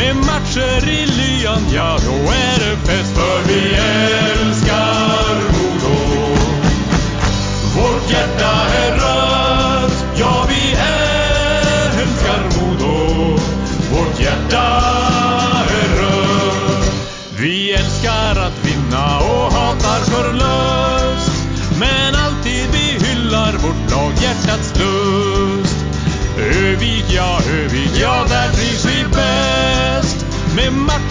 Med 0.00 0.16
matcher 0.16 0.88
i 0.88 1.06
lyan, 1.06 1.62
ja, 1.74 1.98
då 2.04 2.12
är 2.32 2.58
det 2.58 2.76
fest. 2.76 3.14
För 3.14 3.48
vi 3.48 3.74
är. 3.74 4.29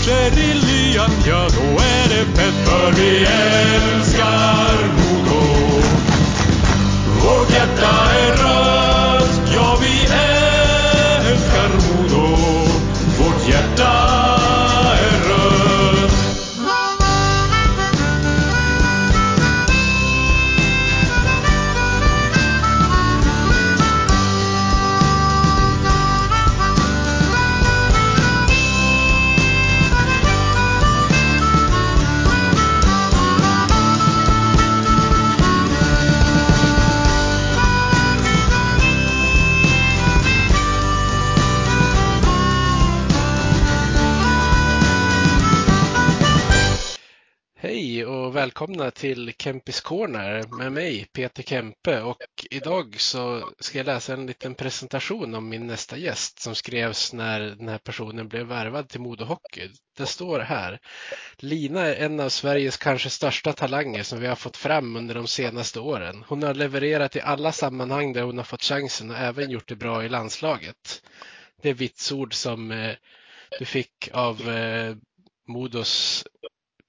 Med 0.09 0.37
i 0.37 0.53
lyan, 0.53 1.11
ja, 1.27 1.47
då 1.55 1.83
är 1.83 2.09
det 2.09 2.25
fett. 2.35 2.53
För 2.65 2.91
vi 2.91 3.17
älskar 3.19 4.08
välkomna 48.59 48.91
till 48.91 49.33
Kempis 49.37 49.81
Corner 49.81 50.57
med 50.57 50.71
mig 50.71 51.05
Peter 51.13 51.43
Kempe 51.43 52.01
och 52.01 52.17
idag 52.49 52.95
så 52.99 53.49
ska 53.59 53.77
jag 53.77 53.85
läsa 53.85 54.13
en 54.13 54.25
liten 54.25 54.55
presentation 54.55 55.35
om 55.35 55.49
min 55.49 55.67
nästa 55.67 55.97
gäst 55.97 56.39
som 56.39 56.55
skrevs 56.55 57.13
när 57.13 57.39
den 57.39 57.67
här 57.67 57.77
personen 57.77 58.27
blev 58.27 58.45
värvad 58.45 58.89
till 58.89 59.01
Modo 59.01 59.25
Hockey. 59.25 59.69
Det 59.97 60.05
står 60.05 60.39
här. 60.39 60.79
Lina 61.37 61.81
är 61.81 62.05
en 62.05 62.19
av 62.19 62.29
Sveriges 62.29 62.77
kanske 62.77 63.09
största 63.09 63.53
talanger 63.53 64.03
som 64.03 64.19
vi 64.19 64.27
har 64.27 64.35
fått 64.35 64.57
fram 64.57 64.95
under 64.95 65.15
de 65.15 65.27
senaste 65.27 65.79
åren. 65.79 66.23
Hon 66.27 66.43
har 66.43 66.53
levererat 66.53 67.15
i 67.15 67.21
alla 67.21 67.51
sammanhang 67.51 68.13
där 68.13 68.21
hon 68.21 68.37
har 68.37 68.45
fått 68.45 68.63
chansen 68.63 69.09
och 69.09 69.17
även 69.17 69.49
gjort 69.51 69.67
det 69.67 69.75
bra 69.75 70.05
i 70.05 70.09
landslaget. 70.09 71.01
Det 71.61 71.69
är 71.69 71.73
vitsord 71.73 72.33
som 72.33 72.71
eh, 72.71 72.95
du 73.59 73.65
fick 73.65 74.09
av 74.13 74.49
eh, 74.49 74.95
Modos 75.47 76.23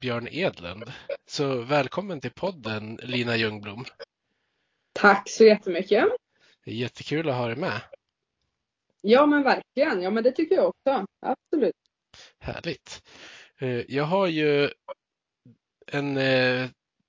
Björn 0.01 0.29
Edlund. 0.31 0.93
Så 1.27 1.63
välkommen 1.63 2.21
till 2.21 2.31
podden 2.31 2.99
Lina 3.03 3.37
Ljungblom. 3.37 3.85
Tack 4.93 5.31
så 5.31 5.45
jättemycket. 5.45 6.05
Det 6.65 6.71
är 6.71 6.75
jättekul 6.75 7.29
att 7.29 7.35
ha 7.35 7.47
dig 7.47 7.57
med. 7.57 7.81
Ja 9.01 9.27
men 9.27 9.43
verkligen, 9.43 10.03
ja 10.03 10.11
men 10.11 10.25
det 10.25 10.33
tycker 10.33 10.55
jag 10.55 10.69
också. 10.69 11.07
Absolut. 11.27 11.75
Härligt. 12.39 13.03
Eh, 13.59 13.69
Jag 13.89 14.05
har 14.05 14.27
ju 14.27 14.71
en 15.87 16.17
eh, 16.17 16.69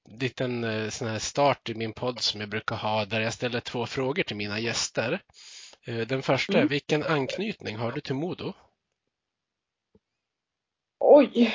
liten 0.10 0.64
eh, 0.64 0.90
sån 0.90 1.08
här 1.08 1.20
start 1.20 1.70
i 1.70 1.74
min 1.74 1.94
podd 1.94 2.20
som 2.20 2.40
jag 2.42 2.50
brukar 2.50 2.76
ha 2.76 3.06
där 3.06 3.22
jag 3.22 3.34
ställer 3.34 3.60
två 3.60 3.86
frågor 3.86 4.24
till 4.24 4.36
mina 4.38 4.60
gäster. 4.60 5.22
Den 5.86 6.22
första 6.22 6.54
är, 6.54 6.58
Mm. 6.58 6.68
vilken 6.68 7.04
anknytning 7.04 7.76
har 7.76 7.92
du 7.92 8.02
till 8.02 8.16
Modo? 8.16 8.54
Oj, 11.04 11.54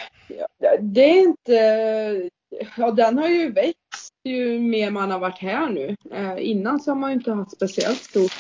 ja, 0.59 0.77
det 0.81 1.05
är 1.05 1.21
inte... 1.21 2.31
Ja 2.77 2.91
den 2.91 3.19
har 3.19 3.29
ju 3.29 3.53
växt 3.53 4.15
ju 4.25 4.61
mer 4.61 4.91
man 4.91 5.11
har 5.11 5.19
varit 5.19 5.39
här 5.39 5.71
nu. 5.71 5.97
Eh, 6.13 6.51
innan 6.51 6.81
så 6.81 6.91
har 6.91 6.97
man 6.97 7.11
ju 7.11 7.17
inte 7.17 7.33
haft 7.33 7.53
speciellt 7.53 8.03
stort 8.03 8.33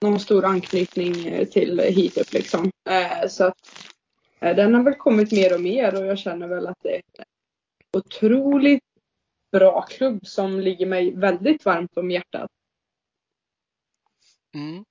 någon 0.00 0.20
stor 0.20 0.44
anknytning 0.44 1.26
eh, 1.26 1.48
till 1.48 1.80
hit 1.80 2.18
upp 2.18 2.32
liksom. 2.32 2.70
Eh, 2.88 3.28
så 3.28 3.44
att 3.44 3.56
eh, 4.40 4.56
den 4.56 4.74
har 4.74 4.82
väl 4.82 4.94
kommit 4.94 5.32
mer 5.32 5.54
och 5.54 5.60
mer 5.60 6.00
och 6.00 6.06
jag 6.06 6.18
känner 6.18 6.48
väl 6.48 6.66
att 6.66 6.78
det 6.82 6.94
är 6.94 7.02
en 7.18 7.24
otroligt 7.92 8.84
bra 9.52 9.82
klubb 9.82 10.26
som 10.26 10.60
ligger 10.60 10.86
mig 10.86 11.14
väldigt 11.16 11.64
varmt 11.64 11.96
om 11.96 12.10
hjärtat. 12.10 12.50
Mm. 14.54 14.84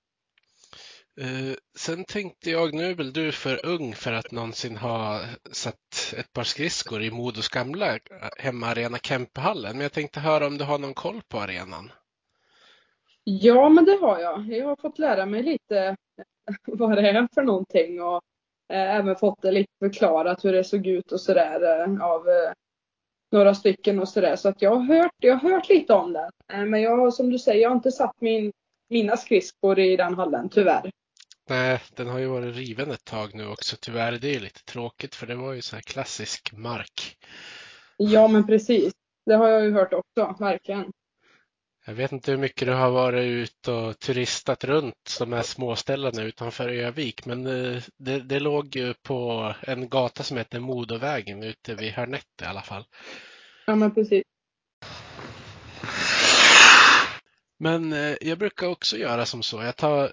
Uh, 1.21 1.55
sen 1.77 2.05
tänkte 2.05 2.49
jag, 2.49 2.73
nu 2.73 2.83
är 2.83 2.95
väl 2.95 3.13
du 3.13 3.31
för 3.31 3.65
ung 3.65 3.93
för 3.93 4.13
att 4.13 4.31
någonsin 4.31 4.77
ha 4.77 5.21
satt 5.51 6.13
ett 6.17 6.33
par 6.33 6.43
skridskor 6.43 7.01
i 7.01 7.11
Modos 7.11 7.49
gamla 7.49 7.95
eh, 7.95 7.99
hemmaarena 8.37 8.97
Kempehallen, 8.97 9.71
men 9.71 9.81
jag 9.81 9.91
tänkte 9.91 10.19
höra 10.19 10.47
om 10.47 10.57
du 10.57 10.63
har 10.63 10.77
någon 10.77 10.93
koll 10.93 11.21
på 11.27 11.39
arenan? 11.39 11.91
Ja, 13.23 13.69
men 13.69 13.85
det 13.85 13.97
har 14.01 14.19
jag. 14.19 14.47
Jag 14.47 14.67
har 14.67 14.75
fått 14.75 14.99
lära 14.99 15.25
mig 15.25 15.43
lite 15.43 15.95
vad 16.67 16.95
det 16.95 17.09
är 17.09 17.27
för 17.33 17.43
någonting 17.43 18.01
och 18.01 18.21
eh, 18.73 18.95
även 18.95 19.15
fått 19.15 19.41
det 19.41 19.51
lite 19.51 19.71
förklarat 19.79 20.45
hur 20.45 20.53
det 20.53 20.63
såg 20.63 20.87
ut 20.87 21.11
och 21.11 21.21
sådär 21.21 21.79
eh, 21.81 22.03
av 22.05 22.29
eh, 22.29 22.51
några 23.31 23.55
stycken 23.55 23.99
och 23.99 24.09
sådär. 24.09 24.35
Så 24.35 24.49
att 24.49 24.61
jag 24.61 24.75
har 24.75 24.95
hört, 24.95 25.15
jag 25.17 25.35
har 25.35 25.51
hört 25.51 25.69
lite 25.69 25.93
om 25.93 26.13
den. 26.13 26.31
Eh, 26.53 26.65
men 26.65 26.81
jag 26.81 26.97
har 26.97 27.11
som 27.11 27.29
du 27.29 27.39
säger, 27.39 27.61
jag 27.61 27.69
har 27.69 27.75
inte 27.75 27.91
satt 27.91 28.21
min, 28.21 28.51
mina 28.89 29.17
skridskor 29.17 29.79
i 29.79 29.97
den 29.97 30.13
hallen 30.13 30.49
tyvärr. 30.49 30.91
Nej, 31.49 31.79
den 31.95 32.07
har 32.07 32.19
ju 32.19 32.27
varit 32.27 32.55
riven 32.55 32.91
ett 32.91 33.05
tag 33.05 33.35
nu 33.35 33.47
också 33.47 33.77
tyvärr. 33.79 34.11
Det 34.11 34.35
är 34.35 34.39
lite 34.39 34.63
tråkigt 34.63 35.15
för 35.15 35.27
det 35.27 35.35
var 35.35 35.53
ju 35.53 35.61
så 35.61 35.75
här 35.75 35.83
klassisk 35.83 36.53
mark. 36.53 37.17
Ja, 37.97 38.27
men 38.27 38.47
precis. 38.47 38.93
Det 39.25 39.35
har 39.35 39.49
jag 39.49 39.63
ju 39.63 39.73
hört 39.73 39.93
också, 39.93 40.35
verkligen. 40.39 40.91
Jag 41.85 41.93
vet 41.93 42.11
inte 42.11 42.31
hur 42.31 42.37
mycket 42.37 42.67
du 42.67 42.73
har 42.73 42.91
varit 42.91 43.23
ute 43.23 43.71
och 43.71 43.99
turistat 43.99 44.63
runt 44.63 45.17
de 45.19 45.33
här 45.33 45.41
småställena 45.41 46.21
utanför 46.21 46.69
Övik, 46.69 47.25
men 47.25 47.47
eh, 47.47 47.83
det, 47.97 48.19
det 48.19 48.39
låg 48.39 48.75
ju 48.75 48.93
på 48.93 49.53
en 49.61 49.89
gata 49.89 50.23
som 50.23 50.37
heter 50.37 50.59
Modovägen 50.59 51.43
ute 51.43 51.75
vid 51.75 51.91
Hörnett 51.91 52.41
i 52.41 52.45
alla 52.45 52.61
fall. 52.61 52.85
Ja, 53.67 53.75
men 53.75 53.93
precis. 53.93 54.23
Men 57.57 57.93
eh, 57.93 58.15
jag 58.21 58.37
brukar 58.37 58.67
också 58.67 58.97
göra 58.97 59.25
som 59.25 59.43
så. 59.43 59.61
Jag 59.61 59.75
tar 59.75 60.11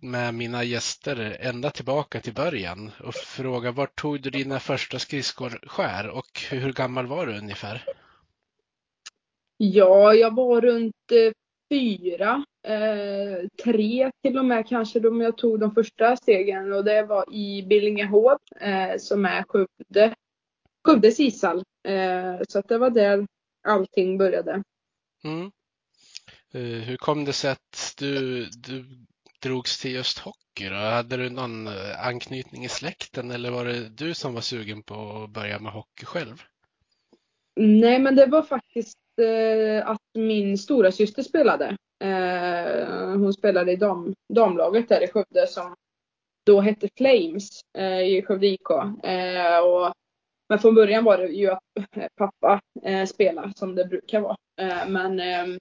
med 0.00 0.34
mina 0.34 0.64
gäster 0.64 1.36
ända 1.40 1.70
tillbaka 1.70 2.20
till 2.20 2.34
början 2.34 2.90
och 3.04 3.14
frågar 3.14 3.72
var 3.72 3.86
tog 3.86 4.22
du 4.22 4.30
dina 4.30 4.60
första 4.60 4.98
skridskor 4.98 5.68
skär 5.68 6.08
och 6.08 6.40
hur 6.50 6.72
gammal 6.72 7.06
var 7.06 7.26
du 7.26 7.38
ungefär? 7.38 7.84
Ja, 9.56 10.14
jag 10.14 10.34
var 10.34 10.60
runt 10.60 11.12
eh, 11.12 11.32
fyra, 11.72 12.44
eh, 12.66 13.48
tre 13.64 14.10
till 14.22 14.38
och 14.38 14.44
med 14.44 14.68
kanske 14.68 15.00
då 15.00 15.22
jag 15.22 15.38
tog 15.38 15.60
de 15.60 15.74
första 15.74 16.16
stegen 16.16 16.72
och 16.72 16.84
det 16.84 17.02
var 17.02 17.34
i 17.34 17.62
Billingehov 17.62 18.38
eh, 18.60 18.98
som 18.98 19.24
är 19.24 19.42
Skövde, 19.42 20.14
Skövdes 20.84 21.20
ishall. 21.20 21.62
Eh, 21.88 22.36
så 22.48 22.58
att 22.58 22.68
det 22.68 22.78
var 22.78 22.90
där 22.90 23.26
allting 23.68 24.18
började. 24.18 24.62
Mm. 25.24 25.50
Eh, 26.52 26.60
Hur 26.60 26.96
kom 26.96 27.24
det 27.24 27.32
sig 27.32 27.50
att 27.50 27.94
du, 27.98 28.44
du 28.44 28.84
drogs 29.44 29.80
till 29.80 29.94
just 29.94 30.18
hockey 30.18 30.68
då? 30.68 30.74
Hade 30.74 31.16
du 31.16 31.30
någon 31.30 31.66
eh, 31.66 32.06
anknytning 32.06 32.64
i 32.64 32.68
släkten 32.68 33.30
eller 33.30 33.50
var 33.50 33.64
det 33.64 33.88
du 33.88 34.14
som 34.14 34.34
var 34.34 34.40
sugen 34.40 34.82
på 34.82 35.22
att 35.24 35.30
börja 35.30 35.58
med 35.58 35.72
hockey 35.72 36.04
själv? 36.04 36.42
Nej, 37.56 37.98
men 37.98 38.16
det 38.16 38.26
var 38.26 38.42
faktiskt 38.42 38.98
eh, 39.20 39.88
att 39.88 40.00
min 40.14 40.58
stora 40.58 40.92
syster 40.92 41.22
spelade. 41.22 41.76
Eh, 42.04 42.88
hon 43.08 43.32
spelade 43.32 43.72
i 43.72 43.76
dam, 43.76 44.14
damlaget 44.34 44.88
där 44.88 45.04
i 45.04 45.08
Skövde 45.08 45.46
som 45.46 45.74
då 46.46 46.60
hette 46.60 46.88
Flames 46.96 47.60
eh, 47.78 48.00
i 48.00 48.22
Skövde 48.22 48.46
IK. 48.46 48.70
Eh, 49.04 49.58
och, 49.58 49.92
men 50.48 50.58
från 50.58 50.74
början 50.74 51.04
var 51.04 51.18
det 51.18 51.26
ju 51.26 51.50
att 51.50 51.62
eh, 51.96 52.06
pappa 52.16 52.60
eh, 52.82 53.06
spelade 53.06 53.52
som 53.56 53.74
det 53.74 53.84
brukar 53.84 54.20
vara. 54.20 54.36
Eh, 54.60 54.88
men 54.88 55.20
eh, 55.20 55.58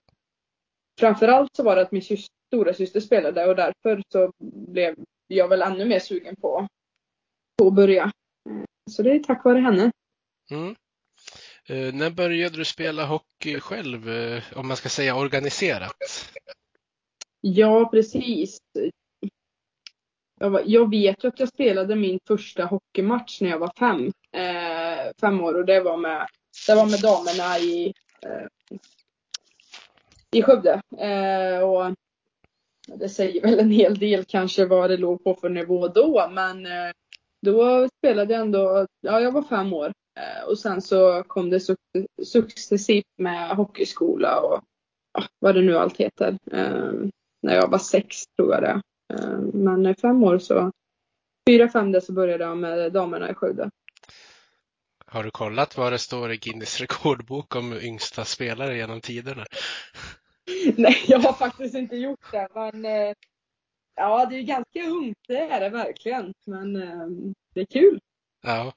framförallt 0.99 1.55
så 1.55 1.63
var 1.63 1.75
det 1.75 1.81
att 1.81 1.91
min 1.91 2.01
syster, 2.01 2.35
stora 2.53 2.73
syster 2.73 2.99
spelade 2.99 3.45
och 3.45 3.55
därför 3.55 4.03
så 4.09 4.31
blev 4.67 4.95
jag 5.27 5.47
väl 5.47 5.61
ännu 5.61 5.85
mer 5.85 5.99
sugen 5.99 6.35
på, 6.35 6.67
på 7.57 7.67
att 7.67 7.73
börja. 7.73 8.11
Så 8.91 9.03
det 9.03 9.11
är 9.11 9.19
tack 9.19 9.45
vare 9.45 9.59
henne. 9.59 9.91
Mm. 10.51 10.75
Eh, 11.69 11.93
när 11.93 12.09
började 12.09 12.57
du 12.57 12.65
spela 12.65 13.05
hockey 13.05 13.59
själv, 13.59 14.09
eh, 14.09 14.43
om 14.55 14.67
man 14.67 14.77
ska 14.77 14.89
säga 14.89 15.15
organiserat? 15.15 16.29
Ja, 17.41 17.89
precis. 17.89 18.57
Jag, 20.39 20.49
var, 20.49 20.63
jag 20.65 20.89
vet 20.89 21.23
ju 21.23 21.27
att 21.27 21.39
jag 21.39 21.49
spelade 21.49 21.95
min 21.95 22.19
första 22.27 22.65
hockeymatch 22.65 23.41
när 23.41 23.49
jag 23.49 23.59
var 23.59 23.71
fem, 23.79 24.11
eh, 24.31 25.11
fem 25.21 25.41
år 25.41 25.53
och 25.53 25.65
det 25.65 25.79
var 25.79 25.97
med, 25.97 26.27
det 26.67 26.75
var 26.75 26.85
med 26.85 27.01
damerna 27.01 27.57
i, 27.59 27.93
eh, 28.21 28.77
i 30.31 30.41
Skövde. 30.41 30.81
Eh, 30.97 31.59
och 31.59 31.95
det 32.99 33.09
säger 33.09 33.41
väl 33.41 33.59
en 33.59 33.71
hel 33.71 33.97
del 33.97 34.25
kanske 34.25 34.65
vad 34.65 34.89
det 34.89 34.97
låg 34.97 35.23
på 35.23 35.35
för 35.35 35.49
nivå 35.49 35.87
då, 35.87 36.29
men 36.31 36.65
eh, 36.65 36.91
då 37.41 37.89
spelade 37.97 38.33
jag 38.33 38.41
ändå, 38.41 38.87
ja 39.01 39.19
jag 39.19 39.31
var 39.31 39.43
fem 39.43 39.73
år. 39.73 39.93
Eh, 40.19 40.47
och 40.47 40.59
sen 40.59 40.81
så 40.81 41.23
kom 41.27 41.49
det 41.49 41.59
successivt 42.23 43.17
med 43.17 43.55
hockeyskola 43.55 44.39
och 44.39 44.63
ja, 45.13 45.23
vad 45.39 45.55
det 45.55 45.61
nu 45.61 45.77
allt 45.77 45.97
heter. 45.97 46.37
Eh, 46.51 46.91
när 47.41 47.55
jag 47.55 47.67
var 47.67 47.77
sex 47.77 48.17
tror 48.37 48.53
jag 48.53 48.63
det. 48.63 48.81
Eh, 49.13 49.39
men 49.39 49.95
fem 49.95 50.23
år 50.23 50.39
så, 50.39 50.71
fyra, 51.49 51.69
fem 51.69 51.91
där 51.91 51.99
så 51.99 52.13
började 52.13 52.43
jag 52.43 52.57
med 52.57 52.93
damerna 52.93 53.31
i 53.31 53.33
Skövde. 53.33 53.69
Har 55.05 55.23
du 55.23 55.31
kollat 55.31 55.77
vad 55.77 55.93
det 55.93 55.99
står 55.99 56.31
i 56.31 56.37
Guinness 56.37 56.81
rekordbok 56.81 57.55
om 57.55 57.73
yngsta 57.73 58.25
spelare 58.25 58.77
genom 58.77 59.01
tiderna? 59.01 59.45
Nej, 60.77 60.97
jag 61.07 61.19
har 61.19 61.33
faktiskt 61.33 61.75
inte 61.75 61.95
gjort 61.95 62.31
det, 62.31 62.47
men 62.55 62.85
ja, 63.95 64.25
det 64.25 64.35
är 64.35 64.41
ganska 64.41 64.83
ungt, 64.83 65.17
det 65.27 65.37
är 65.37 65.59
det 65.59 65.69
verkligen. 65.69 66.33
Men 66.45 66.73
det 67.53 67.61
är 67.61 67.65
kul. 67.65 67.99
Ja, 68.41 68.73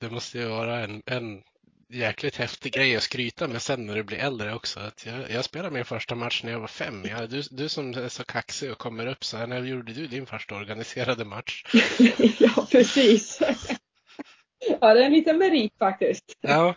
det 0.00 0.10
måste 0.10 0.38
ju 0.38 0.44
vara 0.44 0.80
en, 0.80 1.02
en 1.06 1.42
jäkligt 1.88 2.36
häftig 2.36 2.72
grej 2.72 2.96
att 2.96 3.02
skryta 3.02 3.48
med 3.48 3.62
sen 3.62 3.86
när 3.86 3.94
du 3.94 4.02
blir 4.02 4.18
äldre 4.18 4.54
också. 4.54 4.80
Att 4.80 5.06
jag, 5.06 5.30
jag 5.30 5.44
spelade 5.44 5.74
min 5.74 5.84
första 5.84 6.14
match 6.14 6.42
när 6.44 6.52
jag 6.52 6.60
var 6.60 6.66
fem. 6.66 7.04
Ja, 7.04 7.26
du, 7.26 7.42
du 7.50 7.68
som 7.68 7.88
är 7.88 8.08
så 8.08 8.24
kaxig 8.24 8.72
och 8.72 8.78
kommer 8.78 9.06
upp 9.06 9.24
så 9.24 9.36
här, 9.36 9.46
när 9.46 9.64
gjorde 9.64 9.92
du 9.92 10.06
din 10.06 10.26
första 10.26 10.56
organiserade 10.56 11.24
match? 11.24 11.64
ja, 12.38 12.66
precis. 12.70 13.40
ja, 14.80 14.94
det 14.94 15.00
är 15.00 15.06
en 15.06 15.12
liten 15.12 15.38
merit 15.38 15.72
faktiskt. 15.78 16.38
Ja. 16.40 16.74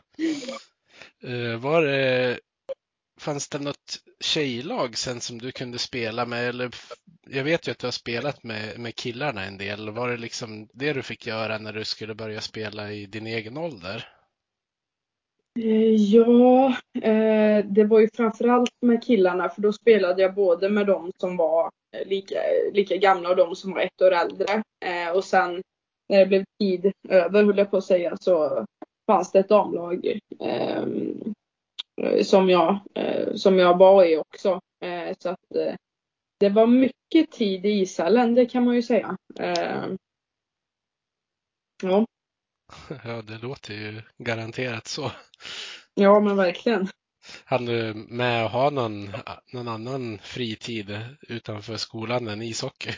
Uh, 1.23 1.55
var 1.55 1.81
det, 1.81 2.39
fanns 3.17 3.49
det 3.49 3.59
något 3.59 3.99
tjejlag 4.19 4.97
sen 4.97 5.21
som 5.21 5.37
du 5.37 5.51
kunde 5.51 5.79
spela 5.79 6.25
med? 6.25 6.49
Eller, 6.49 6.69
jag 7.29 7.43
vet 7.43 7.67
ju 7.67 7.71
att 7.71 7.79
du 7.79 7.87
har 7.87 7.91
spelat 7.91 8.43
med, 8.43 8.79
med 8.79 8.95
killarna 8.95 9.43
en 9.43 9.57
del. 9.57 9.89
Var 9.89 10.09
det 10.09 10.17
liksom 10.17 10.67
det 10.73 10.93
du 10.93 11.03
fick 11.03 11.27
göra 11.27 11.57
när 11.57 11.73
du 11.73 11.85
skulle 11.85 12.15
börja 12.15 12.41
spela 12.41 12.91
i 12.91 13.05
din 13.05 13.27
egen 13.27 13.57
ålder? 13.57 14.07
Eh, 15.59 15.95
ja, 15.95 16.67
eh, 17.01 17.65
det 17.65 17.83
var 17.83 17.99
ju 17.99 18.09
framförallt 18.13 18.71
med 18.81 19.03
killarna 19.03 19.49
för 19.49 19.61
då 19.61 19.73
spelade 19.73 20.21
jag 20.21 20.33
både 20.33 20.69
med 20.69 20.87
de 20.87 21.11
som 21.17 21.37
var 21.37 21.71
eh, 21.95 22.07
lika, 22.07 22.35
lika 22.73 22.97
gamla 22.97 23.29
och 23.29 23.35
de 23.35 23.55
som 23.55 23.73
var 23.73 23.81
ett 23.81 24.01
år 24.01 24.11
äldre. 24.11 24.63
Eh, 24.85 25.15
och 25.15 25.23
sen 25.23 25.61
när 26.09 26.19
det 26.19 26.25
blev 26.25 26.43
tid 26.59 26.91
över, 27.09 27.43
höll 27.43 27.57
jag 27.57 27.71
på 27.71 27.77
att 27.77 27.83
säga, 27.83 28.17
så 28.21 28.65
fanns 29.07 29.31
det 29.31 29.39
ett 29.39 29.49
damlag 29.49 30.19
ehm, 30.39 31.33
som, 32.23 32.49
jag, 32.49 32.79
som 33.35 33.59
jag 33.59 33.77
var 33.77 34.05
i 34.05 34.17
också. 34.17 34.61
Så 35.19 35.29
att 35.29 35.39
det 36.39 36.49
var 36.49 36.67
mycket 36.67 37.31
tid 37.31 37.65
i 37.65 37.69
ishallen, 37.69 38.35
det 38.35 38.45
kan 38.45 38.65
man 38.65 38.75
ju 38.75 38.81
säga. 38.81 39.17
Ja. 41.83 42.05
Ja, 43.03 43.21
det 43.21 43.37
låter 43.37 43.73
ju 43.73 44.01
garanterat 44.17 44.87
så. 44.87 45.11
Ja, 45.93 46.19
men 46.19 46.37
verkligen. 46.37 46.87
Hann 47.45 47.65
du 47.65 47.93
med 47.93 48.45
att 48.45 48.51
ha 48.51 48.69
någon, 48.69 49.09
någon 49.53 49.67
annan 49.67 50.17
fritid 50.17 50.99
utanför 51.21 51.77
skolan 51.77 52.27
än 52.27 52.41
ishockey? 52.41 52.91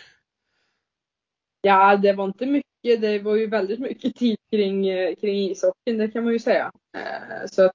Ja, 1.61 1.97
det 1.97 2.13
var 2.13 2.25
inte 2.25 2.45
mycket. 2.45 3.01
Det 3.01 3.19
var 3.19 3.35
ju 3.35 3.47
väldigt 3.47 3.79
mycket 3.79 4.15
tid 4.15 4.37
kring, 4.51 4.83
kring 5.15 5.51
ishockeyn, 5.51 5.97
det 5.97 6.11
kan 6.11 6.23
man 6.23 6.33
ju 6.33 6.39
säga. 6.39 6.71
Eh, 6.95 7.47
så 7.51 7.65
att, 7.65 7.71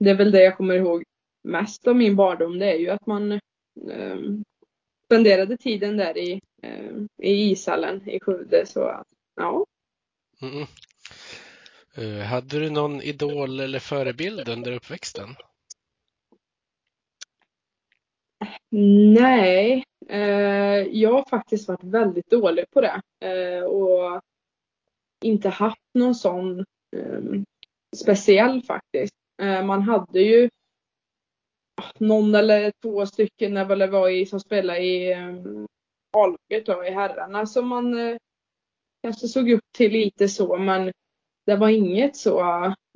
det 0.00 0.10
är 0.10 0.14
väl 0.14 0.30
det 0.30 0.42
jag 0.42 0.56
kommer 0.56 0.74
ihåg 0.74 1.04
mest 1.42 1.88
av 1.88 1.96
min 1.96 2.16
barndom. 2.16 2.58
Det 2.58 2.72
är 2.72 2.78
ju 2.78 2.90
att 2.90 3.06
man 3.06 3.40
ehm, 3.90 4.44
spenderade 5.04 5.56
tiden 5.56 5.96
där 5.96 6.18
i, 6.18 6.40
ehm, 6.62 7.08
i 7.22 7.50
ishallen 7.50 8.08
i 8.08 8.20
Skövde. 8.20 8.66
Så 8.66 9.04
ja, 9.36 9.64
Mm. 10.42 10.66
Uh, 11.98 12.22
hade 12.22 12.58
du 12.58 12.70
någon 12.70 13.02
idol 13.02 13.60
eller 13.60 13.78
förebild 13.78 14.48
under 14.48 14.72
uppväxten? 14.72 15.28
Nej, 19.14 19.84
uh, 20.10 20.88
jag 20.98 21.12
har 21.12 21.28
faktiskt 21.30 21.68
varit 21.68 21.84
väldigt 21.84 22.30
dålig 22.30 22.70
på 22.70 22.80
det 22.80 23.02
uh, 23.24 23.64
och 23.64 24.20
inte 25.22 25.48
haft 25.48 25.82
någon 25.94 26.14
sån 26.14 26.64
um, 26.96 27.44
speciell 27.94 28.62
faktiskt. 28.62 29.14
Eh, 29.42 29.64
man 29.64 29.82
hade 29.82 30.20
ju 30.20 30.50
någon 31.98 32.34
eller 32.34 32.72
två 32.82 33.06
stycken 33.06 33.54
när 33.54 33.76
det 33.76 33.86
var 33.86 34.08
i, 34.08 34.26
som 34.26 34.40
spelade 34.40 34.78
i 34.78 35.12
ehm, 35.12 35.66
A-laget 36.16 36.88
i 36.88 36.90
herrarna 36.90 37.46
som 37.46 37.68
man 37.68 37.98
eh, 37.98 38.16
kanske 39.02 39.28
såg 39.28 39.50
upp 39.50 39.64
till 39.76 39.92
lite 39.92 40.28
så 40.28 40.56
men 40.56 40.92
det 41.46 41.56
var 41.56 41.68
inget 41.68 42.16
så 42.16 42.40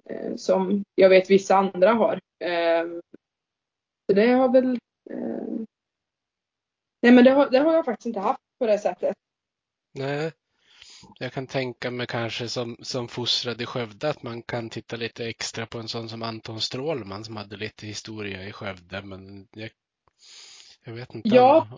eh, 0.05 0.35
som 0.37 0.85
jag 0.95 1.09
vet 1.09 1.31
vissa 1.31 1.57
andra 1.57 1.93
har. 1.93 2.21
Ehm, 2.45 3.01
så 4.07 4.15
det 4.15 4.27
har 4.27 4.53
väl 4.53 4.79
Nej 7.03 7.13
men 7.13 7.25
det 7.25 7.31
har, 7.31 7.51
det 7.51 7.59
har 7.59 7.75
jag 7.75 7.85
faktiskt 7.85 8.07
inte 8.07 8.21
haft 8.21 8.41
på 8.59 8.67
det 8.67 8.79
sättet. 8.79 9.17
Nej. 9.95 10.33
Jag 11.19 11.33
kan 11.33 11.47
tänka 11.47 11.91
mig 11.91 12.07
kanske 12.07 12.49
som, 12.49 12.77
som 12.83 13.09
fostrad 13.09 13.63
i 13.63 13.67
Skövde 13.67 14.09
att 14.09 14.23
man 14.23 14.43
kan 14.43 14.71
titta 14.71 14.97
lite 14.97 15.27
extra 15.27 15.67
på 15.67 15.79
en 15.79 15.89
sån 15.89 16.09
som 16.09 16.23
Anton 16.23 16.61
Strålman 16.61 17.25
som 17.25 17.37
hade 17.37 17.57
lite 17.57 17.87
historia 17.87 18.45
i 18.45 18.53
Skövde 18.53 19.03
men 19.03 19.49
jag, 19.53 19.71
jag 20.85 20.93
vet 20.93 21.15
inte. 21.15 21.29
Ja, 21.29 21.69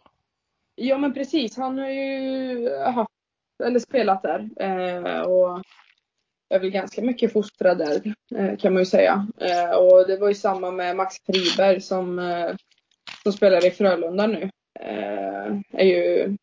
ja 0.75 0.99
men 0.99 1.15
precis. 1.15 1.57
Han 1.57 1.79
har 1.79 1.89
ju 1.89 2.71
haft 2.79 3.11
eller 3.65 3.79
spelat 3.79 4.23
där. 4.23 4.49
Eh, 4.61 5.21
och 5.21 5.63
är 6.51 6.59
väl 6.59 6.71
ganska 6.71 7.03
mycket 7.03 7.33
fostrad 7.33 7.79
där 7.79 8.15
eh, 8.37 8.57
kan 8.57 8.73
man 8.73 8.83
ju 8.83 8.87
säga. 8.87 9.27
Eh, 9.41 9.71
och 9.71 10.07
det 10.07 10.17
var 10.17 10.29
ju 10.29 10.35
samma 10.35 10.71
med 10.71 10.97
Max 10.97 11.17
Friberg 11.27 11.81
som, 11.81 12.19
eh, 12.19 12.51
som 13.23 13.33
spelar 13.33 13.67
i 13.67 13.71
Frölunda 13.71 14.27
nu. 14.27 14.51
Är 15.73 15.85
ju, 15.85 16.37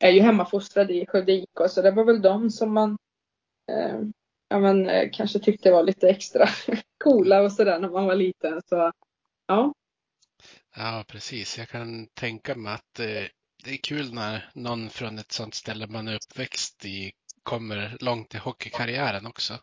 är 0.00 0.10
ju 0.10 0.20
hemmafostrad 0.20 0.90
i 0.90 1.06
Skövde 1.06 1.32
IK 1.32 1.58
så 1.68 1.82
det 1.82 1.90
var 1.90 2.04
väl 2.04 2.22
de 2.22 2.50
som 2.50 2.74
man 2.74 2.96
eh, 3.72 4.00
ja, 4.48 4.58
men, 4.58 5.10
kanske 5.10 5.38
tyckte 5.38 5.70
var 5.70 5.82
lite 5.82 6.08
extra 6.08 6.48
coola 7.04 7.42
och 7.42 7.52
sådär 7.52 7.78
när 7.78 7.90
man 7.90 8.06
var 8.06 8.14
liten. 8.14 8.60
Så 8.66 8.92
ja. 9.46 9.74
Ja, 10.76 11.04
precis. 11.08 11.58
Jag 11.58 11.68
kan 11.68 12.06
tänka 12.06 12.54
mig 12.54 12.74
att 12.74 12.94
det 13.64 13.70
är 13.70 13.76
kul 13.82 14.14
när 14.14 14.50
någon 14.54 14.90
från 14.90 15.18
ett 15.18 15.32
sånt 15.32 15.54
ställe 15.54 15.86
man 15.86 16.08
är 16.08 16.14
uppväxt 16.14 16.84
i 16.84 17.12
kommer 17.42 17.96
långt 18.00 18.34
i 18.34 18.38
hockeykarriären 18.38 19.26
också. 19.26 19.54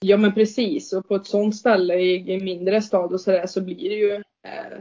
Ja 0.00 0.16
men 0.16 0.34
precis 0.34 0.92
och 0.92 1.08
på 1.08 1.16
ett 1.16 1.26
sånt 1.26 1.56
ställe 1.56 1.94
i 1.94 2.34
en 2.34 2.44
mindre 2.44 2.82
stad 2.82 3.12
och 3.12 3.20
sådär 3.20 3.46
så 3.46 3.60
blir 3.60 3.90
det 3.90 3.96
ju 3.96 4.14
eh, 4.46 4.78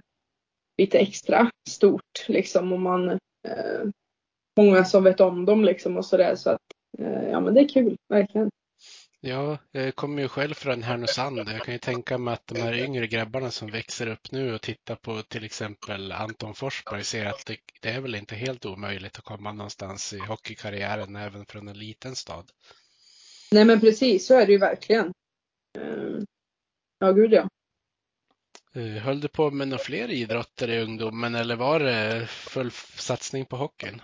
lite 0.78 1.00
extra 1.00 1.52
stort 1.70 2.26
liksom 2.28 2.74
om 2.74 2.82
man 2.82 3.10
eh, 3.48 3.84
många 4.64 4.86
som 4.86 5.04
vet 5.04 5.20
om 5.20 5.46
dem 5.46 5.64
liksom 5.64 5.98
och 5.98 6.06
sådär 6.06 6.36
så 6.36 6.50
att 6.50 6.62
eh, 7.00 7.30
ja 7.30 7.40
men 7.40 7.54
det 7.54 7.62
är 7.62 7.70
kul 7.70 7.98
verkligen. 8.10 8.50
Ja, 9.22 9.58
jag 9.72 9.96
kommer 9.96 10.22
ju 10.22 10.28
själv 10.28 10.54
från 10.54 10.84
Härnösand. 10.84 11.38
Jag 11.38 11.62
kan 11.62 11.74
ju 11.74 11.80
tänka 11.80 12.18
mig 12.18 12.34
att 12.34 12.48
de 12.48 12.62
här 12.62 12.74
yngre 12.74 13.08
grabbarna 13.08 13.52
som 13.52 13.72
växer 13.72 14.08
upp 14.08 14.32
nu 14.32 14.54
och 14.54 14.62
tittar 14.62 14.96
på 14.96 15.22
till 15.22 15.44
exempel 15.44 16.12
Anton 16.12 16.56
Forsberg 16.56 17.04
ser 17.04 17.26
att 17.26 17.46
det, 17.46 17.58
det 17.82 17.90
är 17.90 18.02
väl 18.02 18.16
inte 18.16 18.36
helt 18.36 18.66
omöjligt 18.66 19.18
att 19.18 19.24
komma 19.24 19.52
någonstans 19.52 20.14
i 20.14 20.20
hockeykarriären 20.20 21.16
även 21.16 21.46
från 21.46 21.68
en 21.68 21.80
liten 21.80 22.16
stad. 22.16 22.52
Nej 23.52 23.66
men 23.66 23.80
precis, 23.80 24.28
så 24.28 24.40
är 24.40 24.46
det 24.46 24.52
ju 24.52 24.58
verkligen. 24.58 25.14
Eh, 25.78 26.24
ja, 27.00 27.12
gud 27.12 27.34
ja. 27.34 27.50
Eh, 28.76 29.04
höll 29.04 29.22
du 29.22 29.28
på 29.28 29.52
med 29.52 29.68
några 29.68 29.84
fler 29.84 30.12
idrotter 30.12 30.70
i 30.70 30.82
ungdomen 30.82 31.36
eller 31.36 31.56
var 31.56 31.80
det 31.80 32.28
full 32.28 32.72
satsning 32.96 33.46
på 33.46 33.56
hockeyn? 33.56 34.02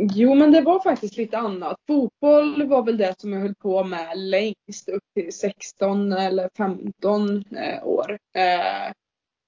Jo, 0.00 0.34
men 0.34 0.52
det 0.52 0.60
var 0.60 0.80
faktiskt 0.80 1.16
lite 1.16 1.38
annat. 1.38 1.76
Fotboll 1.86 2.68
var 2.68 2.82
väl 2.82 2.96
det 2.96 3.20
som 3.20 3.32
jag 3.32 3.40
höll 3.40 3.54
på 3.54 3.84
med 3.84 4.18
längst, 4.18 4.88
upp 4.88 5.02
till 5.14 5.32
16 5.32 6.12
eller 6.12 6.50
15 6.56 7.44
eh, 7.56 7.86
år. 7.86 8.18
Eh, 8.34 8.92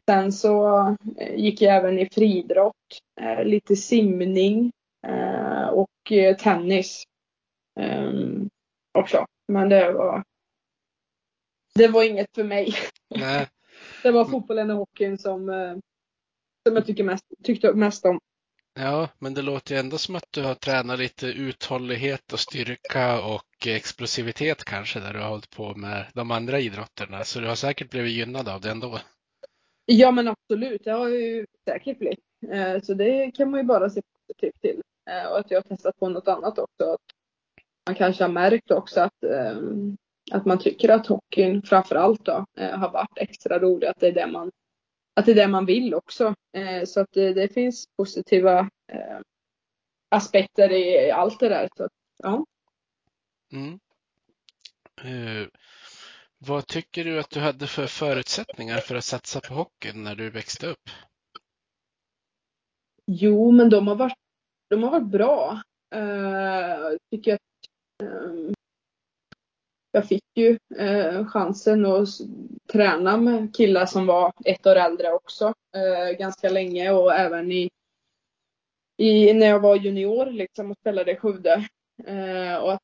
sen 0.06 0.32
så 0.32 0.78
eh, 1.18 1.34
gick 1.36 1.62
jag 1.62 1.76
även 1.76 1.98
i 1.98 2.08
friidrott, 2.12 2.74
eh, 3.20 3.44
lite 3.44 3.76
simning 3.76 4.72
eh, 5.06 5.68
och 5.68 6.12
eh, 6.12 6.36
tennis 6.36 7.04
också. 8.98 9.26
Men 9.48 9.68
det 9.68 9.92
var 9.92 10.24
det 11.74 11.88
var 11.88 12.04
inget 12.04 12.34
för 12.34 12.44
mig. 12.44 12.74
Nej. 13.14 13.48
det 14.02 14.10
var 14.10 14.24
fotbollen 14.24 14.70
och 14.70 14.76
hockeyn 14.76 15.18
som, 15.18 15.46
som 16.68 16.76
jag 16.76 16.86
tycker 16.86 17.04
mest, 17.04 17.24
tyckte 17.42 17.74
mest 17.74 18.04
om. 18.04 18.20
Ja, 18.76 19.08
men 19.18 19.34
det 19.34 19.42
låter 19.42 19.74
ju 19.74 19.80
ändå 19.80 19.98
som 19.98 20.16
att 20.16 20.32
du 20.32 20.42
har 20.42 20.54
tränat 20.54 20.98
lite 20.98 21.26
uthållighet 21.26 22.32
och 22.32 22.40
styrka 22.40 23.20
och 23.20 23.66
explosivitet 23.66 24.64
kanske 24.64 25.00
där 25.00 25.12
du 25.12 25.20
har 25.20 25.28
hållit 25.28 25.50
på 25.50 25.74
med 25.74 26.06
de 26.14 26.30
andra 26.30 26.60
idrotterna. 26.60 27.24
Så 27.24 27.40
du 27.40 27.46
har 27.46 27.54
säkert 27.54 27.90
blivit 27.90 28.12
gynnad 28.12 28.48
av 28.48 28.60
det 28.60 28.70
ändå. 28.70 28.98
Ja, 29.86 30.10
men 30.10 30.28
absolut. 30.28 30.84
Det 30.84 30.90
har 30.90 31.08
jag 31.08 31.20
ju 31.20 31.46
säkert 31.68 31.98
blivit. 31.98 32.24
Eh, 32.52 32.80
så 32.82 32.94
det 32.94 33.30
kan 33.34 33.50
man 33.50 33.60
ju 33.60 33.64
bara 33.64 33.90
se 33.90 34.02
positivt 34.02 34.60
till. 34.60 34.82
Eh, 35.10 35.30
och 35.30 35.38
att 35.38 35.50
jag 35.50 35.58
har 35.58 35.62
testat 35.76 35.98
på 35.98 36.08
något 36.08 36.28
annat 36.28 36.58
också. 36.58 36.98
Man 37.86 37.94
kanske 37.94 38.24
har 38.24 38.32
märkt 38.32 38.70
också 38.70 39.00
att, 39.00 39.24
eh, 39.24 39.56
att 40.32 40.44
man 40.44 40.58
tycker 40.58 40.88
att 40.88 41.06
hockeyn 41.06 41.62
framför 41.62 41.96
allt 41.96 42.24
då 42.24 42.46
har 42.56 42.90
varit 42.90 43.18
extra 43.18 43.58
rolig. 43.58 43.86
Att 43.86 44.00
det 44.00 44.06
är 44.06 44.12
det 44.12 44.26
man 44.26 44.50
att 45.14 45.26
det 45.26 45.32
är 45.32 45.36
det 45.36 45.48
man 45.48 45.66
vill 45.66 45.94
också. 45.94 46.34
Eh, 46.56 46.84
så 46.84 47.00
att 47.00 47.12
det, 47.12 47.34
det 47.34 47.48
finns 47.48 47.86
positiva 47.96 48.58
eh, 48.92 49.20
aspekter 50.08 50.72
i, 50.72 51.10
allt 51.10 51.40
det 51.40 51.48
där. 51.48 51.68
Så, 51.76 51.88
ja. 52.22 52.44
Mm. 53.52 53.80
Uh, 55.04 55.48
vad 56.38 56.66
tycker 56.66 57.04
du 57.04 57.20
att 57.20 57.30
du 57.30 57.40
hade 57.40 57.66
för 57.66 57.86
förutsättningar 57.86 58.78
för 58.78 58.94
att 58.94 59.04
satsa 59.04 59.40
på 59.40 59.54
hockeyn 59.54 60.04
när 60.04 60.14
du 60.14 60.30
växte 60.30 60.66
upp? 60.66 60.90
Jo, 63.06 63.50
men 63.50 63.70
de 63.70 63.86
har 63.88 63.94
varit, 63.94 64.18
de 64.70 64.82
har 64.82 64.90
varit 64.90 65.10
bra. 65.10 65.62
Uh, 65.94 66.96
tycker 67.10 67.34
att 67.34 67.40
um, 68.02 68.53
jag 69.94 70.08
fick 70.08 70.24
ju 70.34 70.58
eh, 70.78 71.26
chansen 71.26 71.86
att 71.86 72.08
träna 72.72 73.16
med 73.16 73.54
killar 73.56 73.86
som 73.86 74.06
var 74.06 74.32
ett 74.44 74.66
år 74.66 74.76
äldre 74.76 75.12
också 75.12 75.54
eh, 75.76 76.18
ganska 76.18 76.48
länge 76.48 76.90
och 76.90 77.14
även 77.14 77.52
i, 77.52 77.70
i, 78.96 79.32
när 79.32 79.46
jag 79.46 79.60
var 79.60 79.76
junior 79.76 80.26
liksom 80.26 80.70
och 80.70 80.76
spelade 80.76 81.12
i 81.12 81.16
Skövde. 81.16 81.68
Eh, 82.06 82.56
och 82.56 82.72
att 82.72 82.80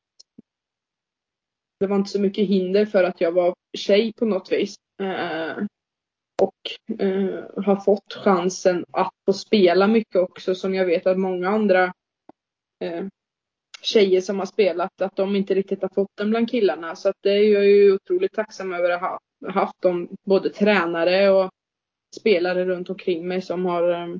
det 1.79 1.87
var 1.87 1.95
inte 1.95 2.09
så 2.09 2.21
mycket 2.21 2.47
hinder 2.47 2.85
för 2.85 3.03
att 3.03 3.21
jag 3.21 3.31
var 3.31 3.55
tjej 3.77 4.13
på 4.13 4.25
något 4.25 4.51
vis. 4.51 4.75
Eh, 5.01 5.65
och 6.41 6.99
eh, 6.99 7.63
har 7.65 7.75
fått 7.75 8.13
chansen 8.13 8.85
att 8.91 9.13
få 9.25 9.33
spela 9.33 9.87
mycket 9.87 10.15
också 10.15 10.55
som 10.55 10.75
jag 10.75 10.85
vet 10.85 11.07
att 11.07 11.19
många 11.19 11.49
andra 11.49 11.93
eh, 12.79 13.05
tjejer 13.81 14.21
som 14.21 14.39
har 14.39 14.45
spelat 14.45 15.01
att 15.01 15.15
de 15.15 15.35
inte 15.35 15.55
riktigt 15.55 15.81
har 15.81 15.89
fått 15.89 16.17
den 16.17 16.29
bland 16.29 16.49
killarna. 16.49 16.95
Så 16.95 17.09
att 17.09 17.15
det 17.21 17.29
är 17.29 17.53
jag 17.53 17.65
ju 17.65 17.93
otroligt 17.93 18.33
tacksam 18.33 18.73
över 18.73 18.89
att 18.89 19.01
ha 19.01 19.19
haft 19.49 19.81
dem, 19.81 20.09
både 20.25 20.49
tränare 20.49 21.29
och 21.29 21.51
spelare 22.19 22.65
runt 22.65 22.89
omkring 22.89 23.27
mig 23.27 23.41
som 23.41 23.65
har 23.65 23.89
ehm, 23.89 24.19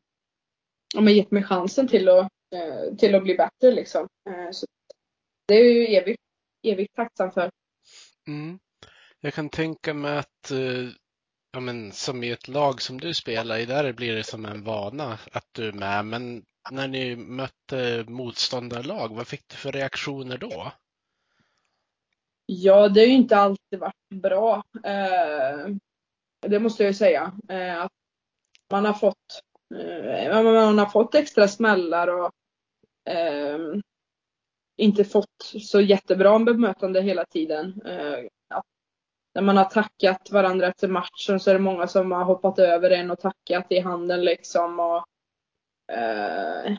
ja, 0.93 1.09
gett 1.09 1.31
mig 1.31 1.43
chansen 1.43 1.87
till 1.87 2.09
att, 2.09 2.31
eh, 2.55 2.95
till 2.97 3.15
att 3.15 3.23
bli 3.23 3.35
bättre 3.35 3.71
liksom. 3.71 4.07
Eh, 4.29 4.51
så 4.51 4.65
det 5.47 5.53
är 5.53 5.63
jag 5.63 5.73
ju 5.73 5.95
evigt, 5.95 6.21
evigt 6.63 6.95
tacksam 6.95 7.31
för. 7.31 7.51
Mm. 8.27 8.59
Jag 9.21 9.33
kan 9.33 9.49
tänka 9.49 9.93
mig 9.93 10.17
att 10.17 10.51
eh, 10.51 10.89
ja, 11.51 11.59
men, 11.59 11.91
som 11.91 12.23
i 12.23 12.31
ett 12.31 12.47
lag 12.47 12.81
som 12.81 12.99
du 12.99 13.13
spelar 13.13 13.57
i, 13.57 13.65
där 13.65 13.93
blir 13.93 14.15
det 14.15 14.23
som 14.23 14.45
en 14.45 14.63
vana 14.63 15.19
att 15.31 15.47
du 15.51 15.67
är 15.67 15.73
med. 15.73 16.05
Men 16.05 16.43
när 16.71 16.87
ni 16.87 17.15
mötte 17.15 18.05
motståndarlag, 18.07 19.15
vad 19.15 19.27
fick 19.27 19.47
du 19.47 19.55
för 19.55 19.71
reaktioner 19.71 20.37
då? 20.37 20.71
Ja, 22.45 22.89
det 22.89 22.99
har 22.99 23.07
ju 23.07 23.13
inte 23.13 23.37
alltid 23.37 23.79
varit 23.79 24.09
bra. 24.09 24.63
Eh, 24.83 25.75
det 26.41 26.59
måste 26.59 26.83
jag 26.83 26.89
ju 26.89 26.93
säga. 26.93 27.31
Eh, 27.49 27.81
att 27.81 27.91
man 28.71 28.85
har 28.85 28.93
fått 28.93 29.41
eh, 29.75 30.43
man 30.43 30.77
har 30.77 30.85
fått 30.85 31.15
extra 31.15 31.47
smällar 31.47 32.07
och 32.07 32.31
eh, 33.13 33.59
inte 34.77 35.03
fått 35.03 35.53
så 35.61 35.81
jättebra 35.81 36.39
bemötande 36.39 37.01
hela 37.01 37.25
tiden. 37.25 37.81
Eh, 37.85 38.27
när 39.33 39.41
man 39.41 39.57
har 39.57 39.65
tackat 39.65 40.31
varandra 40.31 40.67
efter 40.67 40.87
matchen 40.87 41.39
så 41.39 41.49
är 41.49 41.53
det 41.53 41.59
många 41.59 41.87
som 41.87 42.11
har 42.11 42.23
hoppat 42.23 42.59
över 42.59 42.89
en 42.89 43.11
och 43.11 43.19
tackat 43.19 43.71
i 43.71 43.79
handen 43.79 44.21
liksom. 44.25 44.79
Och, 44.79 45.05
Eh, 45.91 46.71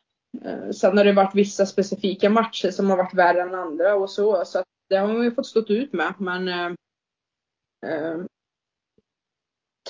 eh, 0.45 0.71
sen 0.71 0.99
har 0.99 1.05
det 1.05 1.13
varit 1.13 1.35
vissa 1.35 1.67
specifika 1.67 2.31
matcher 2.31 2.71
som 2.71 2.91
har 2.91 2.97
varit 2.97 3.15
värre 3.15 3.43
än 3.43 3.55
andra 3.55 3.95
och 3.95 4.11
så. 4.11 4.45
Så 4.45 4.59
att 4.59 4.67
det 4.89 4.97
har 4.97 5.09
man 5.09 5.25
ju 5.25 5.35
fått 5.35 5.47
stå 5.47 5.61
ut 5.69 5.93
med. 5.93 6.15
Men 6.19 6.49
eh, 6.49 6.73
eh, 7.87 8.19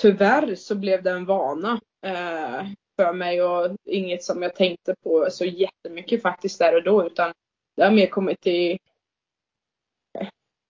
tyvärr 0.01 0.55
så 0.55 0.75
blev 0.75 1.03
det 1.03 1.11
en 1.11 1.25
vana 1.25 1.79
eh, 2.05 2.65
för 2.95 3.13
mig 3.13 3.43
och 3.43 3.77
inget 3.85 4.23
som 4.23 4.41
jag 4.41 4.55
tänkte 4.55 4.95
på 5.03 5.27
så 5.31 5.45
jättemycket 5.45 6.21
faktiskt 6.21 6.59
där 6.59 6.75
och 6.75 6.83
då. 6.83 7.05
Utan 7.05 7.33
det 7.75 7.83
har 7.83 7.91
mer 7.91 8.07
kommit 8.07 8.41
till 8.41 8.77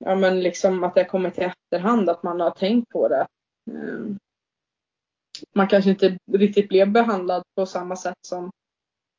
ja 0.05 0.15
men 0.15 0.39
liksom 0.39 0.83
att 0.83 0.95
det 0.95 1.01
har 1.01 1.09
kommit 1.09 1.37
i 1.37 1.41
efterhand 1.41 2.09
att 2.09 2.23
man 2.23 2.39
har 2.39 2.51
tänkt 2.51 2.89
på 2.89 3.07
det. 3.07 3.27
Eh, 3.71 4.15
man 5.55 5.67
kanske 5.67 5.89
inte 5.89 6.17
riktigt 6.31 6.69
blev 6.69 6.91
behandlad 6.91 7.43
på 7.55 7.65
samma 7.65 7.95
sätt 7.95 8.17
som 8.27 8.51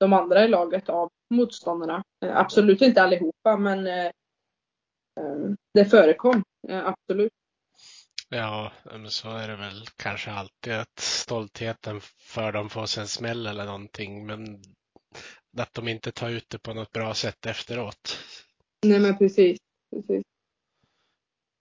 de 0.01 0.13
andra 0.13 0.45
i 0.45 0.49
laget 0.49 0.89
av 0.89 1.11
motståndarna. 1.31 2.05
Eh, 2.25 2.37
absolut 2.37 2.83
inte 2.83 3.03
allihopa, 3.03 3.57
men 3.57 3.87
eh, 3.87 4.07
eh, 5.21 5.51
det 5.75 5.85
förekom 5.85 6.43
absolut. 6.69 7.33
Ja, 8.29 8.73
men 8.85 9.11
så 9.11 9.31
är 9.31 9.49
det 9.49 9.57
väl 9.57 9.87
kanske 9.97 10.31
alltid 10.31 10.73
att 10.73 10.99
stoltheten 10.99 12.01
för 12.19 12.53
dem 12.53 12.71
får 12.71 12.87
sig 12.87 13.01
en 13.01 13.09
smäll 13.09 13.47
eller 13.47 13.65
någonting, 13.65 14.27
men 14.27 14.63
att 15.59 15.75
de 15.75 15.89
inte 15.89 16.13
tar 16.13 16.31
ut 16.31 16.51
det 16.51 16.59
på 16.59 16.75
något 16.75 16.93
bra 16.93 17.15
sätt 17.15 17.47
efteråt. 17.47 18.19
Nej, 18.87 19.01
men 19.01 19.19
precis. 19.19 19.59
precis. 19.91 20.23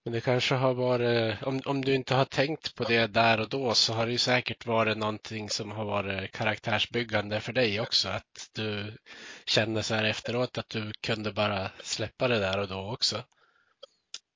Men 0.05 0.13
det 0.13 0.22
kanske 0.22 0.55
har 0.55 0.74
varit, 0.74 1.43
om, 1.43 1.62
om 1.65 1.86
du 1.86 1.95
inte 1.95 2.15
har 2.15 2.25
tänkt 2.25 2.75
på 2.75 2.83
det 2.83 3.07
där 3.07 3.41
och 3.41 3.50
då 3.50 3.74
så 3.74 3.93
har 3.93 4.05
det 4.05 4.12
ju 4.12 4.17
säkert 4.17 4.65
varit 4.65 4.98
någonting 4.98 5.50
som 5.50 5.72
har 5.72 5.86
varit 5.86 6.31
karaktärsbyggande 6.31 7.39
för 7.39 7.53
dig 7.53 7.81
också. 7.81 8.10
Att 8.10 8.50
du 8.55 8.98
känner 9.45 9.81
så 9.81 9.95
här 9.95 10.03
efteråt 10.03 10.57
att 10.57 10.69
du 10.69 10.91
kunde 11.01 11.33
bara 11.33 11.72
släppa 11.83 12.27
det 12.27 12.39
där 12.39 12.60
och 12.60 12.67
då 12.67 12.93
också. 12.93 13.24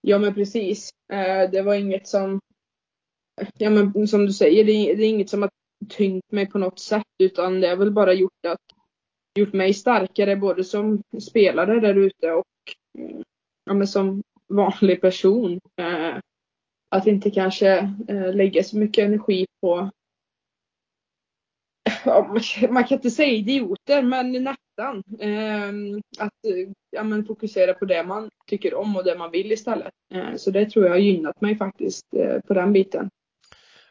Ja 0.01 0.17
men 0.19 0.33
precis. 0.33 0.89
Eh, 1.13 1.49
det 1.51 1.61
var 1.61 1.73
inget 1.73 2.07
som, 2.07 2.41
ja 3.57 3.69
men 3.69 4.07
som 4.07 4.25
du 4.25 4.33
säger, 4.33 4.63
det 4.63 4.71
är, 4.71 5.01
inget 5.01 5.29
som 5.29 5.41
har 5.41 5.51
tyngt 5.89 6.31
mig 6.31 6.45
på 6.49 6.57
något 6.57 6.79
sätt 6.79 7.03
utan 7.19 7.61
det 7.61 7.67
har 7.67 7.75
väl 7.75 7.91
bara 7.91 8.13
gjort 8.13 8.45
att 8.47 8.61
gjort 9.39 9.53
mig 9.53 9.73
starkare 9.73 10.35
både 10.35 10.63
som 10.63 11.03
spelare 11.21 11.79
där 11.79 11.95
ute 11.95 12.31
och 12.31 12.45
ja, 13.65 13.73
men 13.73 13.87
som 13.87 14.23
vanlig 14.49 15.01
person. 15.01 15.59
Eh, 15.77 16.17
att 16.89 17.07
inte 17.07 17.31
kanske 17.31 17.77
eh, 18.07 18.35
lägga 18.35 18.63
så 18.63 18.77
mycket 18.77 19.05
energi 19.05 19.45
på 19.61 19.89
man 22.69 22.83
kan 22.83 22.95
inte 22.95 23.11
säga 23.11 23.31
idioter, 23.31 24.01
men 24.01 24.31
nästan. 24.31 25.03
Eh, 25.19 25.69
att 26.19 26.33
ja, 26.91 27.03
men 27.03 27.25
fokusera 27.25 27.73
på 27.73 27.85
det 27.85 28.03
man 28.03 28.29
tycker 28.47 28.73
om 28.73 28.95
och 28.95 29.03
det 29.03 29.17
man 29.17 29.31
vill 29.31 29.51
istället. 29.51 29.93
så 30.37 30.51
det 30.51 30.69
tror 30.69 30.85
jag 30.85 30.91
har 30.91 30.99
gynnat 30.99 31.41
mig 31.41 31.57
faktiskt 31.57 32.05
på 32.47 32.53
den 32.53 32.73
biten. 32.73 33.09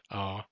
Ja, 0.09 0.45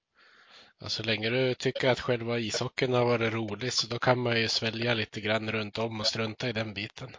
så 0.88 1.04
länge 1.04 1.30
du 1.30 1.54
tycker 1.54 1.90
att 1.90 2.00
själva 2.00 2.40
ishockeyn 2.40 2.94
har 2.94 3.06
varit 3.06 3.34
rolig 3.34 3.74
så 3.74 3.88
då 3.88 4.00
kan 4.00 4.20
man 4.20 4.42
ju 4.42 4.48
svälja 4.48 4.94
lite 4.94 5.22
grann 5.22 5.52
runt 5.52 5.78
om 5.78 6.00
och 6.00 6.06
strunta 6.06 6.50
i 6.50 6.54
den 6.54 6.74
biten. 6.74 7.10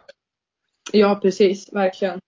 Ja, 0.91 1.19
precis, 1.21 1.73
verkligen. 1.73 2.19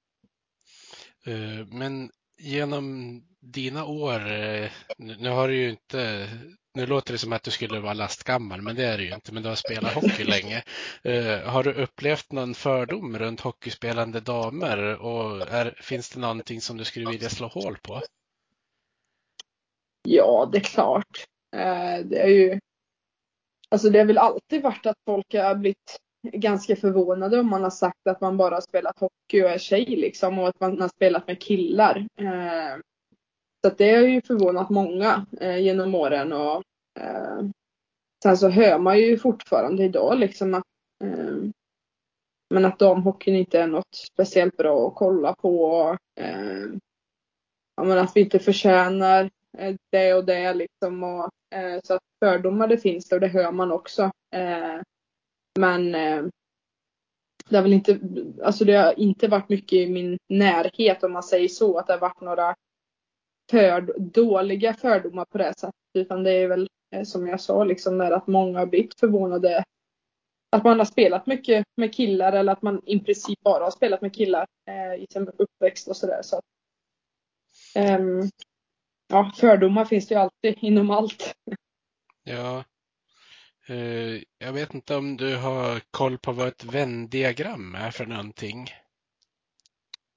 Eh, 1.25 1.65
men 1.67 2.11
genom 2.37 3.21
dina 3.39 3.85
år, 3.85 4.31
eh, 4.31 4.71
nu 4.97 5.29
har 5.29 5.47
du 5.47 5.55
ju 5.55 5.69
inte, 5.69 6.29
nu 6.73 6.85
låter 6.85 7.13
det 7.13 7.17
som 7.17 7.33
att 7.33 7.43
du 7.43 7.51
skulle 7.51 7.79
vara 7.79 7.93
lastgammal, 7.93 8.61
men 8.61 8.75
det 8.75 8.85
är 8.85 8.97
du 8.97 9.05
ju 9.07 9.13
inte, 9.13 9.33
men 9.33 9.43
du 9.43 9.49
har 9.49 9.55
spelat 9.55 9.93
hockey 9.93 10.23
länge. 10.23 10.63
Eh, 11.03 11.39
har 11.39 11.63
du 11.63 11.73
upplevt 11.73 12.31
någon 12.31 12.55
fördom 12.55 13.19
runt 13.19 13.41
hockeyspelande 13.41 14.19
damer 14.19 15.01
och 15.01 15.47
är, 15.47 15.79
finns 15.81 16.09
det 16.09 16.19
någonting 16.19 16.61
som 16.61 16.77
du 16.77 16.85
skulle 16.85 17.09
vilja 17.09 17.29
slå 17.29 17.47
hål 17.47 17.77
på? 17.77 18.01
Ja, 20.07 20.49
det 20.51 20.57
är 20.57 20.63
klart. 20.63 21.25
Det 22.05 22.19
är 22.19 22.27
ju, 22.27 22.59
alltså 23.69 23.89
det 23.89 23.99
har 23.99 24.05
väl 24.05 24.17
alltid 24.17 24.61
varit 24.61 24.85
att 24.85 24.97
folk 25.05 25.33
har 25.33 25.55
blivit 25.55 25.99
ganska 26.21 26.75
förvånade 26.75 27.39
om 27.39 27.49
man 27.49 27.63
har 27.63 27.69
sagt 27.69 28.07
att 28.07 28.21
man 28.21 28.37
bara 28.37 28.55
har 28.55 28.61
spelat 28.61 28.99
hockey 28.99 29.43
och 29.43 29.49
är 29.49 29.57
tjej 29.57 29.85
liksom 29.85 30.39
och 30.39 30.47
att 30.47 30.59
man 30.59 30.81
har 30.81 30.87
spelat 30.87 31.27
med 31.27 31.41
killar. 31.41 32.07
Eh, 32.21 32.81
så 33.61 33.67
att 33.67 33.77
det 33.77 33.95
har 33.95 34.03
ju 34.03 34.21
förvånat 34.21 34.69
många 34.69 35.25
eh, 35.41 35.57
genom 35.57 35.95
åren 35.95 36.33
och 36.33 36.63
eh, 36.99 37.39
sen 38.23 38.37
så 38.37 38.49
hör 38.49 38.79
man 38.79 38.99
ju 38.99 39.17
fortfarande 39.17 39.83
idag 39.83 40.19
liksom 40.19 40.53
att 40.53 40.63
men 42.53 42.65
att 42.65 42.79
damhockeyn 42.79 43.35
inte 43.35 43.59
är 43.59 43.67
något 43.67 43.95
speciellt 43.95 44.57
bra 44.57 44.87
att 44.87 44.95
kolla 44.95 45.33
på. 45.33 45.97
Ja, 47.75 47.83
men 47.83 47.97
att 47.97 48.15
vi 48.15 48.21
inte 48.21 48.39
förtjänar 48.39 49.29
det 49.91 50.13
och 50.13 50.25
det 50.25 50.53
liksom. 50.53 51.03
Och, 51.03 51.29
eh, 51.55 51.79
så 51.83 51.93
att 51.93 52.01
fördomar 52.19 52.67
det 52.67 52.77
finns 52.77 53.09
det 53.09 53.15
och 53.15 53.21
det 53.21 53.27
hör 53.27 53.51
man 53.51 53.71
också. 53.71 54.11
Men 55.59 55.95
eh, 55.95 56.23
det 57.49 57.55
har 57.55 57.63
väl 57.63 57.73
inte, 57.73 57.99
alltså 58.43 58.65
det 58.65 58.73
har 58.73 58.99
inte 58.99 59.27
varit 59.27 59.49
mycket 59.49 59.73
i 59.73 59.89
min 59.89 60.17
närhet 60.29 61.03
om 61.03 61.11
man 61.11 61.23
säger 61.23 61.47
så, 61.47 61.77
att 61.77 61.87
det 61.87 61.93
har 61.93 61.99
varit 61.99 62.21
några 62.21 62.55
för, 63.51 63.99
dåliga 63.99 64.73
fördomar 64.73 65.25
på 65.25 65.37
det 65.37 65.53
sättet. 65.59 65.73
Utan 65.93 66.23
det 66.23 66.31
är 66.31 66.47
väl 66.47 66.67
eh, 66.95 67.03
som 67.03 67.27
jag 67.27 67.41
sa, 67.41 67.63
liksom 67.63 67.97
där 67.97 68.11
att 68.11 68.27
många 68.27 68.59
har 68.59 68.65
blivit 68.65 68.99
förvånade 68.99 69.63
att 70.51 70.63
man 70.63 70.77
har 70.79 70.85
spelat 70.85 71.25
mycket 71.25 71.65
med 71.75 71.93
killar 71.93 72.33
eller 72.33 72.51
att 72.51 72.61
man 72.61 72.81
i 72.85 72.99
princip 72.99 73.39
bara 73.41 73.63
har 73.63 73.71
spelat 73.71 74.01
med 74.01 74.13
killar 74.13 74.47
eh, 74.67 75.03
i 75.03 75.05
sin 75.09 75.29
uppväxt 75.37 75.87
och 75.87 75.97
sådär. 75.97 76.21
Så, 76.21 76.41
um, 77.75 78.29
ja, 79.07 79.31
fördomar 79.35 79.85
finns 79.85 80.07
det 80.07 80.15
ju 80.15 80.21
alltid 80.21 80.57
inom 80.63 80.91
allt. 80.91 81.33
Ja. 82.23 82.63
Uh, 83.69 84.21
jag 84.37 84.53
vet 84.53 84.73
inte 84.73 84.95
om 84.95 85.17
du 85.17 85.35
har 85.35 85.81
koll 85.91 86.17
på 86.17 86.31
vad 86.31 86.47
ett 86.47 86.63
vändiagram 86.63 87.75
är 87.75 87.91
för 87.91 88.05
någonting? 88.05 88.67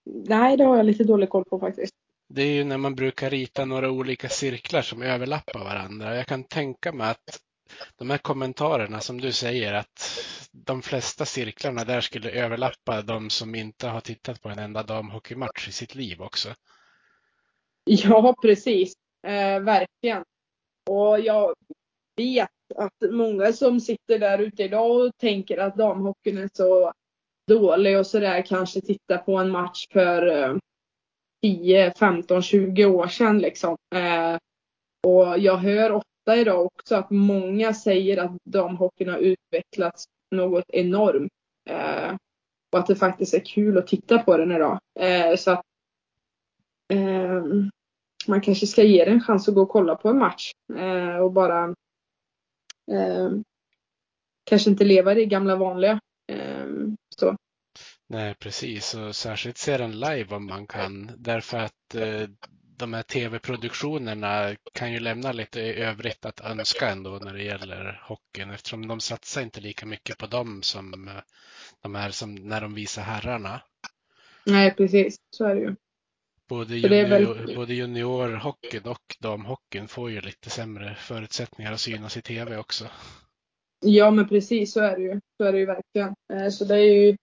Nej, 0.04 0.56
det 0.56 0.64
har 0.64 0.76
jag 0.76 0.86
lite 0.86 1.04
dålig 1.04 1.28
koll 1.28 1.44
på 1.44 1.60
faktiskt. 1.60 1.94
Det 2.28 2.42
är 2.42 2.52
ju 2.52 2.64
när 2.64 2.78
man 2.78 2.94
brukar 2.94 3.30
rita 3.30 3.64
några 3.64 3.90
olika 3.90 4.28
cirklar 4.28 4.82
som 4.82 5.02
överlappar 5.02 5.64
varandra. 5.64 6.16
Jag 6.16 6.26
kan 6.26 6.44
tänka 6.44 6.92
mig 6.92 7.10
att 7.10 7.40
de 7.96 8.10
här 8.10 8.18
kommentarerna 8.18 9.00
som 9.00 9.20
du 9.20 9.32
säger 9.32 9.74
att 9.74 10.18
de 10.52 10.82
flesta 10.82 11.24
cirklarna 11.24 11.84
där 11.84 12.00
skulle 12.00 12.30
överlappa 12.30 13.02
de 13.02 13.30
som 13.30 13.54
inte 13.54 13.88
har 13.88 14.00
tittat 14.00 14.42
på 14.42 14.48
en 14.48 14.58
enda 14.58 14.82
damhockeymatch 14.82 15.68
i 15.68 15.72
sitt 15.72 15.94
liv 15.94 16.22
också. 16.22 16.48
Ja, 17.84 18.34
precis. 18.42 18.92
Eh, 19.26 19.60
verkligen. 19.60 20.24
Och 20.90 21.20
jag 21.20 21.54
vet 22.16 22.48
att 22.76 23.10
många 23.10 23.52
som 23.52 23.80
sitter 23.80 24.18
där 24.18 24.38
ute 24.38 24.62
idag 24.62 24.90
och 24.90 25.10
tänker 25.16 25.58
att 25.58 25.76
damhockeyn 25.76 26.38
är 26.38 26.50
så 26.52 26.92
dålig 27.48 27.98
och 27.98 28.06
sådär 28.06 28.42
kanske 28.42 28.80
tittar 28.80 29.18
på 29.18 29.36
en 29.36 29.50
match 29.50 29.86
för 29.92 30.58
10, 31.42 31.92
15, 31.98 32.42
20 32.42 32.84
år 32.84 33.06
sedan 33.06 33.38
liksom. 33.38 33.76
Eh, 33.94 34.36
och 35.06 35.38
jag 35.38 35.56
hör 35.56 35.92
ofta 35.92 36.36
idag 36.36 36.66
också 36.66 36.96
att 36.96 37.10
många 37.10 37.74
säger 37.74 38.16
att 38.16 38.36
damhockeyn 38.44 39.08
har 39.08 39.18
utvecklats 39.18 40.04
något 40.30 40.64
enormt. 40.68 41.32
Eh, 41.70 42.14
och 42.72 42.78
att 42.78 42.86
det 42.86 42.96
faktiskt 42.96 43.34
är 43.34 43.44
kul 43.44 43.78
att 43.78 43.86
titta 43.86 44.18
på 44.18 44.36
den 44.36 44.52
idag. 44.52 44.78
Eh, 45.00 45.36
så 45.36 45.50
att 45.50 45.62
man 48.26 48.40
kanske 48.40 48.66
ska 48.66 48.82
ge 48.82 49.04
den 49.04 49.14
en 49.14 49.20
chans 49.20 49.48
att 49.48 49.54
gå 49.54 49.62
och 49.62 49.68
kolla 49.68 49.94
på 49.94 50.08
en 50.08 50.18
match 50.18 50.50
och 51.20 51.32
bara 51.32 51.74
kanske 54.44 54.70
inte 54.70 54.84
leva 54.84 55.14
det 55.14 55.26
gamla 55.26 55.56
vanliga. 55.56 56.00
Eh, 56.28 56.66
så. 57.16 57.36
Nej, 58.08 58.34
precis. 58.34 58.94
Och 58.94 59.16
särskilt 59.16 59.58
se 59.58 59.76
den 59.76 60.00
live 60.00 60.36
om 60.36 60.46
man 60.46 60.66
kan. 60.66 61.10
Därför 61.16 61.58
att 61.58 61.94
eh, 61.94 62.28
de 62.76 62.92
här 62.92 63.02
tv-produktionerna 63.02 64.56
kan 64.72 64.92
ju 64.92 65.00
lämna 65.00 65.32
lite 65.32 65.60
övrigt 65.62 66.24
att 66.24 66.40
önska 66.40 66.88
ändå 66.88 67.10
när 67.10 67.32
det 67.34 67.42
gäller 67.42 68.02
hockeyn 68.04 68.50
eftersom 68.50 68.88
de 68.88 69.00
satsar 69.00 69.42
inte 69.42 69.60
lika 69.60 69.86
mycket 69.86 70.18
på 70.18 70.26
dem 70.26 70.62
som 70.62 71.08
eh, 71.08 71.14
de 71.82 71.94
här 71.94 72.10
som 72.10 72.34
när 72.34 72.60
de 72.60 72.74
visar 72.74 73.02
herrarna. 73.02 73.62
Nej, 74.46 74.74
precis. 74.74 75.16
Så 75.30 75.44
är 75.44 75.54
det 75.54 75.60
ju. 75.60 75.74
Både, 76.48 76.76
junior, 76.76 77.08
väl- 77.08 77.56
både 77.56 77.74
juniorhockeyn 77.74 78.82
och 78.86 79.16
damhockeyn 79.20 79.88
får 79.88 80.10
ju 80.10 80.20
lite 80.20 80.50
sämre 80.50 80.94
förutsättningar 80.94 81.72
att 81.72 81.80
synas 81.80 82.16
i 82.16 82.22
tv 82.22 82.56
också. 82.58 82.84
Ja, 83.84 84.10
men 84.10 84.28
precis 84.28 84.72
så 84.72 84.80
är 84.80 84.96
det 84.96 85.02
ju. 85.02 85.20
Så 85.36 85.44
är 85.44 85.52
det 85.52 85.58
ju 85.58 85.66
verkligen. 85.66 86.14
Eh, 86.32 86.48
så 86.48 86.64
det 86.64 86.74
är 86.74 87.04
ju, 87.04 87.16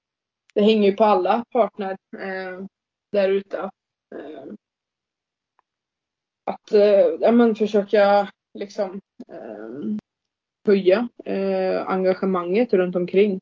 det 0.54 0.62
hänger 0.62 0.90
ju 0.90 0.96
på 0.96 1.04
alla 1.04 1.46
partner 1.52 1.98
eh, 2.18 2.66
där 3.12 3.30
ute. 3.30 3.58
Eh, 4.16 4.44
att 6.46 6.72
eh, 6.74 7.08
ja, 7.22 7.32
men 7.32 7.56
försöka 7.56 8.32
liksom 8.54 9.02
eh, 9.28 9.98
höja 10.68 11.08
engagemanget 11.86 12.74
runt 12.74 12.96
omkring 12.96 13.40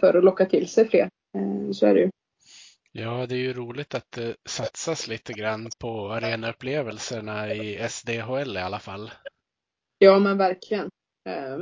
för 0.00 0.14
att 0.16 0.24
locka 0.24 0.46
till 0.46 0.68
sig 0.68 0.88
fler. 0.88 1.08
Så 1.72 1.86
är 1.86 1.94
det 1.94 2.00
ju. 2.00 2.10
Ja, 2.92 3.26
det 3.26 3.34
är 3.34 3.38
ju 3.38 3.52
roligt 3.52 3.94
att 3.94 4.12
det 4.12 4.36
satsas 4.44 5.08
lite 5.08 5.32
grann 5.32 5.70
på 5.78 6.12
arenaupplevelserna 6.12 7.54
i 7.54 7.88
SDHL 7.88 8.56
i 8.56 8.60
alla 8.60 8.78
fall. 8.78 9.10
Ja, 9.98 10.18
men 10.18 10.38
verkligen. 10.38 10.90
Eh, 11.24 11.58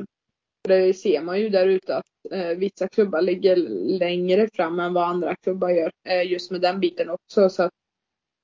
det 0.62 0.94
ser 0.94 1.22
man 1.22 1.40
ju 1.40 1.48
där 1.48 1.66
ute 1.66 1.96
att 1.96 2.32
eh, 2.32 2.48
vissa 2.48 2.88
klubbar 2.88 3.22
ligger 3.22 3.56
längre 3.98 4.48
fram 4.52 4.80
än 4.80 4.94
vad 4.94 5.08
andra 5.08 5.36
klubbar 5.36 5.70
gör. 5.70 5.92
Eh, 6.08 6.30
just 6.30 6.50
med 6.50 6.60
den 6.60 6.80
biten 6.80 7.10
också. 7.10 7.50
Så 7.50 7.70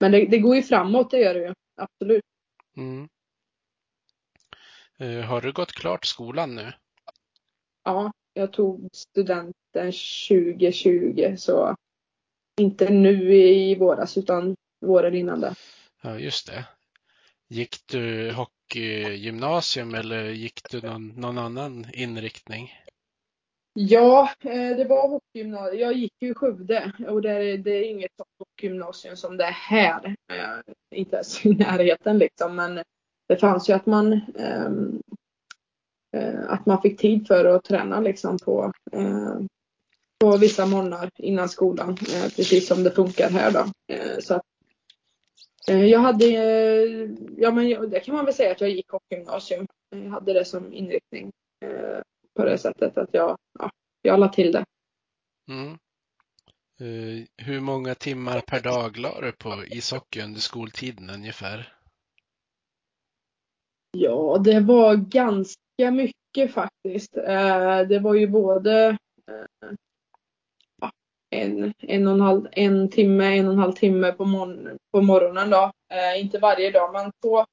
men 0.01 0.13
det, 0.13 0.27
det 0.27 0.39
går 0.39 0.57
ju 0.57 0.63
framåt, 0.63 1.11
det 1.11 1.19
gör 1.19 1.35
det 1.35 1.41
ju. 1.41 1.55
Absolut. 1.77 2.25
Mm. 2.77 3.09
Eh, 4.99 5.25
Har 5.25 5.41
du 5.41 5.53
gått 5.53 5.73
klart 5.73 6.05
skolan 6.05 6.55
nu? 6.55 6.73
Ja, 7.85 8.13
jag 8.33 8.53
tog 8.53 8.89
studenten 8.93 9.93
2020 10.29 11.35
så 11.39 11.77
inte 12.61 12.91
nu 12.91 13.35
i 13.35 13.75
våras 13.75 14.19
utan 14.19 14.57
våren 14.87 15.15
innan 15.15 15.41
det. 15.41 15.55
Ja, 16.03 16.19
just 16.19 16.47
det. 16.47 16.65
Gick 17.49 17.87
du 17.87 18.33
hockeygymnasium 18.33 19.95
eller 19.95 20.25
gick 20.25 20.71
du 20.71 20.81
någon, 20.81 21.09
någon 21.09 21.39
annan 21.39 21.87
inriktning? 21.93 22.73
Ja, 23.73 24.31
eh, 24.41 24.77
det 24.77 24.85
var 24.85 25.09
hockeygymnasium. 25.09 25.81
Jag 25.81 25.93
gick 25.93 26.13
ju 26.21 26.31
i 26.31 26.35
Skövde 26.35 26.93
och 27.09 27.23
det 27.23 27.31
är, 27.31 27.59
det 27.59 27.85
inget 27.85 28.13
hockeygymnasium 28.39 29.17
som 29.17 29.37
det 29.37 29.45
är 29.45 29.51
här. 29.53 30.07
Eh, 30.07 30.75
Inte 30.99 31.17
ens 31.17 31.47
i 31.47 31.55
närheten 31.55 32.19
liksom, 32.19 32.57
men 32.57 32.83
det 33.29 33.37
fanns 33.37 33.69
ju 33.69 33.73
att 33.73 33.87
man 33.87 34.21
ehm, 34.39 35.03
eh, 36.17 36.51
att 36.53 36.67
man 36.67 36.83
fick 36.83 37.01
tid 37.01 37.27
för 37.27 37.45
att 37.45 37.65
träna 37.65 38.01
liksom 38.01 38.39
på, 38.39 38.73
på 40.25 40.37
vissa 40.37 40.67
morgnar 40.67 41.11
innan 41.19 41.49
skolan, 41.49 41.89
eh, 41.89 42.29
precis 42.37 42.67
som 42.67 42.83
det 42.83 42.91
funkar 42.91 43.31
här 43.31 43.53
då. 43.53 43.95
Eh, 43.95 44.19
så 44.19 44.35
att, 44.35 44.43
eh, 45.69 45.85
jag 45.85 46.01
hade, 46.01 46.27
ja 47.37 47.51
men 47.51 47.91
det 47.91 48.01
kan 48.01 48.15
man 48.15 48.25
väl 48.25 48.35
säga 48.35 48.53
att 48.53 48.61
jag 48.61 48.71
gick 48.71 48.91
hockeygymnasium. 48.91 49.67
Jag 49.91 50.11
hade 50.11 50.33
det 50.33 50.45
som 50.45 50.73
inriktning 50.73 51.33
på 52.37 52.45
det 52.45 52.59
sättet 52.59 52.99
att 52.99 53.09
jag, 53.13 53.39
ja, 53.59 53.71
jag 54.03 54.21
la 54.21 54.29
till 54.29 54.53
det. 54.53 54.65
Mm. 55.51 55.79
Hur 57.37 57.61
många 57.61 57.95
timmar 57.95 58.41
per 58.41 58.61
dag 58.61 58.97
la 58.97 59.21
du 59.21 59.33
på 59.33 59.65
ishockey 59.67 60.23
under 60.23 60.41
skoltiden 60.41 61.11
ungefär? 61.11 61.73
Ja, 63.93 64.39
det 64.45 64.61
var 64.61 64.97
ganska 64.97 65.91
mycket 65.93 66.55
faktiskt. 66.55 67.13
Det 67.89 68.01
var 68.03 68.15
ju 68.15 68.27
både 68.27 68.99
en, 71.43 71.75
en, 71.79 72.07
och 72.07 72.15
en, 72.15 72.21
halv, 72.21 72.49
en 72.53 72.91
timme, 72.91 73.39
en 73.39 73.47
och 73.47 73.53
en 73.53 73.59
halv 73.59 73.73
timme 73.73 74.13
på, 74.13 74.25
morgon, 74.25 74.79
på 74.93 75.03
morgonen 75.03 75.51
då. 75.51 75.73
Eh, 75.93 76.21
inte 76.21 76.39
varje 76.39 76.71
dag, 76.71 76.93
men 76.93 77.13
två, 77.23 77.45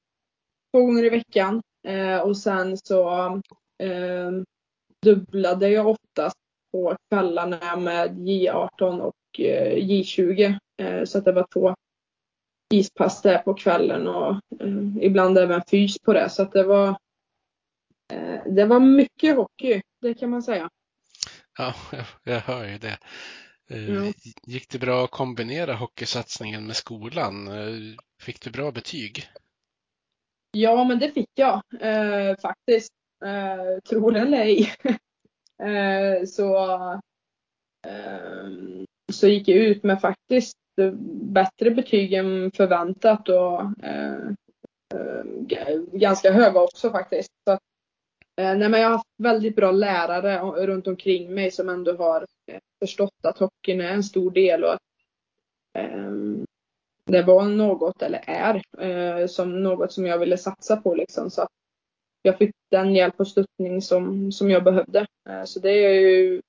två 0.74 0.86
gånger 0.86 1.04
i 1.04 1.10
veckan. 1.10 1.62
Eh, 1.88 2.18
och 2.18 2.38
sen 2.38 2.78
så 2.78 3.26
eh, 3.84 4.32
dubblade 5.06 5.70
jag 5.70 5.88
oftast 5.88 6.38
på 6.72 6.96
kvällarna 7.10 7.76
med 7.76 8.10
J18 8.18 9.00
och 9.00 9.40
eh, 9.40 9.76
J20. 9.76 10.58
Eh, 10.82 11.04
så 11.04 11.18
att 11.18 11.26
det 11.26 11.32
var 11.32 11.48
två 11.54 11.76
ispass 12.74 13.22
där 13.22 13.38
på 13.38 13.54
kvällen 13.54 14.08
och 14.08 14.32
eh, 14.60 14.98
ibland 15.02 15.38
även 15.38 15.62
fys 15.72 16.00
på 16.00 16.14
det. 16.14 16.30
Så 16.30 16.42
att 16.42 16.52
det 16.52 16.64
var 16.64 16.88
eh, 18.14 18.40
det 18.46 18.66
var 18.66 18.80
mycket 18.80 19.36
hockey, 19.36 19.82
det 20.02 20.14
kan 20.14 20.30
man 20.30 20.44
säga. 20.44 20.70
Ja, 21.58 21.74
jag 22.24 22.40
hör 22.40 22.66
ju 22.66 22.78
det. 22.78 22.98
Ja. 23.72 24.14
Gick 24.48 24.70
det 24.70 24.80
bra 24.80 25.04
att 25.04 25.12
kombinera 25.12 25.74
hockeysatsningen 25.74 26.68
med 26.68 26.76
skolan? 26.76 27.48
Eh, 27.48 27.96
Fick 28.22 28.42
du 28.42 28.52
bra 28.52 28.72
betyg? 28.72 29.24
Ja, 30.52 30.84
men 30.84 31.00
det 31.00 31.12
fick 31.12 31.30
jag 31.34 31.62
eh, 31.80 32.36
faktiskt. 32.42 32.94
Eh, 33.26 33.80
tror 33.90 34.12
det 34.12 34.20
eller 34.20 34.38
ej. 34.38 34.74
Eh, 35.64 36.26
så, 36.26 36.66
eh, 37.88 38.50
så 39.12 39.28
gick 39.28 39.48
jag 39.48 39.58
ut 39.58 39.84
med 39.84 40.02
faktiskt 40.02 40.58
bättre 41.22 41.72
betyg 41.72 42.14
än 42.14 42.52
förväntat 42.52 43.30
och 43.30 43.62
eh, 43.86 44.20
ganska 45.92 46.32
höga 46.32 46.62
också 46.62 46.92
faktiskt. 46.92 47.32
Så 47.48 47.52
att, 47.52 47.60
eh, 48.42 48.56
nej, 48.56 48.70
men 48.70 48.82
jag 48.82 48.88
har 48.88 48.98
haft 48.98 49.14
väldigt 49.18 49.56
bra 49.56 49.72
lärare 49.72 50.40
runt 50.68 50.88
omkring 50.88 51.34
mig 51.34 51.52
som 51.52 51.70
ändå 51.70 51.98
har 51.98 52.26
förstått 52.82 53.26
att 53.26 53.38
hockeyn 53.38 53.82
är 53.82 53.94
en 53.94 54.04
stor 54.04 54.32
del 54.32 54.64
och 54.64 54.74
att 54.74 54.82
ehm, 55.78 56.46
det 57.06 57.24
var 57.24 57.46
något, 57.46 58.02
eller 58.02 58.24
är, 58.28 58.62
eh, 58.80 59.28
som 59.28 59.64
något 59.64 59.92
som 59.92 60.06
jag 60.06 60.20
ville 60.20 60.38
satsa 60.38 60.78
på 60.78 60.96
liksom. 60.96 61.32
Så 61.32 61.42
att 61.42 61.50
jag 62.22 62.38
fick 62.38 62.52
den 62.72 62.96
hjälp 62.96 63.20
och 63.20 63.28
stöttning 63.28 63.82
som, 63.82 64.32
som 64.32 64.50
jag 64.50 64.64
behövde. 64.64 65.08
Eh, 65.30 65.44
så 65.44 65.60
det 65.60 65.70
är 65.70 65.82
jag 65.84 66.02
ju 66.02 66.42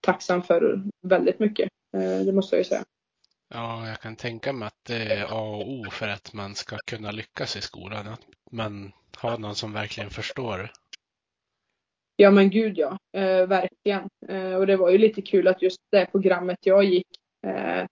tacksam 0.00 0.42
för 0.42 0.82
väldigt 1.02 1.38
mycket. 1.38 1.68
Eh, 1.96 2.20
det 2.20 2.32
måste 2.32 2.56
jag 2.56 2.60
ju 2.60 2.64
säga. 2.64 2.84
Ja, 3.48 3.88
jag 3.88 4.00
kan 4.00 4.16
tänka 4.16 4.52
mig 4.52 4.66
att 4.66 4.84
det 4.86 5.02
är 5.14 5.24
A 5.24 5.40
och 5.40 5.70
O 5.70 5.90
för 5.90 6.08
att 6.08 6.32
man 6.32 6.54
ska 6.54 6.78
kunna 6.86 7.10
lyckas 7.10 7.56
i 7.56 7.60
skolan. 7.60 8.08
Att 8.08 8.26
man 8.50 8.92
har 9.16 9.38
någon 9.38 9.54
som 9.54 9.72
verkligen 9.72 10.10
förstår. 10.10 10.70
Ja 12.20 12.30
men 12.30 12.50
gud 12.50 12.78
ja, 12.78 12.98
eh, 13.12 13.46
verkligen. 13.46 14.08
Eh, 14.28 14.54
och 14.54 14.66
det 14.66 14.76
var 14.76 14.90
ju 14.90 14.98
lite 14.98 15.22
kul 15.22 15.48
att 15.48 15.62
just 15.62 15.80
det 15.92 16.06
programmet 16.06 16.58
jag 16.62 16.84
gick 16.84 17.06
eh, 17.46 17.86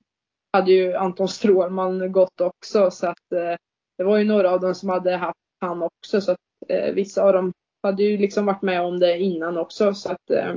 hade 0.52 0.72
ju 0.72 0.94
Anton 0.94 1.28
Strålman 1.28 2.12
gått 2.12 2.40
också 2.40 2.90
så 2.90 3.06
att 3.06 3.32
eh, 3.32 3.56
det 3.98 4.04
var 4.04 4.18
ju 4.18 4.24
några 4.24 4.50
av 4.50 4.60
dem 4.60 4.74
som 4.74 4.88
hade 4.88 5.16
haft 5.16 5.38
han 5.60 5.82
också 5.82 6.20
så 6.20 6.32
att 6.32 6.38
eh, 6.68 6.94
vissa 6.94 7.22
av 7.22 7.32
dem 7.32 7.52
hade 7.82 8.02
ju 8.02 8.18
liksom 8.18 8.46
varit 8.46 8.62
med 8.62 8.82
om 8.82 8.98
det 8.98 9.18
innan 9.18 9.58
också 9.58 9.94
så 9.94 10.12
att 10.12 10.30
eh, 10.30 10.54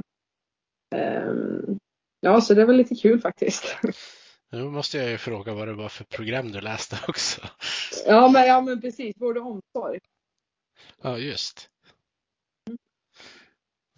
ja 2.22 2.42
så 2.42 2.54
det 2.54 2.66
var 2.66 2.74
lite 2.74 2.96
kul 2.96 3.22
faktiskt. 3.22 3.78
Nu 4.52 4.64
måste 4.64 4.98
jag 4.98 5.10
ju 5.10 5.18
fråga 5.18 5.54
vad 5.54 5.68
det 5.68 5.74
var 5.74 5.90
för 5.90 6.04
program 6.04 6.52
du 6.52 6.62
läste 6.62 7.00
också. 7.08 7.42
Ja, 8.06 8.30
men, 8.30 8.48
ja, 8.48 8.62
men 8.62 8.82
precis. 8.82 9.16
Vård 9.18 9.38
och 9.38 9.46
omsorg. 9.46 10.00
Ja, 11.02 11.18
just. 11.18 11.71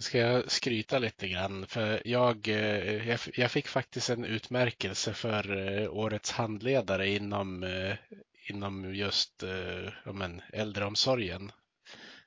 Ska 0.03 0.17
jag 0.17 0.51
skryta 0.51 0.99
lite 0.99 1.27
grann? 1.27 1.65
För 1.67 2.01
jag, 2.05 2.47
eh, 2.47 3.09
jag, 3.09 3.19
jag 3.33 3.51
fick 3.51 3.67
faktiskt 3.67 4.09
en 4.09 4.25
utmärkelse 4.25 5.13
för 5.13 5.57
eh, 5.57 5.93
årets 5.93 6.31
handledare 6.31 7.07
inom, 7.07 7.63
eh, 7.63 7.95
inom 8.49 8.95
just 8.95 9.43
ja, 10.05 10.13
men, 10.13 10.41
äldreomsorgen. 10.53 11.51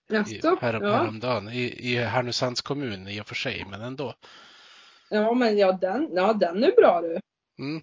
Jaså? 0.08 0.58
Härom, 0.60 0.82
ja. 0.82 0.96
Häromdagen. 0.96 1.48
I, 1.48 1.92
I 1.92 1.96
Härnösands 1.96 2.62
kommun 2.62 3.08
i 3.08 3.20
och 3.20 3.26
för 3.26 3.34
sig, 3.34 3.64
men 3.70 3.80
ändå. 3.80 4.14
Ja, 5.10 5.34
men 5.34 5.58
ja, 5.58 5.72
den, 5.72 6.08
ja, 6.14 6.32
den 6.32 6.64
är 6.64 6.76
bra 6.76 7.00
du. 7.00 7.20
Mm. 7.58 7.82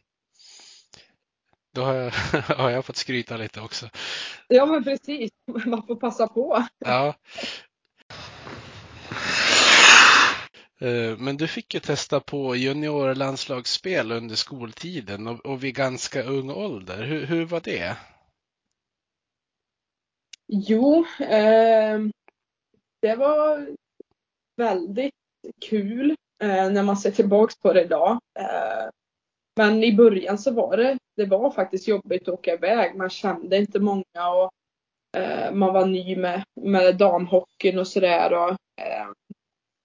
Då 1.74 1.84
har 1.84 1.94
jag, 1.94 2.12
har 2.58 2.70
jag 2.70 2.86
fått 2.86 2.98
skryta 2.98 3.38
lite 3.38 3.62
också. 3.62 3.90
Ja, 4.48 4.66
men 4.66 4.84
precis. 4.84 5.32
Man 5.66 5.88
får 5.88 5.96
passa 5.96 6.28
på. 6.28 6.64
Ja. 6.80 7.08
Eh, 7.08 7.14
Eh, 10.84 11.18
men 11.18 11.38
du 11.38 11.48
fick 11.48 11.74
ju 11.74 11.80
testa 11.80 12.20
på 12.20 12.56
juniorlandslagsspel 12.56 14.12
under 14.12 14.36
skoltiden 14.36 15.28
och, 15.28 15.46
och 15.46 15.64
vid 15.64 15.76
ganska 15.76 16.24
ung 16.24 16.52
ålder. 16.52 17.04
Hur, 17.04 17.26
hur 17.26 17.46
var 17.46 17.62
det? 17.62 17.98
Jo, 20.48 21.06
eh, 21.20 22.00
det 23.02 23.16
var 23.16 23.68
väldigt 24.58 25.14
kul 25.62 26.16
eh, 26.44 26.70
när 26.70 26.84
man 26.84 26.98
ser 26.98 27.12
tillbaks 27.12 27.60
på 27.60 27.74
det 27.74 27.82
idag. 27.82 28.20
Eh, 28.40 28.90
men 29.58 29.84
i 29.84 29.96
början 29.96 30.38
så 30.38 30.52
var 30.52 30.78
det, 30.78 30.98
det 31.16 31.26
var 31.26 31.52
faktiskt 31.52 31.88
jobbigt 31.88 32.28
att 32.28 32.34
åka 32.34 32.54
iväg. 32.54 32.96
Man 32.96 33.10
kände 33.10 33.58
inte 33.58 33.80
många 33.80 34.30
och 34.36 34.52
eh, 35.18 35.54
man 35.54 35.74
var 35.74 35.86
ny 35.86 36.16
med, 36.16 36.44
med 36.62 36.98
damhockeyn 36.98 37.80
och 37.80 37.88
sådär. 37.88 38.34
Och, 38.34 38.50
eh, 38.82 39.08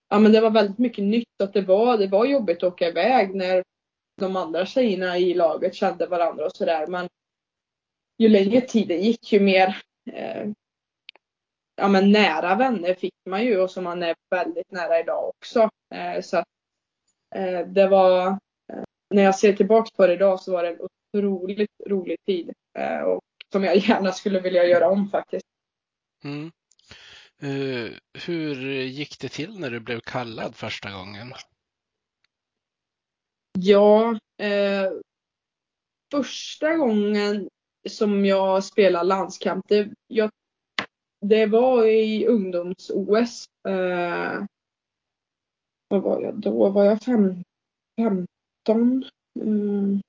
ja 0.08 0.18
men 0.18 0.32
det 0.32 0.40
var 0.40 0.50
väldigt 0.50 0.78
mycket 0.78 1.04
nytt 1.04 1.40
att 1.42 1.52
det 1.52 1.62
var, 1.62 1.98
det 1.98 2.06
var 2.06 2.24
jobbigt 2.24 2.56
att 2.56 2.72
åka 2.72 2.88
iväg 2.88 3.34
när 3.34 3.64
de 4.20 4.36
andra 4.36 4.66
tjejerna 4.66 5.18
i 5.18 5.34
laget 5.34 5.74
kände 5.74 6.06
varandra 6.06 6.46
och 6.46 6.56
sådär. 6.56 6.86
Men 6.86 7.08
ju 8.18 8.28
längre 8.28 8.60
tiden 8.60 9.00
gick 9.00 9.32
ju 9.32 9.40
mer 9.40 9.82
eh, 10.12 10.48
ja, 11.76 11.88
men 11.88 12.12
nära 12.12 12.54
vänner 12.54 12.94
fick 12.94 13.14
man 13.26 13.44
ju 13.44 13.60
och 13.60 13.70
som 13.70 13.84
man 13.84 14.02
är 14.02 14.16
väldigt 14.30 14.70
nära 14.70 15.00
idag 15.00 15.28
också. 15.28 15.70
Eh, 15.94 16.22
så 16.22 16.38
att, 16.38 16.48
eh, 17.34 17.66
det 17.66 17.88
var 17.88 18.28
eh, 18.72 18.82
när 19.10 19.22
jag 19.22 19.34
ser 19.38 19.52
tillbaks 19.52 19.90
på 19.90 20.06
det 20.06 20.12
idag 20.12 20.40
så 20.40 20.52
var 20.52 20.62
det 20.62 20.68
en 20.68 20.88
otroligt 21.14 21.80
rolig 21.86 22.16
tid. 22.26 22.52
Eh, 22.78 23.00
och 23.00 23.20
som 23.52 23.64
jag 23.64 23.76
gärna 23.76 24.12
skulle 24.12 24.40
vilja 24.40 24.64
göra 24.64 24.88
om 24.88 25.08
faktiskt. 25.10 25.46
Mm. 26.24 26.50
Uh, 27.42 27.92
hur 28.26 28.54
gick 28.82 29.18
det 29.20 29.28
till 29.28 29.60
när 29.60 29.70
du 29.70 29.80
blev 29.80 30.00
kallad 30.00 30.54
första 30.54 30.90
gången? 30.90 31.32
Ja, 33.58 34.18
eh, 34.42 34.92
första 36.10 36.76
gången 36.76 37.48
som 37.88 38.24
jag 38.24 38.64
spelade 38.64 39.04
landskamp, 39.04 39.64
det, 39.68 39.90
jag, 40.06 40.30
det 41.20 41.46
var 41.46 41.86
i 41.86 42.26
ungdoms-OS. 42.26 43.44
Eh, 43.68 44.44
vad 45.88 46.02
var 46.02 46.22
jag 46.22 46.34
då? 46.34 46.70
Var 46.70 46.84
jag 46.84 47.02
fem, 47.02 47.42
fem, 48.00 48.26
2019 48.68 49.04
mm, 49.40 50.00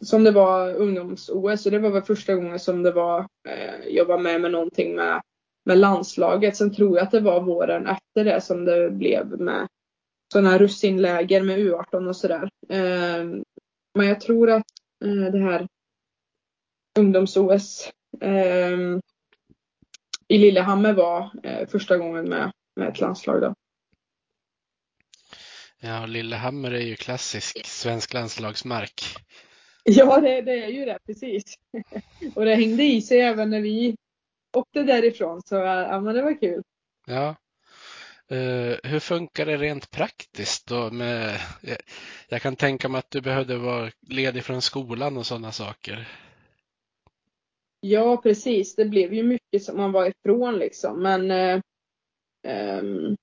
som 0.00 0.24
det 0.24 0.30
var 0.30 0.74
ungdoms-OS 0.74 1.66
och 1.66 1.72
det 1.72 1.78
var 1.78 1.90
väl 1.90 2.02
första 2.02 2.34
gången 2.34 2.58
som 2.58 2.82
det 2.82 2.92
var 2.92 3.26
eh, 3.48 3.86
jag 3.88 4.04
var 4.04 4.18
med 4.18 4.40
med 4.40 4.50
någonting 4.50 4.94
med, 4.94 5.22
med 5.64 5.78
landslaget. 5.78 6.56
Sen 6.56 6.74
tror 6.74 6.96
jag 6.96 7.04
att 7.04 7.10
det 7.10 7.20
var 7.20 7.40
våren 7.40 7.86
efter 7.86 8.24
det 8.24 8.40
som 8.40 8.64
det 8.64 8.90
blev 8.90 9.40
med 9.40 9.68
sådana 10.32 10.58
russinläger 10.58 11.42
med 11.42 11.58
U18 11.58 12.08
och 12.08 12.16
sådär. 12.16 12.50
Eh, 12.68 13.24
men 13.94 14.06
jag 14.06 14.20
tror 14.20 14.50
att 14.50 14.66
eh, 15.04 15.32
det 15.32 15.38
här 15.38 15.68
ungdoms-OS 16.98 17.92
eh, 18.20 18.78
i 20.28 20.38
Lillehammer 20.38 20.92
var 20.92 21.30
första 21.66 21.98
gången 21.98 22.28
med, 22.28 22.52
med 22.76 22.88
ett 22.88 23.00
landslag 23.00 23.40
då. 23.40 23.54
Ja, 25.80 26.06
Lillehammer 26.06 26.70
är 26.70 26.80
ju 26.80 26.96
klassisk 26.96 27.66
svensk 27.66 28.12
landslagsmark. 28.12 29.02
Ja, 29.84 30.20
det, 30.20 30.40
det 30.40 30.64
är 30.64 30.68
ju 30.68 30.84
det, 30.84 30.98
precis. 31.06 31.42
Och 32.34 32.44
det 32.44 32.54
hängde 32.54 32.82
i 32.82 33.02
sig 33.02 33.20
även 33.20 33.50
när 33.50 33.60
vi 33.60 33.96
åkte 34.52 34.82
därifrån, 34.82 35.42
så 35.42 35.54
ja, 35.54 36.00
men 36.00 36.14
det 36.14 36.22
var 36.22 36.40
kul. 36.40 36.62
Ja. 37.06 37.36
Uh, 38.32 38.76
hur 38.82 39.00
funkar 39.00 39.46
det 39.46 39.56
rent 39.56 39.90
praktiskt 39.90 40.66
då? 40.66 40.90
Med, 40.90 41.36
jag, 41.62 41.76
jag 42.28 42.42
kan 42.42 42.56
tänka 42.56 42.88
mig 42.88 42.98
att 42.98 43.10
du 43.10 43.20
behövde 43.20 43.56
vara 43.56 43.90
ledig 44.08 44.44
från 44.44 44.62
skolan 44.62 45.16
och 45.16 45.26
sådana 45.26 45.52
saker. 45.52 46.08
Ja, 47.80 48.16
precis. 48.16 48.74
Det 48.74 48.84
blev 48.84 49.14
ju 49.14 49.22
mycket 49.22 49.62
som 49.62 49.76
man 49.76 49.92
var 49.92 50.06
ifrån 50.06 50.58
liksom. 50.58 51.02
Men 51.02 51.30
uh, 51.30 51.60
um, 52.82 53.16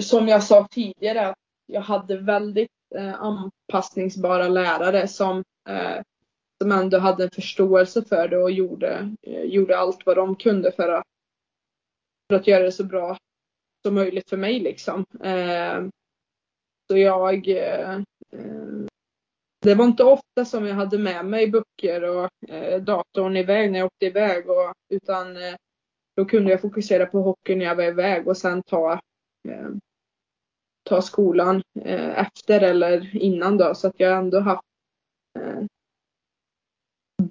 som 0.00 0.28
jag 0.28 0.42
sa 0.42 0.68
tidigare, 0.70 1.34
jag 1.66 1.80
hade 1.80 2.16
väldigt 2.16 2.70
eh, 2.94 3.14
anpassningsbara 3.14 4.48
lärare 4.48 5.08
som, 5.08 5.44
eh, 5.68 6.02
som 6.62 6.72
ändå 6.72 6.98
hade 6.98 7.24
en 7.24 7.30
förståelse 7.30 8.02
för 8.04 8.28
det 8.28 8.38
och 8.38 8.50
gjorde, 8.50 9.14
eh, 9.22 9.42
gjorde 9.42 9.78
allt 9.78 10.06
vad 10.06 10.16
de 10.16 10.36
kunde 10.36 10.72
för 10.72 10.88
att, 10.88 11.04
för 12.30 12.36
att 12.36 12.46
göra 12.46 12.64
det 12.64 12.72
så 12.72 12.84
bra 12.84 13.16
som 13.86 13.94
möjligt 13.94 14.30
för 14.30 14.36
mig 14.36 14.60
liksom. 14.60 15.04
Eh, 15.24 15.84
så 16.90 16.98
jag 16.98 17.48
eh, 17.48 17.94
eh, 18.32 18.86
det 19.62 19.74
var 19.74 19.84
inte 19.84 20.04
ofta 20.04 20.44
som 20.44 20.66
jag 20.66 20.74
hade 20.74 20.98
med 20.98 21.24
mig 21.24 21.50
böcker 21.50 22.02
och 22.04 22.50
eh, 22.50 22.82
datorn 22.82 23.36
iväg 23.36 23.72
när 23.72 23.78
jag 23.78 23.86
åkte 23.86 24.06
iväg 24.06 24.50
och, 24.50 24.74
utan 24.88 25.36
eh, 25.36 25.54
då 26.16 26.24
kunde 26.24 26.50
jag 26.50 26.60
fokusera 26.60 27.06
på 27.06 27.20
hockeyn 27.20 27.58
när 27.58 27.66
jag 27.66 27.76
var 27.76 27.84
iväg 27.84 28.28
och 28.28 28.36
sen 28.36 28.62
ta 28.62 28.92
eh, 29.48 29.68
ta 30.84 31.02
skolan 31.02 31.62
eh, 31.80 32.18
efter 32.18 32.60
eller 32.60 33.16
innan 33.16 33.58
då 33.58 33.74
så 33.74 33.88
att 33.88 34.00
jag 34.00 34.18
ändå 34.18 34.40
haft 34.40 34.62
eh, 35.38 35.62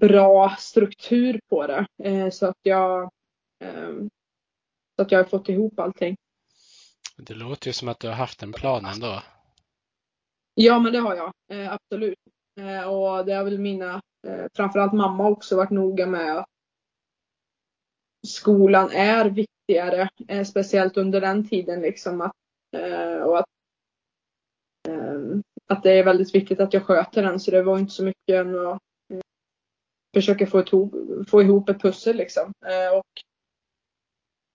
bra 0.01 0.55
struktur 0.59 1.39
på 1.49 1.67
det 1.67 1.85
eh, 2.03 2.29
så 2.29 2.45
att 2.45 2.57
jag 2.61 3.03
eh, 3.63 3.93
så 4.95 5.01
att 5.01 5.11
jag 5.11 5.19
har 5.19 5.23
fått 5.23 5.49
ihop 5.49 5.79
allting. 5.79 6.15
Det 7.17 7.33
låter 7.33 7.67
ju 7.67 7.73
som 7.73 7.87
att 7.87 7.99
du 7.99 8.07
har 8.07 8.15
haft 8.15 8.43
en 8.43 8.53
plan 8.53 8.85
ändå. 8.85 9.21
Ja, 10.53 10.79
men 10.79 10.93
det 10.93 10.99
har 10.99 11.15
jag 11.15 11.33
eh, 11.51 11.73
absolut. 11.73 12.19
Eh, 12.59 12.83
och 12.83 13.25
det 13.25 13.33
har 13.33 13.43
väl 13.43 13.59
mina, 13.59 14.01
framförallt 14.55 14.93
mamma 14.93 15.29
också 15.29 15.55
varit 15.55 15.71
noga 15.71 16.07
med 16.07 16.37
att 16.37 16.45
skolan 18.27 18.91
är 18.91 19.29
viktigare, 19.29 20.09
speciellt 20.45 20.97
under 20.97 21.21
den 21.21 21.49
tiden 21.49 21.81
liksom 21.81 22.21
att 22.21 22.35
och 23.25 23.39
att, 23.39 23.45
eh, 24.87 25.39
att 25.67 25.83
det 25.83 25.91
är 25.91 26.03
väldigt 26.03 26.35
viktigt 26.35 26.59
att 26.59 26.73
jag 26.73 26.83
sköter 26.83 27.23
den. 27.23 27.39
Så 27.39 27.51
det 27.51 27.63
var 27.63 27.79
inte 27.79 27.91
så 27.93 28.03
mycket 28.03 28.35
än 28.35 28.67
att 28.67 28.81
eh, 30.13 30.19
försöka 30.19 30.47
få 30.47 30.59
ihop, 30.59 30.93
få 31.29 31.41
ihop 31.41 31.69
ett 31.69 31.81
pussel 31.81 32.17
liksom. 32.17 32.53
Eh, 32.65 32.97
och 32.97 33.07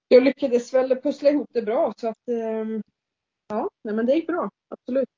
jag 0.08 0.22
lyckades 0.22 0.74
väl 0.74 0.96
pussla 0.96 1.30
ihop 1.30 1.50
det 1.52 1.62
bra 1.62 1.92
så 1.96 2.08
att 2.08 2.28
eh, 2.28 2.80
ja, 3.48 3.70
nej, 3.84 3.94
men 3.94 4.06
det 4.06 4.14
gick 4.14 4.26
bra. 4.26 4.50
Absolut. 4.68 5.08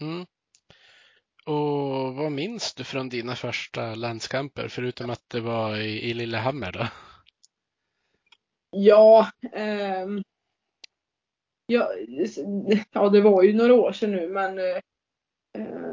Mm. 0.00 0.26
Och 1.46 2.14
vad 2.14 2.32
minns 2.32 2.74
du 2.74 2.84
från 2.84 3.08
dina 3.08 3.36
första 3.36 3.94
landskamper 3.94 4.68
förutom 4.68 5.10
att 5.10 5.22
det 5.28 5.40
var 5.40 5.76
i, 5.76 6.10
i 6.10 6.14
Lillehammer 6.14 6.72
då? 6.72 6.86
Ja, 8.70 9.30
ehm, 9.52 10.22
ja, 11.66 11.90
ja, 12.92 13.08
det 13.08 13.20
var 13.20 13.42
ju 13.42 13.52
några 13.52 13.74
år 13.74 13.92
sedan 13.92 14.10
nu 14.10 14.28
men 14.28 14.58
eh, 14.58 14.80
eh, 15.58 15.87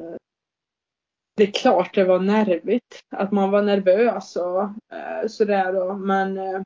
det 1.36 1.44
är 1.44 1.52
klart 1.52 1.96
det 1.96 2.04
var 2.04 2.20
nervigt. 2.20 3.04
Att 3.10 3.32
man 3.32 3.52
var 3.52 3.62
nervös 3.62 4.36
och 4.36 4.62
eh, 4.98 5.28
sådär 5.28 5.74
då. 5.74 5.94
Men 5.94 6.38
eh, 6.38 6.62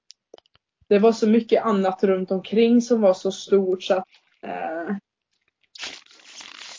det 0.90 1.00
var 1.00 1.12
så 1.12 1.28
mycket 1.28 1.64
annat 1.64 2.04
runt 2.04 2.32
omkring 2.32 2.82
som 2.82 3.02
var 3.02 3.14
så 3.14 3.32
stort 3.32 3.84
så 3.84 3.94
att 3.94 4.08
eh, 4.42 4.96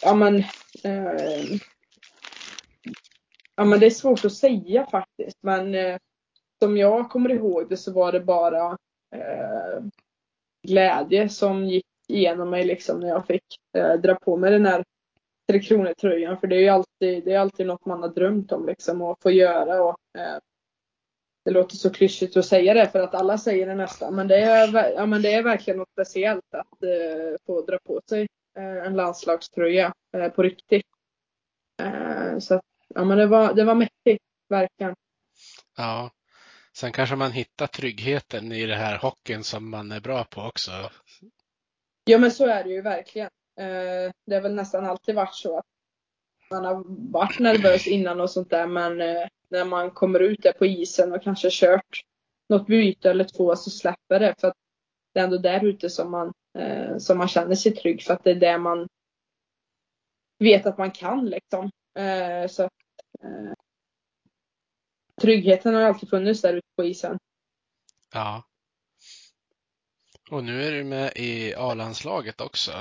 ja 0.03 0.14
men 0.14 0.37
eh, 0.85 1.59
ja 3.57 3.64
men 3.64 3.81
det 3.81 3.87
är 3.87 3.90
svårt 3.90 4.24
att 4.24 4.33
säga 4.33 4.87
faktiskt 4.90 5.38
men 5.40 5.74
eh, 5.74 5.98
som 6.62 6.76
jag 6.76 7.11
kommer 7.11 7.31
ihåg 7.31 7.68
det 7.68 7.76
så 7.76 7.92
var 7.92 8.12
det 8.12 8.20
bara 8.20 8.79
eh, 9.14 9.85
glädje 10.68 11.29
som 11.29 11.64
gick 11.64 11.87
igenom 12.09 12.50
mig 12.50 12.64
liksom 12.64 13.00
när 13.00 13.09
jag 13.09 13.26
fick 13.26 13.44
eh, 13.76 13.92
dra 13.92 14.14
på 14.14 14.37
mig 14.37 14.50
den 14.50 14.66
här 14.66 14.85
Tre 15.51 15.61
Kronor-tröjan 15.61 16.41
för 16.41 16.47
det 16.47 16.57
är 16.57 16.61
ju 16.61 16.69
alltid, 16.69 17.25
det 17.25 17.33
är 17.33 17.39
alltid 17.39 17.67
något 17.67 17.87
man 17.87 18.03
har 18.03 18.09
drömt 18.09 18.53
om 18.53 18.67
liksom 18.67 19.03
att 19.03 19.23
få 19.23 19.31
göra 19.31 19.83
och 19.83 19.99
eh, 20.19 20.39
det 21.45 21.51
låter 21.51 21.77
så 21.77 21.91
klyschigt 21.91 22.37
att 22.37 22.45
säga 22.45 22.75
det 22.75 22.89
för 22.89 22.99
att 22.99 23.15
alla 23.15 23.39
säger 23.39 23.67
det 23.67 23.75
nästan 23.75 24.15
men 24.15 24.29
det 24.29 24.37
är, 24.37 24.93
ja, 24.95 25.07
men 25.07 25.23
det 25.23 25.33
är 25.33 25.43
verkligen 25.43 25.79
något 25.79 25.91
speciellt 25.93 26.55
att 26.55 26.83
eh, 26.83 27.39
få 27.47 27.63
dra 27.67 27.79
på 27.87 28.01
sig 28.09 28.29
eh, 28.57 28.87
en 28.87 28.97
landslagströja 28.97 29.93
eh, 30.17 30.29
på 30.29 30.43
riktigt. 30.43 30.87
Eh, 31.83 32.39
så 32.39 32.61
ja 32.89 33.05
men 33.05 33.19
det 33.19 33.27
var, 33.27 33.55
det 33.55 33.65
var 33.65 33.75
mäktigt, 33.75 34.25
verkligen. 34.49 34.95
Ja. 35.77 36.11
Sen 36.77 36.93
kanske 36.93 37.17
man 37.17 37.33
hittar 37.33 37.67
tryggheten 37.67 38.53
i 38.53 38.67
det 38.67 38.77
här 38.77 38.99
hockeyn 38.99 39.45
som 39.45 39.71
man 39.71 39.93
är 39.93 40.01
bra 40.01 40.25
på 40.25 40.41
också. 40.41 40.71
Ja 42.05 42.19
men 42.19 42.31
så 42.31 42.47
är 42.47 42.65
det 42.65 42.71
ju 42.71 42.83
verkligen. 42.83 43.31
Eh, 43.61 44.12
det 44.27 44.35
har 44.35 44.40
väl 44.40 44.55
nästan 44.55 44.85
alltid 44.85 45.14
varit 45.14 45.35
så 45.35 45.59
att 45.59 45.66
man 46.51 46.64
har 46.64 46.85
varit 47.12 47.38
nervös 47.38 47.87
innan 47.87 48.20
och 48.20 48.31
sånt 48.31 48.51
där 48.51 48.66
men 48.66 49.01
eh, 49.01 49.29
när 49.49 49.64
man 49.64 49.90
kommer 49.90 50.20
ut 50.20 50.42
där 50.42 50.53
på 50.53 50.66
isen 50.66 51.12
och 51.12 51.23
kanske 51.23 51.49
kört 51.51 52.01
något 52.49 52.66
byte 52.66 53.11
eller 53.11 53.25
två 53.25 53.57
så 53.57 53.70
släpper 53.70 54.20
det 54.20 54.35
för 54.38 54.49
att 54.49 54.57
det 55.12 55.20
är 55.20 55.25
ändå 55.25 55.38
där 55.38 55.64
ute 55.64 55.90
som 55.90 56.11
man, 56.11 56.33
eh, 56.59 56.99
som 56.99 57.18
man 57.18 57.29
känner 57.29 57.55
sig 57.55 57.73
trygg 57.73 58.03
för 58.03 58.14
att 58.14 58.25
det 58.25 58.31
är 58.31 58.35
det 58.35 58.59
man 58.59 58.88
vet 60.38 60.66
att 60.66 60.79
man 60.79 60.90
kan 60.90 61.27
liksom. 61.27 61.70
Så 62.49 62.62
att, 62.62 62.73
tryggheten 65.20 65.75
har 65.75 65.83
alltid 65.83 66.11
funnits 66.11 66.42
där 66.42 66.55
ute 66.55 66.68
på 66.77 66.85
isen. 66.85 67.18
Ja. 68.12 68.42
Och 70.31 70.44
nu 70.44 70.62
är 70.62 70.73
du 70.73 70.85
med 70.85 71.12
i 71.16 71.55
A-landslaget 71.55 72.40
också. 72.40 72.73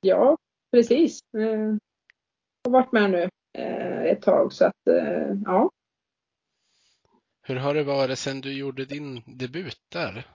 Ja, 0.00 0.36
precis. 0.70 1.20
Jag 1.30 1.78
har 2.64 2.70
varit 2.70 2.92
med 2.92 3.10
nu 3.10 3.28
ett 4.10 4.22
tag 4.22 4.52
så 4.52 4.64
att 4.64 4.82
ja. 5.44 5.70
Hur 7.42 7.56
har 7.56 7.74
det 7.74 7.84
varit 7.84 8.18
sedan 8.18 8.40
du 8.40 8.52
gjorde 8.52 8.84
din 8.84 9.22
debut 9.26 9.80
där? 9.92 10.26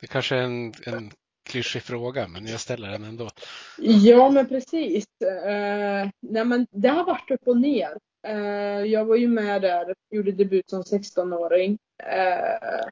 Det 0.00 0.06
kanske 0.06 0.36
är 0.36 0.42
en, 0.42 0.72
en 0.86 1.10
klyschig 1.46 1.82
fråga, 1.82 2.28
men 2.28 2.46
jag 2.46 2.60
ställer 2.60 2.88
den 2.88 3.04
ändå. 3.04 3.30
Ja, 3.78 4.30
men 4.30 4.48
precis. 4.48 5.06
Eh, 5.20 6.08
nej, 6.20 6.44
men 6.44 6.66
det 6.70 6.88
har 6.88 7.04
varit 7.04 7.30
upp 7.30 7.48
och 7.48 7.56
ner. 7.56 7.98
Eh, 8.26 8.84
jag 8.84 9.04
var 9.04 9.16
ju 9.16 9.28
med 9.28 9.62
där, 9.62 9.94
gjorde 10.10 10.32
debut 10.32 10.70
som 10.70 10.82
16-åring. 10.82 11.78
Eh, 12.02 12.86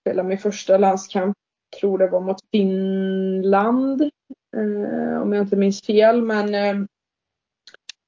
spelade 0.00 0.28
min 0.28 0.38
första 0.38 0.78
landskamp, 0.78 1.36
tror 1.80 1.98
det 1.98 2.08
var 2.08 2.20
mot 2.20 2.40
Finland. 2.52 4.10
Eh, 4.56 5.22
om 5.22 5.32
jag 5.32 5.44
inte 5.44 5.56
minns 5.56 5.82
fel, 5.82 6.22
men 6.22 6.54
eh, 6.54 6.86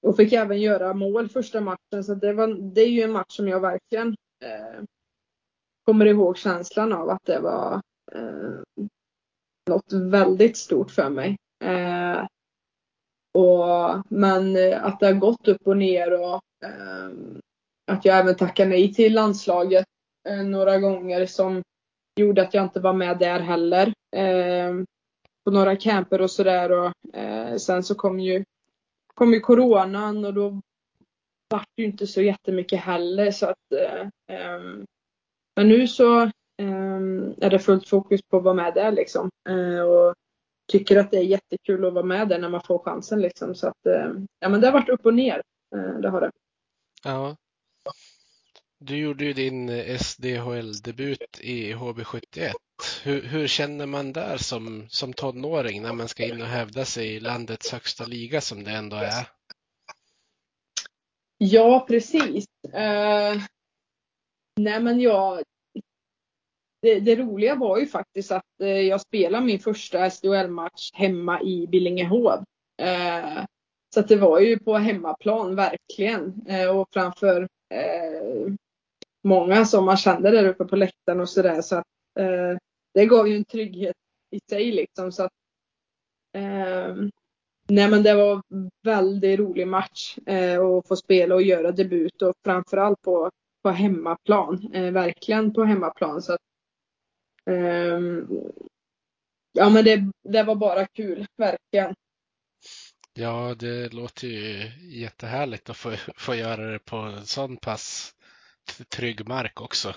och 0.02 0.16
fick 0.16 0.32
även 0.32 0.60
göra 0.60 0.94
mål 0.94 1.28
första 1.28 1.60
matchen. 1.60 2.04
Så 2.04 2.14
det, 2.14 2.32
var, 2.32 2.48
det 2.74 2.80
är 2.80 2.88
ju 2.88 3.02
en 3.02 3.12
match 3.12 3.36
som 3.36 3.48
jag 3.48 3.60
verkligen 3.60 4.08
eh, 4.44 4.82
kommer 5.84 6.06
ihåg 6.06 6.38
känslan 6.38 6.92
av 6.92 7.10
att 7.10 7.24
det 7.24 7.38
var 7.38 7.80
eh, 8.12 8.82
något 9.68 9.92
väldigt 9.92 10.56
stort 10.56 10.90
för 10.90 11.10
mig. 11.10 11.36
Eh, 11.64 12.26
och, 13.34 14.02
men 14.08 14.56
eh, 14.56 14.84
att 14.84 15.00
det 15.00 15.06
har 15.06 15.12
gått 15.12 15.48
upp 15.48 15.66
och 15.66 15.76
ner 15.76 16.20
och 16.20 16.42
eh, 16.64 17.10
att 17.86 18.04
jag 18.04 18.18
även 18.18 18.34
tackade 18.34 18.70
nej 18.70 18.94
till 18.94 19.14
landslaget 19.14 19.86
eh, 20.28 20.42
några 20.42 20.78
gånger 20.78 21.26
som 21.26 21.62
gjorde 22.20 22.42
att 22.42 22.54
jag 22.54 22.64
inte 22.64 22.80
var 22.80 22.92
med 22.92 23.18
där 23.18 23.40
heller. 23.40 23.92
Eh, 24.16 24.72
på 25.44 25.50
några 25.50 25.76
camper 25.76 26.20
och 26.20 26.30
sådär 26.30 26.72
och 26.72 27.16
eh, 27.16 27.56
sen 27.56 27.82
så 27.82 27.94
kom 27.94 28.20
ju, 28.20 28.44
kom 29.14 29.32
ju 29.34 29.40
coronan 29.40 30.24
och 30.24 30.34
då 30.34 30.60
vart 31.50 31.68
det 31.76 31.82
ju 31.82 31.88
inte 31.88 32.06
så 32.06 32.22
jättemycket 32.22 32.80
heller 32.80 33.30
så 33.30 33.46
att 33.46 33.72
eh, 33.72 34.08
ehm, 34.36 34.86
men 35.56 35.68
nu 35.68 35.88
så 35.88 36.30
ehm, 36.58 37.34
är 37.40 37.50
det 37.50 37.58
fullt 37.58 37.88
fokus 37.88 38.20
på 38.22 38.36
att 38.36 38.42
vara 38.44 38.54
med 38.54 38.74
där 38.74 38.92
liksom. 38.92 39.30
Eh, 39.48 39.80
och 39.80 40.14
tycker 40.72 40.96
att 40.96 41.10
det 41.10 41.16
är 41.16 41.24
jättekul 41.24 41.84
att 41.84 41.92
vara 41.92 42.04
med 42.04 42.28
där 42.28 42.38
när 42.38 42.48
man 42.48 42.62
får 42.62 42.78
chansen 42.78 43.20
liksom. 43.20 43.54
Så 43.54 43.68
att, 43.68 43.86
eh, 43.86 44.12
ja 44.40 44.48
men 44.48 44.60
det 44.60 44.66
har 44.66 44.72
varit 44.72 44.88
upp 44.88 45.06
och 45.06 45.14
ner. 45.14 45.42
Eh, 45.76 46.00
det 46.00 46.08
har 46.08 46.20
det. 46.20 46.30
Ja. 47.04 47.36
Du 48.84 48.96
gjorde 48.96 49.24
ju 49.24 49.32
din 49.32 49.68
eh, 49.68 49.98
SDHL-debut 49.98 51.40
i 51.40 51.74
HB71. 51.74 52.52
Hur, 53.02 53.22
hur, 53.22 53.46
känner 53.46 53.86
man 53.86 54.12
där 54.12 54.36
som, 54.36 54.86
som 54.88 55.12
tonåring 55.12 55.82
när 55.82 55.92
man 55.92 56.08
ska 56.08 56.24
in 56.24 56.42
och 56.42 56.48
hävda 56.48 56.84
sig 56.84 57.14
i 57.14 57.20
landets 57.20 57.72
högsta 57.72 58.04
liga 58.04 58.40
som 58.40 58.64
det 58.64 58.70
ändå 58.70 58.96
är? 58.96 59.28
Ja, 61.38 61.84
precis. 61.88 62.44
Uh, 62.66 63.42
nej, 64.60 64.80
men 64.80 65.00
jag, 65.00 65.42
det, 66.82 67.00
det, 67.00 67.16
roliga 67.16 67.54
var 67.54 67.78
ju 67.78 67.86
faktiskt 67.86 68.32
att 68.32 68.60
uh, 68.62 68.68
jag 68.68 69.00
spelade 69.00 69.46
min 69.46 69.58
första 69.58 70.10
SDHL-match 70.10 70.90
hemma 70.92 71.42
i 71.42 71.66
Billingehov. 71.66 72.44
Uh, 72.82 73.44
så 73.94 74.00
att 74.00 74.08
det 74.08 74.16
var 74.16 74.40
ju 74.40 74.58
på 74.58 74.74
hemmaplan 74.74 75.56
verkligen 75.56 76.46
och 76.74 76.88
framför 76.92 77.48
många 79.22 79.64
som 79.64 79.84
man 79.84 79.96
kände 79.96 80.30
där 80.30 80.48
uppe 80.48 80.64
på 80.64 80.76
läktaren 80.76 81.20
och 81.20 81.28
sådär. 81.28 81.62
Så 81.62 81.76
att 81.76 81.86
eh, 82.18 82.58
det 82.94 83.06
gav 83.06 83.28
ju 83.28 83.36
en 83.36 83.44
trygghet 83.44 83.96
i 84.30 84.40
sig 84.50 84.72
liksom. 84.72 85.12
Så 85.12 85.22
att, 85.22 85.32
eh, 86.32 86.94
nej 87.68 87.90
men 87.90 88.02
det 88.02 88.14
var 88.14 88.42
väldigt 88.82 89.38
rolig 89.38 89.68
match 89.68 90.18
eh, 90.26 90.60
att 90.60 90.88
få 90.88 90.96
spela 90.96 91.34
och 91.34 91.42
göra 91.42 91.72
debut 91.72 92.22
och 92.22 92.34
framförallt 92.44 93.02
på, 93.02 93.30
på 93.62 93.70
hemmaplan. 93.70 94.70
Eh, 94.74 94.92
verkligen 94.92 95.54
på 95.54 95.64
hemmaplan. 95.64 96.22
Så 96.22 96.32
att, 96.32 96.40
ehm, 97.50 98.28
ja 99.52 99.70
men 99.70 99.84
det, 99.84 100.10
det 100.28 100.42
var 100.42 100.54
bara 100.54 100.86
kul, 100.86 101.26
verkligen. 101.36 101.94
Ja, 103.14 103.54
det 103.58 103.92
låter 103.92 104.28
ju 104.28 104.70
jättehärligt 105.00 105.70
att 105.70 105.76
få, 105.76 105.92
få 106.16 106.34
göra 106.34 106.70
det 106.72 106.78
på 106.78 106.96
en 106.96 107.26
sån 107.26 107.56
pass 107.56 108.14
trygg 108.88 109.28
mark 109.28 109.60
också. 109.60 109.94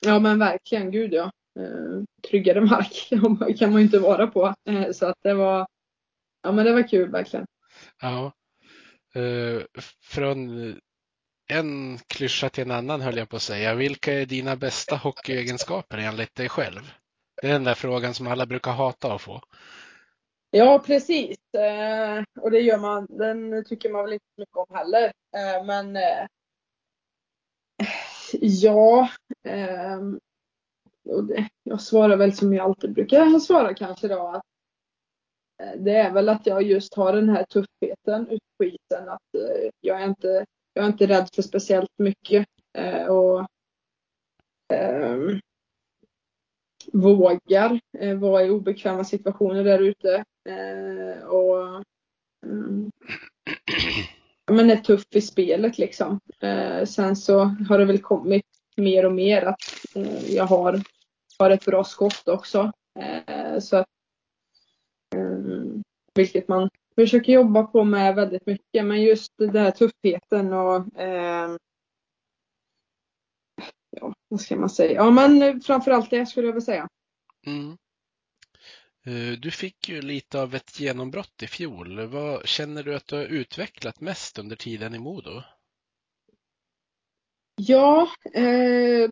Ja 0.00 0.18
men 0.18 0.38
verkligen, 0.38 0.90
gud 0.90 1.12
ja. 1.12 1.30
Uh, 1.58 2.04
tryggare 2.30 2.60
mark 2.60 3.08
kan 3.58 3.70
man 3.70 3.80
ju 3.80 3.84
inte 3.84 3.98
vara 3.98 4.26
på. 4.26 4.54
Uh, 4.70 4.90
så 4.92 5.06
att 5.06 5.18
det 5.22 5.34
var, 5.34 5.66
ja 6.42 6.52
men 6.52 6.64
det 6.64 6.72
var 6.72 6.88
kul 6.88 7.10
verkligen. 7.10 7.46
Ja. 8.00 8.32
Uh, 9.16 9.62
från 10.02 10.48
en 11.48 11.98
klyscha 11.98 12.48
till 12.48 12.64
en 12.64 12.70
annan 12.70 13.00
höll 13.00 13.16
jag 13.16 13.28
på 13.28 13.36
att 13.36 13.42
säga. 13.42 13.74
Vilka 13.74 14.12
är 14.12 14.26
dina 14.26 14.56
bästa 14.56 14.96
hockeyegenskaper 14.96 15.98
enligt 15.98 16.34
dig 16.34 16.48
själv? 16.48 16.92
Det 17.42 17.48
är 17.48 17.52
den 17.52 17.64
där 17.64 17.74
frågan 17.74 18.14
som 18.14 18.26
alla 18.26 18.46
brukar 18.46 18.72
hata 18.72 19.14
att 19.14 19.22
få. 19.22 19.40
Ja, 20.50 20.82
precis. 20.86 21.54
Eh, 21.54 22.24
och 22.40 22.50
det 22.50 22.60
gör 22.60 22.78
man. 22.78 23.06
Den 23.10 23.64
tycker 23.64 23.90
man 23.90 24.04
väl 24.04 24.12
inte 24.12 24.26
mycket 24.36 24.56
om 24.56 24.76
heller. 24.76 25.04
Eh, 25.36 25.64
men 25.64 25.96
eh, 25.96 26.26
ja. 28.40 29.08
Eh, 29.44 29.98
och 31.08 31.24
det, 31.24 31.48
jag 31.62 31.80
svarar 31.80 32.16
väl 32.16 32.32
som 32.32 32.54
jag 32.54 32.64
alltid 32.64 32.92
brukar 32.92 33.38
svara 33.38 33.74
kanske 33.74 34.08
då. 34.08 34.28
Att 34.28 34.42
eh, 35.62 35.80
det 35.80 35.96
är 35.96 36.12
väl 36.12 36.28
att 36.28 36.46
jag 36.46 36.62
just 36.62 36.94
har 36.94 37.12
den 37.12 37.28
här 37.28 37.44
tuffheten 37.44 38.28
ute 38.28 38.46
på 38.58 38.64
isen. 38.64 39.08
Att 39.08 39.34
eh, 39.34 39.70
jag 39.80 40.02
är 40.02 40.06
inte, 40.06 40.46
jag 40.72 40.84
är 40.84 40.88
inte 40.88 41.06
rädd 41.06 41.28
för 41.34 41.42
speciellt 41.42 41.98
mycket. 41.98 42.46
Eh, 42.78 43.06
och 43.06 43.46
ehm, 44.72 45.40
vågar 46.92 47.80
eh, 47.98 48.18
vara 48.18 48.44
i 48.44 48.50
obekväma 48.50 49.04
situationer 49.04 49.64
där 49.64 49.78
ute. 49.78 50.24
Eh, 50.48 51.24
och 51.24 51.84
mm 52.46 52.90
men 54.48 54.70
är 54.70 54.76
tuff 54.76 55.04
i 55.10 55.20
spelet 55.20 55.78
liksom. 55.78 56.20
Eh, 56.40 56.84
sen 56.84 57.16
så 57.16 57.38
har 57.44 57.78
det 57.78 57.84
väl 57.84 58.02
kommit 58.02 58.46
mer 58.76 59.06
och 59.06 59.12
mer 59.12 59.42
att 59.42 59.60
eh, 59.94 60.34
jag 60.34 60.44
har, 60.44 60.82
har 61.38 61.50
ett 61.50 61.64
bra 61.64 61.84
skott 61.84 62.28
också. 62.28 62.72
Eh, 62.98 63.58
så 63.58 63.76
att, 63.76 63.86
eh, 65.14 65.80
vilket 66.14 66.48
man 66.48 66.70
försöker 66.94 67.32
jobba 67.32 67.62
på 67.62 67.84
med 67.84 68.14
väldigt 68.14 68.46
mycket. 68.46 68.84
Men 68.84 69.02
just 69.02 69.32
den 69.38 69.56
här 69.56 69.70
tuffheten 69.70 70.52
och 70.52 71.00
eh, 71.00 71.56
ja, 73.90 74.14
vad 74.28 74.40
ska 74.40 74.56
man 74.56 74.70
säga? 74.70 74.92
Ja, 74.92 75.10
men 75.10 75.60
framförallt 75.60 76.10
det 76.10 76.26
skulle 76.26 76.46
jag 76.46 76.52
vilja 76.52 76.64
säga. 76.64 76.88
Mm. 77.46 77.76
Eh, 79.08 79.38
du 79.38 79.50
fick 79.50 79.88
ju 79.88 80.02
lite 80.02 80.42
av 80.42 80.54
ett 80.54 80.80
genombrott 80.80 81.42
i 81.42 81.46
fjol. 81.46 82.06
Vad 82.06 82.46
känner 82.46 82.82
du 82.82 82.96
att 82.96 83.06
du 83.06 83.16
har 83.16 83.24
utvecklat 83.24 84.00
mest 84.00 84.38
under 84.38 84.56
tiden 84.56 84.94
i 84.94 84.98
Modo? 84.98 85.42
Ja, 87.56 88.08
eh, 88.34 89.10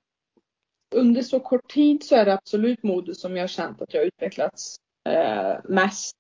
under 0.94 1.22
så 1.22 1.40
kort 1.40 1.70
tid 1.70 2.04
så 2.04 2.16
är 2.16 2.24
det 2.24 2.34
absolut 2.34 2.82
Modo 2.82 3.14
som 3.14 3.36
jag 3.36 3.42
har 3.42 3.48
känt 3.48 3.82
att 3.82 3.94
jag 3.94 4.00
har 4.00 4.06
utvecklats 4.06 4.76
eh, 5.08 5.56
mest. 5.64 6.16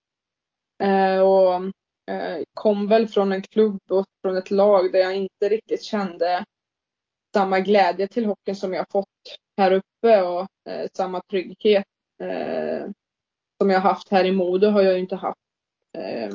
Eh, 0.82 1.20
och 1.20 1.54
eh, 2.10 2.42
kom 2.54 2.88
väl 2.88 3.08
från 3.08 3.32
en 3.32 3.42
klubb 3.42 3.80
och 3.90 4.06
från 4.22 4.36
ett 4.36 4.50
lag 4.50 4.92
där 4.92 4.98
jag 4.98 5.16
inte 5.16 5.48
riktigt 5.48 5.82
kände 5.82 6.44
samma 7.34 7.60
glädje 7.60 8.08
till 8.08 8.26
hockeyn 8.26 8.56
som 8.56 8.74
jag 8.74 8.86
fått 8.90 9.38
här 9.56 9.72
uppe 9.72 10.22
och 10.22 10.46
eh, 10.68 10.88
samma 10.94 11.20
trygghet 11.30 11.86
eh, 12.22 12.90
som 13.58 13.70
jag 13.70 13.80
haft 13.80 14.08
här 14.08 14.24
i 14.24 14.32
Modo 14.32 14.68
har 14.68 14.82
jag 14.82 14.94
ju 14.94 15.00
inte 15.00 15.16
haft 15.16 15.40
eh, 15.98 16.30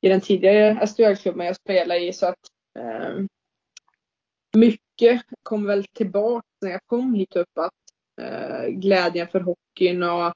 i 0.00 0.08
den 0.08 0.20
tidigare 0.20 0.86
SDHL-klubben 0.86 1.46
jag 1.46 1.56
spelade 1.56 2.00
i. 2.00 2.12
Så 2.12 2.26
att 2.26 2.38
eh, 2.78 3.24
mycket 4.56 5.22
kom 5.42 5.66
väl 5.66 5.84
tillbaka 5.84 6.46
när 6.62 6.70
jag 6.70 6.80
kom 6.86 7.14
hit 7.14 7.36
upp. 7.36 7.58
Att 7.58 7.72
eh, 8.20 8.66
glädjen 8.68 9.28
för 9.28 9.40
hockeyn 9.40 10.02
och 10.02 10.34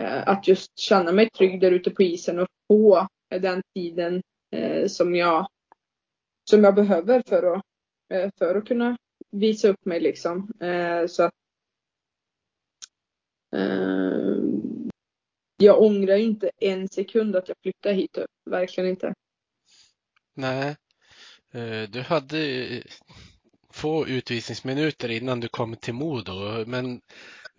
eh, 0.00 0.28
att 0.28 0.48
just 0.48 0.78
känna 0.78 1.12
mig 1.12 1.30
trygg 1.30 1.60
där 1.60 1.72
ute 1.72 1.90
på 1.90 2.02
isen 2.02 2.38
och 2.38 2.48
få 2.68 3.06
den 3.40 3.62
tiden 3.74 4.22
eh, 4.50 4.86
som, 4.86 5.14
jag, 5.14 5.46
som 6.50 6.64
jag 6.64 6.74
behöver 6.74 7.22
för 7.26 7.56
att, 7.56 7.62
eh, 8.12 8.30
för 8.38 8.54
att 8.54 8.68
kunna 8.68 8.96
visa 9.30 9.68
upp 9.68 9.84
mig 9.84 10.00
liksom. 10.00 10.52
Eh, 10.60 11.06
så 11.06 11.22
att 11.22 11.34
eh, 13.56 14.36
jag 15.64 15.82
ångrar 15.82 16.16
inte 16.16 16.50
en 16.60 16.88
sekund 16.88 17.36
att 17.36 17.48
jag 17.48 17.56
flyttade 17.62 17.94
hit 17.94 18.16
upp. 18.16 18.30
Verkligen 18.50 18.90
inte. 18.90 19.14
Nej. 20.34 20.76
Eh, 21.52 21.82
du 21.88 22.00
hade 22.00 22.82
få 23.74 24.06
utvisningsminuter 24.06 25.10
innan 25.10 25.40
du 25.40 25.48
kom 25.48 25.76
till 25.76 25.94
Modo, 25.94 26.64
men 26.66 27.00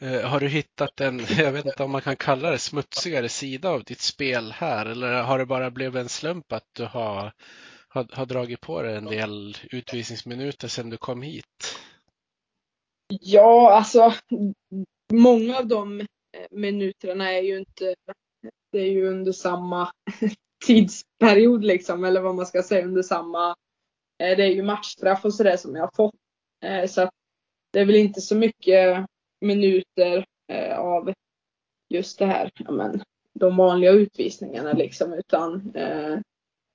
eh, 0.02 0.22
har 0.22 0.40
du 0.40 0.48
hittat 0.48 1.02
en, 1.02 1.20
jag 1.38 1.52
vet 1.52 1.66
inte 1.66 1.84
om 1.84 1.92
man 1.92 2.02
kan 2.02 2.16
kalla 2.16 2.52
det 2.52 2.60
smutsigare 2.60 3.30
sida 3.30 3.70
av 3.70 3.84
ditt 3.84 4.02
spel 4.02 4.52
här 4.52 4.86
eller 4.86 5.24
har 5.24 5.40
det 5.40 5.46
bara 5.46 5.72
blivit 5.72 5.96
en 5.96 6.10
slump 6.10 6.54
att 6.54 6.68
du 6.74 6.86
har, 6.86 7.34
har, 7.88 8.08
har 8.12 8.26
dragit 8.26 8.62
på 8.62 8.82
dig 8.82 8.96
en 8.96 9.06
del 9.06 9.58
utvisningsminuter 9.72 10.68
sedan 10.68 10.90
du 10.90 10.98
kom 10.98 11.22
hit? 11.22 11.80
Ja, 13.08 13.72
alltså 13.72 14.14
många 15.14 15.58
av 15.58 15.68
de 15.68 16.06
minuterna 16.52 17.32
är 17.32 17.42
ju 17.42 17.60
inte, 17.60 17.96
det 18.72 18.80
är 18.80 18.92
ju 18.92 19.08
under 19.08 19.32
samma 19.32 19.92
tidsperiod 20.66 21.64
liksom, 21.64 22.04
eller 22.04 22.22
vad 22.22 22.36
man 22.36 22.46
ska 22.46 22.64
säga, 22.64 22.86
under 22.86 23.02
samma, 23.02 23.50
eh, 24.24 24.38
det 24.38 24.44
är 24.44 24.52
ju 24.52 24.64
matchstraff 24.64 25.26
och 25.26 25.34
sådär 25.34 25.58
som 25.58 25.76
jag 25.76 25.84
har 25.84 25.92
fått. 25.96 26.16
Eh, 26.64 26.86
så 26.88 27.02
att 27.02 27.10
det 27.74 27.80
är 27.80 27.86
väl 27.86 27.96
inte 27.96 28.22
så 28.22 28.36
mycket 28.36 29.06
minuter 29.42 30.26
eh, 30.52 30.80
av 30.80 31.14
just 31.90 32.20
det 32.20 32.26
här, 32.26 32.52
ja 32.56 32.72
men, 32.72 33.04
de 33.34 33.58
vanliga 33.58 33.92
utvisningarna 33.92 34.74
liksom, 34.74 35.14
utan 35.14 35.74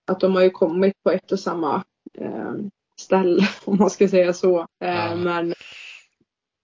att 0.06 0.20
de 0.20 0.34
har 0.34 0.42
ju 0.42 0.50
kommit 0.50 1.02
på 1.02 1.10
ett 1.10 1.32
och 1.32 1.40
samma 1.40 1.84
ställe, 2.96 3.48
om 3.64 3.76
man 3.76 3.90
ska 3.90 4.08
säga 4.08 4.32
så. 4.32 4.66
Ja. 4.78 5.16
Men 5.16 5.54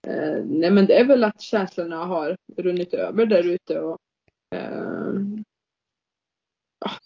Eh, 0.07 0.43
nej 0.45 0.71
men 0.71 0.85
det 0.85 0.99
är 0.99 1.05
väl 1.05 1.23
att 1.23 1.41
känslorna 1.41 2.05
har 2.05 2.37
runnit 2.57 2.93
över 2.93 3.25
där 3.25 3.43
ute 3.43 3.79
och 3.79 3.97
eh, 4.55 5.13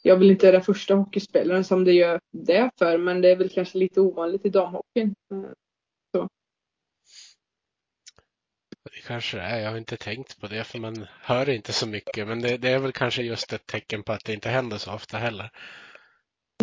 jag 0.01 0.15
vill 0.15 0.31
inte 0.31 0.51
den 0.51 0.61
första 0.61 0.95
hockeyspelaren 0.95 1.63
som 1.63 1.83
det 1.83 1.93
gör 1.93 2.19
det 2.31 2.69
för 2.79 2.97
men 2.97 3.21
det 3.21 3.29
är 3.29 3.35
väl 3.35 3.49
kanske 3.49 3.77
lite 3.77 4.01
ovanligt 4.01 4.45
i 4.45 4.49
damhockeyn. 4.49 5.15
Eh, 5.31 5.51
så. 6.15 6.27
Det 8.83 9.07
kanske 9.07 9.37
det 9.37 9.43
är. 9.43 9.59
Jag 9.59 9.69
har 9.69 9.77
inte 9.77 9.97
tänkt 9.97 10.39
på 10.39 10.47
det 10.47 10.63
för 10.63 10.79
man 10.79 11.07
hör 11.21 11.49
inte 11.49 11.73
så 11.73 11.87
mycket. 11.87 12.27
Men 12.27 12.41
det, 12.41 12.57
det, 12.57 12.69
är 12.69 12.79
väl 12.79 12.91
kanske 12.91 13.23
just 13.23 13.53
ett 13.53 13.65
tecken 13.65 14.03
på 14.03 14.11
att 14.11 14.25
det 14.25 14.33
inte 14.33 14.49
händer 14.49 14.77
så 14.77 14.93
ofta 14.93 15.17
heller. 15.17 15.49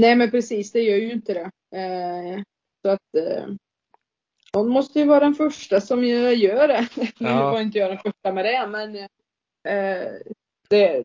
Nej 0.01 0.17
men 0.17 0.31
precis, 0.31 0.73
det 0.73 0.81
gör 0.81 0.97
ju 0.97 1.13
inte 1.13 1.35
det. 1.35 1.51
Eh, 1.79 2.43
så 2.83 2.91
att 2.91 3.15
eh, 3.17 3.47
hon 4.53 4.69
måste 4.69 4.99
ju 4.99 5.05
vara 5.05 5.21
den 5.21 5.35
första 5.35 5.81
som 5.81 6.05
gör 6.05 6.69
det. 6.69 6.89
Ja. 7.19 7.35
Nu 7.35 7.43
var 7.43 7.61
inte 7.61 7.79
jag 7.79 7.91
den 7.91 7.99
första 7.99 8.33
med 8.33 8.45
det, 8.45 8.67
men 8.67 8.97
eh, 8.97 10.13
det, 10.69 11.05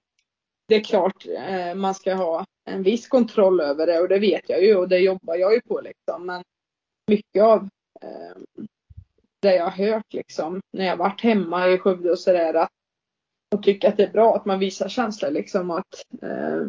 det 0.68 0.76
är 0.76 0.84
klart 0.84 1.26
eh, 1.48 1.76
man 1.76 1.96
ska 1.96 2.14
ha 2.14 2.46
en 2.66 2.84
viss 2.84 3.08
kontroll 3.08 3.60
över 3.60 3.88
det 3.88 4.00
och 4.00 4.10
det 4.10 4.20
vet 4.20 4.50
jag 4.50 4.64
ju 4.64 4.76
och 4.76 4.90
det 4.90 5.00
jobbar 5.00 5.36
jag 5.36 5.54
ju 5.54 5.62
på 5.62 5.82
liksom. 5.82 6.26
Men 6.26 6.44
mycket 7.08 7.44
av 7.44 7.70
eh, 8.02 8.64
det 9.42 9.56
jag 9.56 9.64
har 9.64 9.86
hört 9.86 10.14
liksom 10.14 10.62
när 10.78 10.86
jag 10.86 10.98
varit 10.98 11.22
hemma 11.22 11.70
i 11.70 11.78
Skövde 11.78 12.12
och 12.12 12.20
sådär 12.20 12.54
att 12.54 12.70
och 13.54 13.64
tycker 13.64 13.88
att 13.88 13.98
det 13.98 14.04
är 14.04 14.12
bra 14.12 14.36
att 14.36 14.46
man 14.46 14.60
visar 14.60 14.90
känslor 14.90 15.32
liksom 15.32 15.72
att 15.72 16.06
eh, 16.22 16.66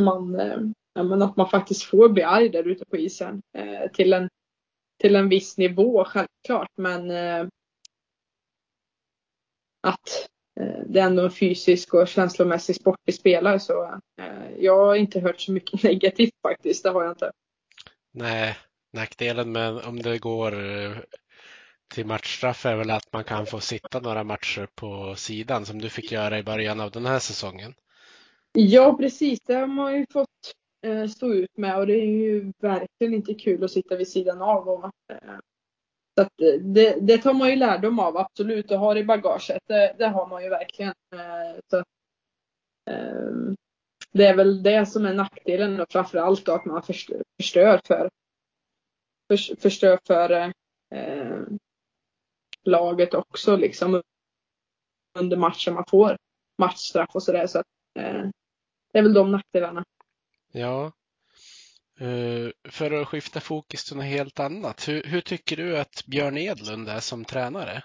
man, 0.00 0.40
eh, 0.40 0.58
ja, 0.94 1.02
men 1.02 1.22
att 1.22 1.36
man 1.36 1.48
faktiskt 1.48 1.82
får 1.82 2.08
bli 2.08 2.22
arg 2.22 2.48
där 2.48 2.68
ute 2.68 2.84
på 2.84 2.96
isen 2.96 3.42
eh, 3.58 3.90
till 3.92 4.12
en 4.12 4.28
till 4.98 5.16
en 5.16 5.28
viss 5.28 5.56
nivå 5.58 6.04
självklart 6.04 6.70
men 6.76 7.10
eh, 7.10 7.46
att 9.82 10.28
eh, 10.60 10.80
det 10.86 11.00
är 11.00 11.06
ändå 11.06 11.24
en 11.24 11.30
fysisk 11.30 11.94
och 11.94 12.08
känslomässig 12.08 12.76
sportig 12.76 13.14
spelare 13.14 13.60
så 13.60 14.00
eh, 14.20 14.50
jag 14.58 14.86
har 14.86 14.94
inte 14.94 15.20
hört 15.20 15.40
så 15.40 15.52
mycket 15.52 15.82
negativt 15.82 16.34
faktiskt, 16.42 16.82
det 16.82 16.90
har 16.90 17.02
jag 17.02 17.12
inte. 17.12 17.30
Nej, 18.12 18.56
nackdelen 18.92 19.52
med 19.52 19.76
om 19.76 20.02
det 20.02 20.18
går 20.18 20.54
till 21.94 22.06
matchstraff 22.06 22.66
är 22.66 22.76
väl 22.76 22.90
att 22.90 23.12
man 23.12 23.24
kan 23.24 23.46
få 23.46 23.60
sitta 23.60 24.00
några 24.00 24.24
matcher 24.24 24.68
på 24.74 25.14
sidan 25.16 25.66
som 25.66 25.78
du 25.80 25.88
fick 25.90 26.12
göra 26.12 26.38
i 26.38 26.42
början 26.42 26.80
av 26.80 26.90
den 26.90 27.06
här 27.06 27.18
säsongen. 27.18 27.74
Ja, 28.52 28.96
precis. 28.96 29.40
Det 29.40 29.54
har 29.54 29.66
man 29.66 29.94
ju 29.94 30.06
fått 30.12 30.52
Eh, 30.82 31.06
stå 31.06 31.34
ut 31.34 31.56
med 31.56 31.78
och 31.78 31.86
det 31.86 31.94
är 31.94 32.06
ju 32.06 32.52
verkligen 32.58 33.14
inte 33.14 33.34
kul 33.34 33.64
att 33.64 33.70
sitta 33.70 33.96
vid 33.96 34.08
sidan 34.08 34.42
av. 34.42 34.68
Och, 34.68 34.84
eh, 34.84 35.38
så 36.14 36.22
att 36.22 36.40
eh, 36.40 36.60
det, 36.60 36.98
det, 37.00 37.18
tar 37.18 37.34
man 37.34 37.50
ju 37.50 37.56
lärdom 37.56 37.98
av 37.98 38.16
absolut 38.16 38.70
och 38.70 38.78
har 38.78 38.96
i 38.96 39.04
bagaget. 39.04 39.62
Det, 39.66 39.94
det 39.98 40.06
har 40.06 40.26
man 40.26 40.42
ju 40.42 40.48
verkligen. 40.48 40.94
Eh, 41.12 41.60
så, 41.70 41.84
ehm, 42.90 43.56
det 44.12 44.26
är 44.26 44.36
väl 44.36 44.62
det 44.62 44.86
som 44.86 45.06
är 45.06 45.14
nackdelen 45.14 45.80
och 45.80 45.86
framförallt 45.90 46.46
då 46.46 46.52
att 46.52 46.64
man 46.64 46.82
förstör, 46.82 47.22
förstör 47.36 47.80
för, 47.84 48.10
för 49.28 49.56
förstör 49.60 49.98
för 50.06 50.30
eh, 50.94 51.42
laget 52.64 53.14
också 53.14 53.56
liksom 53.56 54.02
under 55.18 55.36
matchen 55.36 55.74
man 55.74 55.84
får 55.88 56.16
matchstraff 56.58 57.14
och 57.14 57.22
sådär. 57.22 57.46
Så 57.46 57.58
att, 57.58 57.66
eh, 57.98 58.28
det 58.92 58.98
är 58.98 59.02
väl 59.02 59.14
de 59.14 59.32
nackdelarna. 59.32 59.84
Ja. 60.52 60.92
Uh, 62.00 62.50
för 62.64 62.90
att 62.90 63.08
skifta 63.08 63.40
fokus 63.40 63.84
till 63.84 63.96
något 63.96 64.04
helt 64.04 64.40
annat. 64.40 64.88
Hur, 64.88 65.02
hur, 65.02 65.20
tycker 65.20 65.56
du 65.56 65.78
att 65.78 66.06
Björn 66.06 66.38
Edlund 66.38 66.88
är 66.88 67.00
som 67.00 67.24
tränare? 67.24 67.82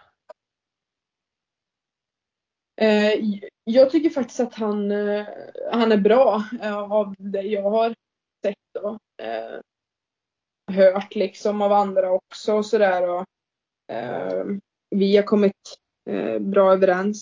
Uh, 2.81 3.39
jag 3.63 3.89
tycker 3.89 4.09
faktiskt 4.09 4.39
att 4.39 4.53
han, 4.53 4.91
uh, 4.91 5.27
han 5.71 5.91
är 5.91 5.97
bra 5.97 6.43
av 6.89 7.15
det 7.17 7.41
jag 7.41 7.69
har 7.69 7.95
sett 8.45 8.83
och 8.83 8.99
hört 10.71 11.15
liksom 11.15 11.61
av 11.61 11.71
andra 11.71 12.11
också 12.11 12.53
och 12.53 12.65
sådär. 12.65 13.09
Och, 13.09 13.25
vi 14.89 15.15
har 15.15 15.23
kommit 15.23 15.77
bra 16.39 16.73
överens 16.73 17.21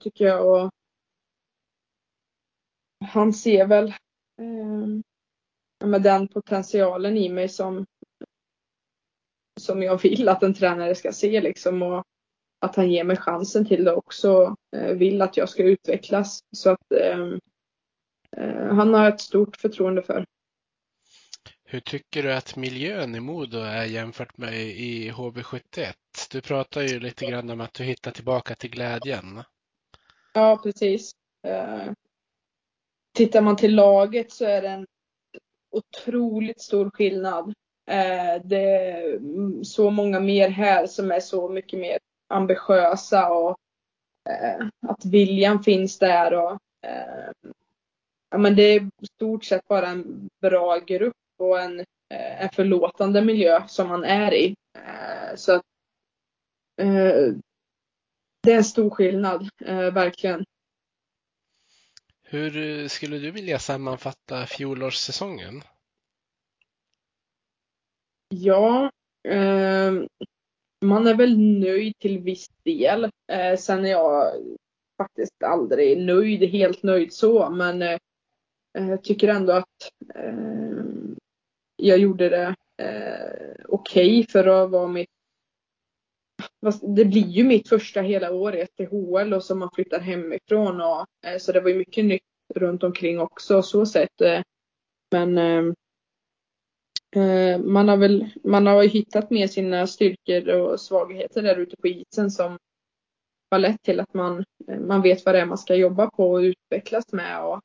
tycker 0.00 0.24
jag. 0.24 0.46
Och, 0.46 0.70
han 3.04 3.32
ser 3.32 3.66
väl 3.66 3.94
med 5.84 6.02
den 6.02 6.28
potentialen 6.28 7.16
i 7.16 7.28
mig 7.28 7.48
som, 7.48 7.86
som 9.60 9.82
jag 9.82 10.02
vill 10.02 10.28
att 10.28 10.42
en 10.42 10.54
tränare 10.54 10.94
ska 10.94 11.12
se 11.12 11.40
liksom 11.40 11.82
och 11.82 12.04
att 12.60 12.76
han 12.76 12.90
ger 12.90 13.04
mig 13.04 13.16
chansen 13.16 13.66
till 13.66 13.84
det 13.84 13.94
också. 13.94 14.56
Eh, 14.76 14.94
vill 14.94 15.22
att 15.22 15.36
jag 15.36 15.48
ska 15.48 15.62
utvecklas. 15.62 16.40
Så 16.56 16.70
att 16.70 16.92
eh, 16.92 17.18
eh 18.36 18.74
han 18.74 18.94
har 18.94 19.08
ett 19.08 19.20
stort 19.20 19.56
förtroende 19.56 20.02
för. 20.02 20.24
Hur 21.64 21.80
tycker 21.80 22.22
du 22.22 22.32
att 22.32 22.56
miljön 22.56 23.14
i 23.14 23.20
Modo 23.20 23.58
är 23.58 23.84
jämfört 23.84 24.36
med 24.36 24.54
i 24.60 25.10
HV71? 25.10 25.92
Du 26.30 26.40
pratar 26.40 26.82
ju 26.82 27.00
lite 27.00 27.26
grann 27.26 27.50
om 27.50 27.60
att 27.60 27.74
du 27.74 27.84
hittar 27.84 28.10
tillbaka 28.10 28.54
till 28.54 28.70
glädjen. 28.70 29.42
Ja, 30.34 30.60
precis. 30.62 31.12
Tittar 33.12 33.40
man 33.40 33.56
till 33.56 33.74
laget 33.74 34.32
så 34.32 34.44
är 34.44 34.62
det 34.62 34.68
en 34.68 34.86
otroligt 35.70 36.60
stor 36.60 36.90
skillnad. 36.90 37.54
Eh, 37.86 38.42
det 38.44 38.64
är 38.64 39.18
så 39.64 39.90
många 39.90 40.20
mer 40.20 40.48
här 40.48 40.86
som 40.86 41.10
är 41.10 41.20
så 41.20 41.48
mycket 41.48 41.78
mer 41.78 41.98
ambitiösa 42.28 43.30
och 43.32 43.58
eh, 44.30 44.66
att 44.88 45.04
viljan 45.04 45.62
finns 45.62 45.98
där. 45.98 46.34
Och, 46.34 46.58
eh, 46.86 47.52
ja, 48.30 48.38
men 48.38 48.56
det 48.56 48.62
är 48.62 48.80
i 48.80 49.06
stort 49.14 49.44
sett 49.44 49.68
bara 49.68 49.88
en 49.88 50.28
bra 50.40 50.78
grupp 50.78 51.14
och 51.38 51.60
en, 51.60 51.80
eh, 51.80 52.42
en 52.42 52.48
förlåtande 52.48 53.22
miljö 53.22 53.62
som 53.68 53.88
man 53.88 54.04
är 54.04 54.34
i. 54.34 54.54
Eh, 54.78 55.36
så 55.36 55.52
att, 55.52 55.62
det 58.42 58.52
är 58.52 58.56
en 58.56 58.64
stor 58.64 58.90
skillnad, 58.90 59.48
verkligen. 59.92 60.44
Hur 62.32 62.56
eh, 62.56 62.86
skulle 62.88 63.18
du 63.18 63.30
vilja 63.30 63.58
sammanfatta 63.58 64.46
fjolårssäsongen? 64.46 65.62
Ja, 68.28 68.90
eh, 69.28 69.92
man 70.84 71.06
är 71.06 71.14
väl 71.14 71.38
nöjd 71.38 71.98
till 71.98 72.18
viss 72.18 72.48
del. 72.62 73.04
Eh, 73.32 73.56
sen 73.58 73.84
är 73.84 73.90
jag 73.90 74.32
faktiskt 74.96 75.42
aldrig 75.42 76.06
nöjd, 76.06 76.42
helt 76.42 76.82
nöjd 76.82 77.12
så, 77.12 77.50
men 77.50 77.82
eh, 77.82 77.98
jag 78.72 79.04
tycker 79.04 79.28
ändå 79.28 79.52
att 79.52 79.92
eh, 80.14 80.84
jag 81.76 81.98
gjorde 81.98 82.28
det 82.28 82.54
eh, 82.76 83.64
okej 83.68 84.20
okay 84.20 84.26
för 84.32 84.46
att 84.46 84.70
vara 84.70 84.88
mitt 84.88 85.10
det 86.96 87.04
blir 87.04 87.28
ju 87.28 87.44
mitt 87.44 87.68
första 87.68 88.00
hela 88.00 88.32
år 88.32 88.54
i 88.54 88.60
ett 88.60 88.90
HL 88.90 89.34
och 89.34 89.44
som 89.44 89.58
man 89.58 89.70
flyttar 89.74 90.00
hemifrån 90.00 90.80
och 90.80 91.06
eh, 91.26 91.38
så 91.38 91.52
det 91.52 91.60
var 91.60 91.70
ju 91.70 91.78
mycket 91.78 92.04
nytt 92.04 92.22
runt 92.54 92.82
omkring 92.82 93.20
också 93.20 93.62
så 93.62 93.86
sett. 93.86 94.20
Eh, 94.20 94.40
men 95.10 95.38
ehm, 95.38 95.74
eh, 97.16 97.58
man 97.58 97.88
har 97.88 97.96
väl 97.96 98.30
man 98.44 98.66
har 98.66 98.82
hittat 98.82 99.30
med 99.30 99.50
sina 99.50 99.86
styrkor 99.86 100.48
och 100.48 100.80
svagheter 100.80 101.42
där 101.42 101.56
ute 101.56 101.76
på 101.76 101.88
isen 101.88 102.30
som 102.30 102.58
har 103.50 103.58
lett 103.58 103.82
till 103.82 104.00
att 104.00 104.14
man, 104.14 104.44
man 104.80 105.02
vet 105.02 105.24
vad 105.24 105.34
det 105.34 105.40
är 105.40 105.46
man 105.46 105.58
ska 105.58 105.74
jobba 105.74 106.10
på 106.10 106.30
och 106.30 106.38
utvecklas 106.38 107.12
med. 107.12 107.44
Och, 107.44 107.60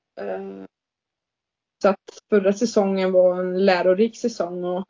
så 1.82 1.90
att 1.90 2.24
förra 2.30 2.54
säsongen 2.54 3.12
var 3.12 3.40
en 3.40 3.66
lärorik 3.66 4.18
säsong 4.18 4.64
och 4.64 4.86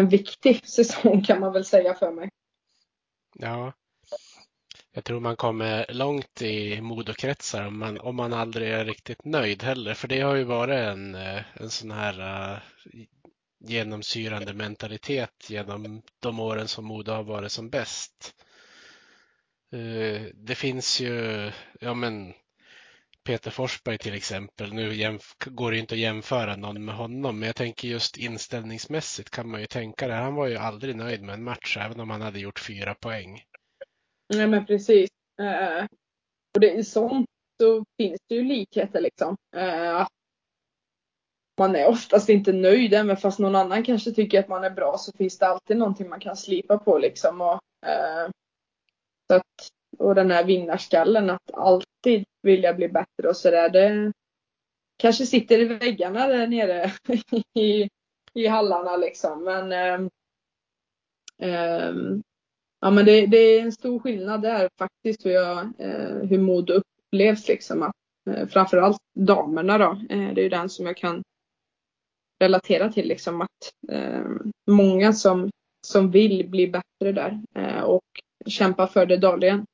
en 0.00 0.08
viktig 0.08 0.66
säsong 0.68 1.22
kan 1.22 1.40
man 1.40 1.52
väl 1.52 1.64
säga 1.64 1.94
för 1.94 2.12
mig. 2.12 2.28
Ja. 3.38 3.72
Jag 4.92 5.04
tror 5.04 5.20
man 5.20 5.36
kommer 5.36 5.86
långt 5.88 6.42
i 6.42 6.80
modokretsar 6.80 7.66
om 7.66 7.78
man, 7.78 7.98
om 7.98 8.16
man 8.16 8.32
aldrig 8.32 8.68
är 8.68 8.84
riktigt 8.84 9.24
nöjd 9.24 9.62
heller. 9.62 9.94
För 9.94 10.08
det 10.08 10.20
har 10.20 10.34
ju 10.34 10.44
varit 10.44 10.78
en, 10.78 11.14
eh, 11.14 11.42
en 11.54 11.70
sån 11.70 11.90
här 11.90 12.20
uh, 12.52 12.58
genomsyrande 13.60 14.54
mentalitet 14.54 15.50
genom 15.50 16.02
de 16.20 16.40
åren 16.40 16.68
som 16.68 16.84
Modo 16.84 17.12
har 17.12 17.22
varit 17.22 17.52
som 17.52 17.70
bäst. 17.70 18.34
Uh, 19.74 20.26
det 20.34 20.54
finns 20.54 21.00
ju, 21.00 21.50
ja 21.80 21.94
men 21.94 22.34
Peter 23.30 23.50
Forsberg 23.50 23.98
till 23.98 24.14
exempel. 24.14 24.72
Nu 24.72 25.18
går 25.46 25.70
det 25.70 25.78
inte 25.78 25.94
att 25.94 26.00
jämföra 26.00 26.56
någon 26.56 26.84
med 26.84 26.94
honom, 26.94 27.38
men 27.38 27.46
jag 27.46 27.56
tänker 27.56 27.88
just 27.88 28.16
inställningsmässigt 28.16 29.30
kan 29.30 29.48
man 29.48 29.60
ju 29.60 29.66
tänka 29.66 30.08
det. 30.08 30.14
Han 30.14 30.34
var 30.34 30.46
ju 30.46 30.56
aldrig 30.56 30.96
nöjd 30.96 31.22
med 31.22 31.34
en 31.34 31.44
match, 31.44 31.76
även 31.80 32.00
om 32.00 32.10
han 32.10 32.20
hade 32.20 32.40
gjort 32.40 32.60
fyra 32.60 32.94
poäng. 32.94 33.42
Nej, 34.34 34.46
men 34.46 34.66
precis. 34.66 35.10
Eh, 35.40 35.84
och 36.54 36.60
det, 36.60 36.70
i 36.70 36.84
sånt 36.84 37.26
så 37.60 37.84
finns 37.98 38.20
det 38.28 38.34
ju 38.34 38.44
likheter 38.44 39.00
liksom. 39.00 39.36
Eh, 39.56 40.06
man 41.58 41.76
är 41.76 41.88
oftast 41.88 42.28
inte 42.28 42.52
nöjd, 42.52 42.94
även 42.94 43.16
fast 43.16 43.38
någon 43.38 43.56
annan 43.56 43.84
kanske 43.84 44.12
tycker 44.12 44.40
att 44.40 44.48
man 44.48 44.64
är 44.64 44.70
bra 44.70 44.98
så 44.98 45.12
finns 45.12 45.38
det 45.38 45.46
alltid 45.46 45.76
någonting 45.76 46.08
man 46.08 46.20
kan 46.20 46.36
slipa 46.36 46.78
på 46.78 46.98
liksom. 46.98 47.40
Och, 47.40 47.60
eh, 47.86 48.30
så 49.28 49.34
att, 49.34 49.70
och 50.00 50.14
den 50.14 50.30
här 50.30 50.44
vinnarskallen 50.44 51.30
att 51.30 51.50
alltid 51.52 52.24
vilja 52.42 52.74
bli 52.74 52.88
bättre 52.88 53.28
och 53.28 53.36
sådär. 53.36 53.68
Det 53.68 54.12
kanske 54.96 55.26
sitter 55.26 55.58
i 55.58 55.64
väggarna 55.64 56.26
där 56.26 56.46
nere 56.46 56.92
i, 57.58 57.88
i 58.34 58.46
hallarna 58.46 58.96
liksom. 58.96 59.44
Men, 59.44 59.72
eh, 59.72 60.00
ja, 62.80 62.90
men 62.90 63.04
det, 63.04 63.26
det, 63.26 63.36
är 63.36 63.62
en 63.62 63.72
stor 63.72 63.98
skillnad 63.98 64.42
där 64.42 64.68
faktiskt 64.78 65.26
hur, 65.26 65.30
jag, 65.30 65.58
eh, 65.78 66.28
hur 66.28 66.38
mod 66.38 66.70
upplevs 66.70 67.48
liksom. 67.48 67.82
Att, 67.82 67.96
eh, 68.30 68.46
framförallt 68.46 68.98
damerna 69.18 69.78
då. 69.78 70.00
Eh, 70.10 70.34
det 70.34 70.40
är 70.40 70.42
ju 70.42 70.48
den 70.48 70.68
som 70.68 70.86
jag 70.86 70.96
kan 70.96 71.22
relatera 72.40 72.92
till 72.92 73.08
liksom 73.08 73.40
att 73.40 73.72
eh, 73.92 74.24
många 74.70 75.12
som, 75.12 75.50
som 75.86 76.10
vill 76.10 76.48
bli 76.48 76.66
bättre 76.66 77.12
där 77.12 77.40
eh, 77.54 77.82
och 77.82 78.04
kämpa 78.46 78.86
för 78.86 79.06
det 79.06 79.16
dagligen. 79.16 79.66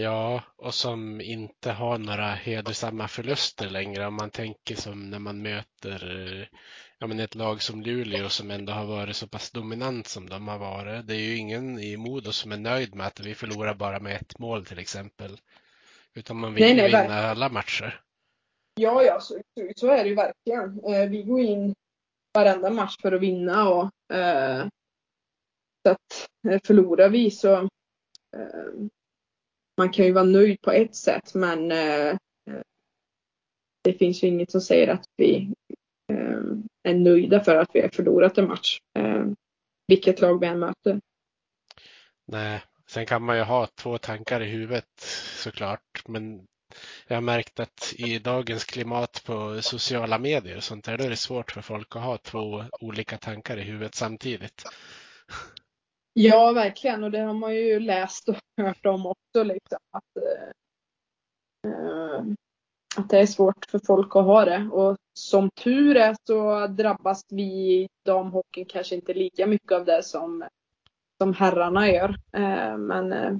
Ja, 0.00 0.42
och 0.56 0.74
som 0.74 1.20
inte 1.20 1.72
har 1.72 1.98
några 1.98 2.26
hedersamma 2.26 3.08
förluster 3.08 3.70
längre. 3.70 4.06
Om 4.06 4.14
man 4.14 4.30
tänker 4.30 4.74
som 4.74 5.10
när 5.10 5.18
man 5.18 5.42
möter 5.42 6.48
ja, 6.98 7.06
men 7.06 7.20
ett 7.20 7.34
lag 7.34 7.62
som 7.62 7.82
Luleå 7.82 8.28
som 8.28 8.50
ändå 8.50 8.72
har 8.72 8.86
varit 8.86 9.16
så 9.16 9.28
pass 9.28 9.50
dominant 9.50 10.06
som 10.06 10.28
de 10.28 10.48
har 10.48 10.58
varit. 10.58 11.06
Det 11.06 11.14
är 11.14 11.20
ju 11.20 11.36
ingen 11.36 11.78
i 11.78 11.96
Modo 11.96 12.32
som 12.32 12.52
är 12.52 12.56
nöjd 12.56 12.94
med 12.94 13.06
att 13.06 13.20
vi 13.20 13.34
förlorar 13.34 13.74
bara 13.74 14.00
med 14.00 14.16
ett 14.16 14.38
mål 14.38 14.64
till 14.64 14.78
exempel. 14.78 15.40
Utan 16.14 16.36
man 16.36 16.54
vill 16.54 16.64
nej, 16.64 16.74
nej, 16.74 16.86
vinna 16.86 16.98
verkligen. 16.98 17.24
alla 17.24 17.48
matcher. 17.48 18.00
Ja, 18.74 19.02
ja, 19.02 19.20
så, 19.20 19.40
så 19.76 19.86
är 19.86 20.04
det 20.04 20.08
ju 20.08 20.14
verkligen. 20.14 20.94
Eh, 20.94 21.08
vi 21.08 21.22
går 21.22 21.40
in 21.40 21.74
varenda 22.34 22.70
match 22.70 22.96
för 23.02 23.12
att 23.12 23.20
vinna 23.20 23.68
och 23.68 24.14
eh, 24.16 24.66
så 25.82 25.90
att 25.90 26.28
eh, 26.48 26.60
förlorar 26.64 27.08
vi 27.08 27.30
så 27.30 27.54
eh, 28.36 28.88
man 29.78 29.90
kan 29.90 30.04
ju 30.04 30.12
vara 30.12 30.24
nöjd 30.24 30.60
på 30.60 30.70
ett 30.70 30.94
sätt 30.94 31.34
men 31.34 31.72
eh, 31.72 32.16
det 33.84 33.92
finns 33.92 34.22
ju 34.22 34.26
inget 34.26 34.50
som 34.50 34.60
säger 34.60 34.88
att 34.88 35.04
vi 35.16 35.52
eh, 36.12 36.40
är 36.82 36.94
nöjda 36.94 37.40
för 37.40 37.56
att 37.56 37.70
vi 37.72 37.80
har 37.80 37.88
förlorat 37.88 38.38
en 38.38 38.48
match. 38.48 38.78
Eh, 38.98 39.24
vilket 39.86 40.20
lag 40.20 40.40
vi 40.40 40.46
än 40.46 40.58
möter. 40.58 41.00
Nej, 42.26 42.62
sen 42.86 43.06
kan 43.06 43.22
man 43.22 43.36
ju 43.36 43.42
ha 43.42 43.66
två 43.66 43.98
tankar 43.98 44.40
i 44.40 44.50
huvudet 44.50 45.00
såklart. 45.36 46.02
Men 46.08 46.46
jag 47.06 47.16
har 47.16 47.20
märkt 47.20 47.60
att 47.60 47.94
i 47.96 48.18
dagens 48.18 48.64
klimat 48.64 49.22
på 49.26 49.62
sociala 49.62 50.18
medier 50.18 50.56
och 50.56 50.64
sånt 50.64 50.84
där, 50.84 50.98
då 50.98 51.04
är 51.04 51.10
det 51.10 51.16
svårt 51.16 51.50
för 51.50 51.60
folk 51.60 51.96
att 51.96 52.02
ha 52.02 52.18
två 52.18 52.64
olika 52.80 53.18
tankar 53.18 53.56
i 53.56 53.62
huvudet 53.62 53.94
samtidigt. 53.94 54.64
Ja, 56.20 56.52
verkligen. 56.52 57.04
Och 57.04 57.10
det 57.10 57.18
har 57.18 57.34
man 57.34 57.54
ju 57.54 57.80
läst 57.80 58.28
och 58.28 58.36
hört 58.62 58.86
om 58.86 59.06
också. 59.06 59.42
Liksom, 59.42 59.78
att, 59.90 60.16
eh, 60.16 61.70
eh, 61.70 62.22
att 62.96 63.10
det 63.10 63.18
är 63.18 63.26
svårt 63.26 63.64
för 63.70 63.80
folk 63.86 64.16
att 64.16 64.24
ha 64.24 64.44
det. 64.44 64.68
Och 64.72 64.96
som 65.14 65.50
tur 65.50 65.96
är 65.96 66.16
så 66.26 66.66
drabbas 66.66 67.22
vi 67.28 67.42
i 67.42 67.88
damhockeyn 68.04 68.66
kanske 68.66 68.94
inte 68.94 69.14
lika 69.14 69.46
mycket 69.46 69.72
av 69.72 69.84
det 69.84 70.02
som, 70.02 70.48
som 71.22 71.34
herrarna 71.34 71.90
gör. 71.90 72.08
Eh, 72.32 72.76
men 72.76 73.12
eh, 73.12 73.36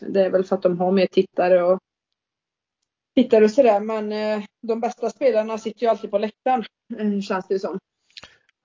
det 0.00 0.24
är 0.24 0.30
väl 0.30 0.44
för 0.44 0.56
att 0.56 0.62
de 0.62 0.80
har 0.80 0.92
mer 0.92 1.06
tittare 1.06 1.62
och 1.62 1.78
tittare 3.14 3.44
och 3.44 3.50
sådär. 3.50 3.80
Men 3.80 4.12
eh, 4.12 4.44
de 4.62 4.80
bästa 4.80 5.10
spelarna 5.10 5.58
sitter 5.58 5.82
ju 5.82 5.88
alltid 5.88 6.10
på 6.10 6.18
läktaren, 6.18 6.64
eh, 6.98 7.20
känns 7.20 7.46
det 7.48 7.58
som. 7.58 7.78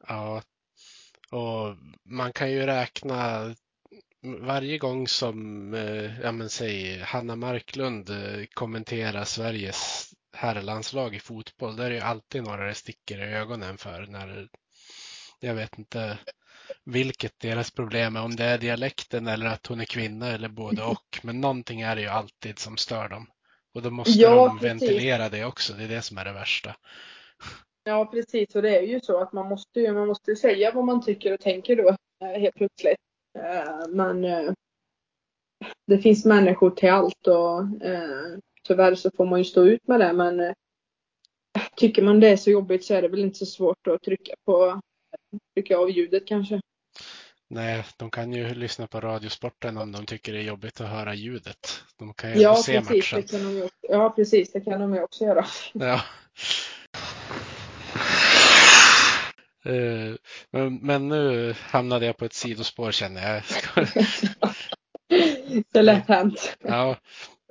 Ja, 0.08 0.42
och 1.32 1.76
man 2.06 2.34
kan 2.34 2.52
ju 2.52 2.66
räkna 2.66 3.56
varje 4.24 4.78
gång 4.78 5.08
som, 5.08 5.74
eh, 5.74 6.20
ja 6.22 6.32
men 6.32 6.50
säg 6.50 7.00
Hanna 7.02 7.36
Marklund 7.36 8.10
eh, 8.10 8.46
kommenterar 8.54 9.24
Sveriges 9.24 10.10
herrlandslag 10.34 11.16
i 11.16 11.20
fotboll, 11.20 11.76
där 11.76 11.86
är 11.86 11.90
det 11.90 11.96
ju 11.96 12.02
alltid 12.02 12.44
några 12.44 12.68
det 12.68 12.74
sticker 12.74 13.18
i 13.18 13.34
ögonen 13.34 13.78
för 13.78 14.06
när, 14.08 14.48
jag 15.40 15.56
vet 15.56 15.78
inte, 15.78 16.18
vilket 16.86 17.40
deras 17.40 17.72
problem 17.72 18.16
är, 18.16 18.22
om 18.22 18.36
det 18.36 18.44
är 18.44 18.58
dialekten 18.58 19.28
eller 19.28 19.46
att 19.46 19.68
hon 19.68 19.80
är 19.80 19.86
kvinna 19.86 20.28
eller 20.28 20.50
både 20.50 20.84
och. 20.84 21.20
Men 21.24 21.42
någonting 21.42 21.82
är 21.82 21.96
det 21.96 22.02
ju 22.02 22.08
alltid 22.08 22.60
som 22.60 22.78
stör 22.78 23.10
dem. 23.10 23.28
Och 23.74 23.82
då 23.82 23.90
måste 23.90 24.20
Ja, 24.20 24.36
de 24.36 24.60
precis. 24.60 24.82
ventilera 24.82 25.30
det 25.30 25.46
också, 25.46 25.74
det 25.74 25.84
är 25.84 25.88
det 25.88 26.02
som 26.02 26.18
är 26.18 26.26
det 26.26 26.34
värsta. 26.34 26.76
Ja, 27.88 28.06
precis. 28.06 28.56
Och 28.56 28.62
det 28.62 28.78
är 28.78 28.82
ju 28.82 29.00
så 29.00 29.20
att 29.22 29.34
man 29.34 29.50
måste 29.50 29.92
man 29.92 30.08
måste 30.08 30.36
säga 30.36 30.72
vad 30.72 30.86
man 30.86 31.04
tycker 31.06 31.34
och 31.34 31.40
tänker 31.40 31.76
då 31.76 31.90
eh, 32.26 32.40
helt 32.40 32.56
plötsligt. 32.56 32.98
Eh, 33.40 33.88
Men 33.90 34.26
eh, 34.26 34.52
det 35.88 35.98
finns 35.98 36.26
människor 36.26 36.70
till 36.70 36.90
allt 36.90 37.28
och 37.28 37.64
tyvärr 38.64 38.96
så 38.96 39.12
får 39.12 39.26
man 39.26 39.40
ju 39.40 39.46
stå 39.46 39.64
ut 39.64 39.88
med 39.88 40.00
det. 40.00 40.14
Men 40.14 40.54
tycker 41.76 42.02
man 42.02 42.20
det 42.20 42.30
är 42.30 42.38
så 42.38 42.52
jobbigt 42.52 42.86
så 42.86 42.94
är 42.94 43.02
det 43.02 43.08
väl 43.08 43.20
inte 43.20 43.38
så 43.38 43.46
svårt 43.46 43.88
att 43.88 44.02
trycka 44.02 44.34
på 44.46 44.82
trycka 45.56 45.78
av 45.78 45.90
ljudet 45.90 46.28
kanske. 46.28 46.62
Nej, 47.50 47.86
de 47.98 48.10
kan 48.10 48.34
ju 48.34 48.54
lyssna 48.54 48.88
på 48.88 49.00
Radiosporten 49.00 49.78
om 49.78 49.92
de 49.92 50.06
tycker 50.06 50.34
det 50.34 50.40
är 50.40 50.44
jobbigt 50.44 50.82
att 50.82 50.90
höra 50.90 51.16
ljudet. 51.16 51.84
De 51.98 52.14
kan 52.14 52.34
ju 52.34 52.42
Ja, 52.42 52.56
se 52.56 52.82
precis. 52.82 53.12
matchen. 53.12 53.22
Det 53.22 53.28
kan 53.32 53.60
de 53.60 53.70
ja, 53.82 54.10
precis. 54.10 54.52
Det 54.52 54.62
kan 54.62 54.80
de 54.80 54.94
ju 54.94 55.04
också 55.04 55.24
göra. 55.24 55.46
Ja. 55.74 56.02
Eh, 59.68 60.16
Men, 60.52 60.76
men 60.76 61.10
nu 61.10 61.54
hamnade 61.60 62.06
jag 62.06 62.18
på 62.18 62.26
ett 62.26 62.34
sidospår 62.34 62.92
känner 62.92 63.34
jag. 63.34 63.44
Det 65.72 65.80
är 65.80 65.84
lätt 65.84 66.08
hänt. 66.08 66.58
Ja. 66.62 66.98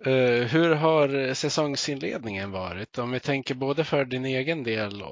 Eh, 0.04 0.42
Hur 0.48 0.74
har 0.74 1.34
säsongsinledningen 1.34 2.50
varit? 2.50 2.98
Om 2.98 3.10
vi 3.10 3.20
tänker 3.20 3.54
både 3.54 3.84
för 3.84 4.04
din 4.04 4.24
egen 4.24 4.64
del 4.64 5.02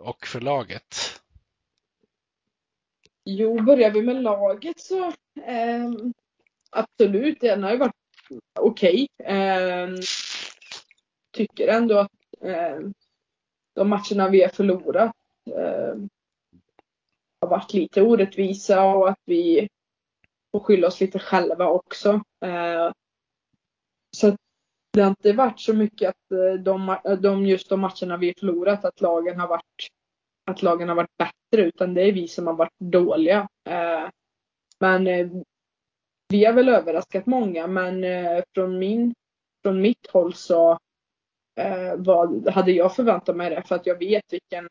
och- 0.00 0.26
för 0.26 0.40
laget. 0.40 1.20
Jo, 3.24 3.62
börjar 3.62 3.90
vi 3.90 4.02
med 4.02 4.22
laget 4.22 4.80
så 4.80 5.12
ehm, 5.46 6.12
absolut, 6.70 7.40
den 7.40 7.62
har 7.62 7.70
ju 7.70 7.76
varit 7.76 7.94
okej. 8.58 9.08
Ehm, 9.24 9.96
tycker 11.32 11.68
ändå 11.68 11.98
att 11.98 12.10
ehm, 12.44 12.94
de 13.74 13.88
matcherna 13.88 14.28
vi 14.28 14.42
har 14.42 14.48
förlorat 14.48 15.12
har 15.46 16.08
varit 17.50 17.72
lite 17.72 18.02
orättvisa 18.02 18.84
och 18.84 19.08
att 19.08 19.20
vi 19.24 19.68
får 20.52 20.60
skylla 20.60 20.86
oss 20.86 21.00
lite 21.00 21.18
själva 21.18 21.68
också. 21.68 22.10
Eh, 22.44 22.92
så 24.16 24.36
det 24.92 25.02
har 25.02 25.10
inte 25.10 25.32
varit 25.32 25.60
så 25.60 25.74
mycket 25.74 26.08
att 26.08 26.32
eh, 26.32 26.62
de, 26.62 26.88
eh, 26.88 27.12
de, 27.12 27.46
just 27.46 27.68
de 27.68 27.80
matcherna 27.80 28.16
vi 28.16 28.26
har 28.26 28.40
förlorat, 28.40 28.84
att 28.84 29.00
lagen 29.00 29.40
har 29.40 29.48
varit 29.48 29.88
att 30.50 30.62
lagen 30.62 30.88
har 30.88 30.96
varit 30.96 31.16
bättre 31.18 31.66
utan 31.66 31.94
det 31.94 32.02
är 32.02 32.12
vi 32.12 32.28
som 32.28 32.46
har 32.46 32.54
varit 32.54 32.78
dåliga. 32.78 33.48
Men 34.80 35.04
vi 36.28 36.44
har 36.44 36.52
väl 36.52 36.68
överraskat 36.68 37.26
många 37.26 37.66
men 37.66 38.04
från, 38.54 38.78
min, 38.78 39.14
från 39.62 39.80
mitt 39.80 40.06
håll 40.12 40.34
så 40.34 40.78
vad, 41.96 42.48
hade 42.48 42.72
jag 42.72 42.96
förväntat 42.96 43.36
mig 43.36 43.50
det 43.50 43.62
för 43.62 43.74
att 43.74 43.86
jag 43.86 43.98
vet 43.98 44.32
vilken 44.32 44.68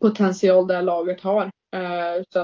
potential 0.00 0.66
det 0.66 0.82
laget 0.82 1.20
har. 1.20 1.44
Eh, 1.76 2.22
så 2.28 2.40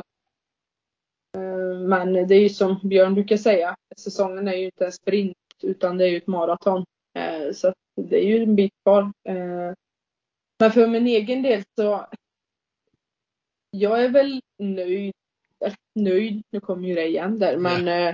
eh, 1.36 1.78
men 1.88 2.12
det 2.12 2.34
är 2.34 2.40
ju 2.40 2.49
som 2.49 2.80
Björn 2.82 3.14
brukar 3.14 3.36
säga, 3.36 3.76
säsongen 3.96 4.49
är 4.49 4.57
ju 4.57 4.64
inte 4.64 4.86
en 4.86 4.92
sprint 4.92 5.36
utan 5.62 5.99
det 5.99 6.05
är 6.05 6.09
ju 6.09 6.16
ett 6.16 6.26
maraton. 6.26 6.84
Eh, 7.14 7.53
så 7.53 7.72
det 7.96 8.16
är 8.16 8.26
ju 8.26 8.42
en 8.42 8.57
bit 8.57 8.72
kvar. 8.82 9.12
Men 10.61 10.72
för 10.72 10.86
min 10.86 11.07
egen 11.07 11.42
del 11.42 11.62
så 11.76 12.07
jag 13.70 14.05
är 14.05 14.09
väl 14.09 14.40
nöjd. 14.59 15.14
Nöjd, 15.94 16.42
nu 16.51 16.61
kommer 16.61 16.88
ju 16.88 16.94
det 16.94 17.07
igen 17.07 17.38
där, 17.38 17.57
men 17.57 17.88
eh, 17.88 18.12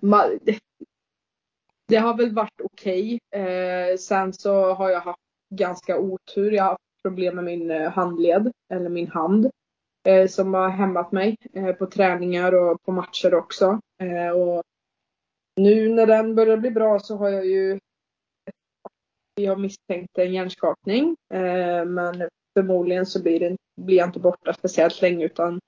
ma- 0.00 0.38
det, 0.42 0.58
det 1.88 1.96
har 1.96 2.16
väl 2.16 2.34
varit 2.34 2.60
okej. 2.62 3.18
Eh, 3.34 3.96
sen 3.96 4.32
så 4.32 4.74
har 4.74 4.90
jag 4.90 5.00
haft 5.00 5.20
ganska 5.54 5.98
otur. 5.98 6.52
Jag 6.52 6.62
har 6.62 6.70
haft 6.70 6.82
problem 7.02 7.34
med 7.34 7.44
min 7.44 7.70
eh, 7.70 7.90
handled, 7.90 8.52
eller 8.72 8.88
min 8.88 9.08
hand, 9.08 9.50
eh, 10.08 10.28
som 10.28 10.54
har 10.54 10.68
hämmat 10.68 11.12
mig 11.12 11.36
eh, 11.52 11.72
på 11.72 11.86
träningar 11.86 12.54
och 12.54 12.82
på 12.82 12.92
matcher 12.92 13.34
också. 13.34 13.80
Eh, 14.02 14.30
och 14.30 14.62
nu 15.56 15.88
när 15.88 16.06
den 16.06 16.34
börjar 16.34 16.56
bli 16.56 16.70
bra 16.70 16.98
så 16.98 17.16
har 17.16 17.28
jag 17.28 17.46
ju 17.46 17.78
jag 19.34 19.60
misstänkt 19.60 20.18
en 20.18 20.32
hjärnskakning. 20.32 21.16
Eh, 21.34 21.84
men 21.84 22.28
förmodligen 22.54 23.06
så 23.06 23.22
blir, 23.22 23.40
det, 23.40 23.56
blir 23.80 23.96
jag 23.96 24.08
inte 24.08 24.20
borta 24.20 24.52
speciellt 24.52 25.02
länge 25.02 25.24
utan 25.24 25.60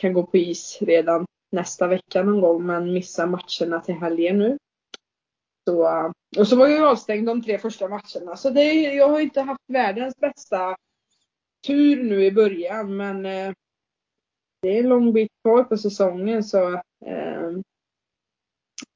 kan 0.00 0.12
gå 0.12 0.26
på 0.26 0.36
is 0.36 0.78
redan 0.80 1.26
nästa 1.52 1.86
vecka 1.86 2.22
någon 2.22 2.40
gång 2.40 2.66
men 2.66 2.92
missar 2.92 3.26
matcherna 3.26 3.80
till 3.80 3.94
helgen 3.94 4.38
nu. 4.38 4.58
Så, 5.68 6.12
och 6.38 6.48
så 6.48 6.56
var 6.56 6.66
jag 6.66 6.78
ju 6.78 6.86
avstängd 6.86 7.26
de 7.26 7.42
tre 7.42 7.58
första 7.58 7.88
matcherna 7.88 8.36
så 8.36 8.50
det, 8.50 8.72
jag 8.72 9.08
har 9.08 9.20
inte 9.20 9.40
haft 9.40 9.62
världens 9.72 10.16
bästa 10.16 10.76
tur 11.66 12.02
nu 12.02 12.24
i 12.24 12.32
början 12.32 12.96
men 12.96 13.26
eh, 13.26 13.52
det 14.62 14.68
är 14.68 14.78
en 14.80 14.88
lång 14.88 15.12
bit 15.12 15.28
kvar 15.44 15.64
på 15.64 15.76
säsongen 15.76 16.44
så 16.44 16.72
eh, 17.06 17.48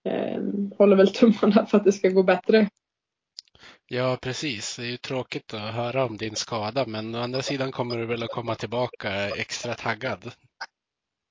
eh, 0.04 0.42
håller 0.78 0.96
väl 0.96 1.14
tummarna 1.14 1.66
för 1.66 1.78
att 1.78 1.84
det 1.84 1.92
ska 1.92 2.08
gå 2.08 2.22
bättre. 2.22 2.68
Ja, 3.86 4.18
precis. 4.22 4.76
Det 4.76 4.82
är 4.82 4.86
ju 4.86 4.96
tråkigt 4.96 5.54
att 5.54 5.74
höra 5.74 6.04
om 6.04 6.16
din 6.16 6.36
skada, 6.36 6.86
men 6.86 7.14
å 7.14 7.18
andra 7.18 7.42
sidan 7.42 7.72
kommer 7.72 7.96
du 7.96 8.06
väl 8.06 8.22
att 8.22 8.30
komma 8.30 8.54
tillbaka 8.54 9.28
extra 9.28 9.74
taggad. 9.74 10.32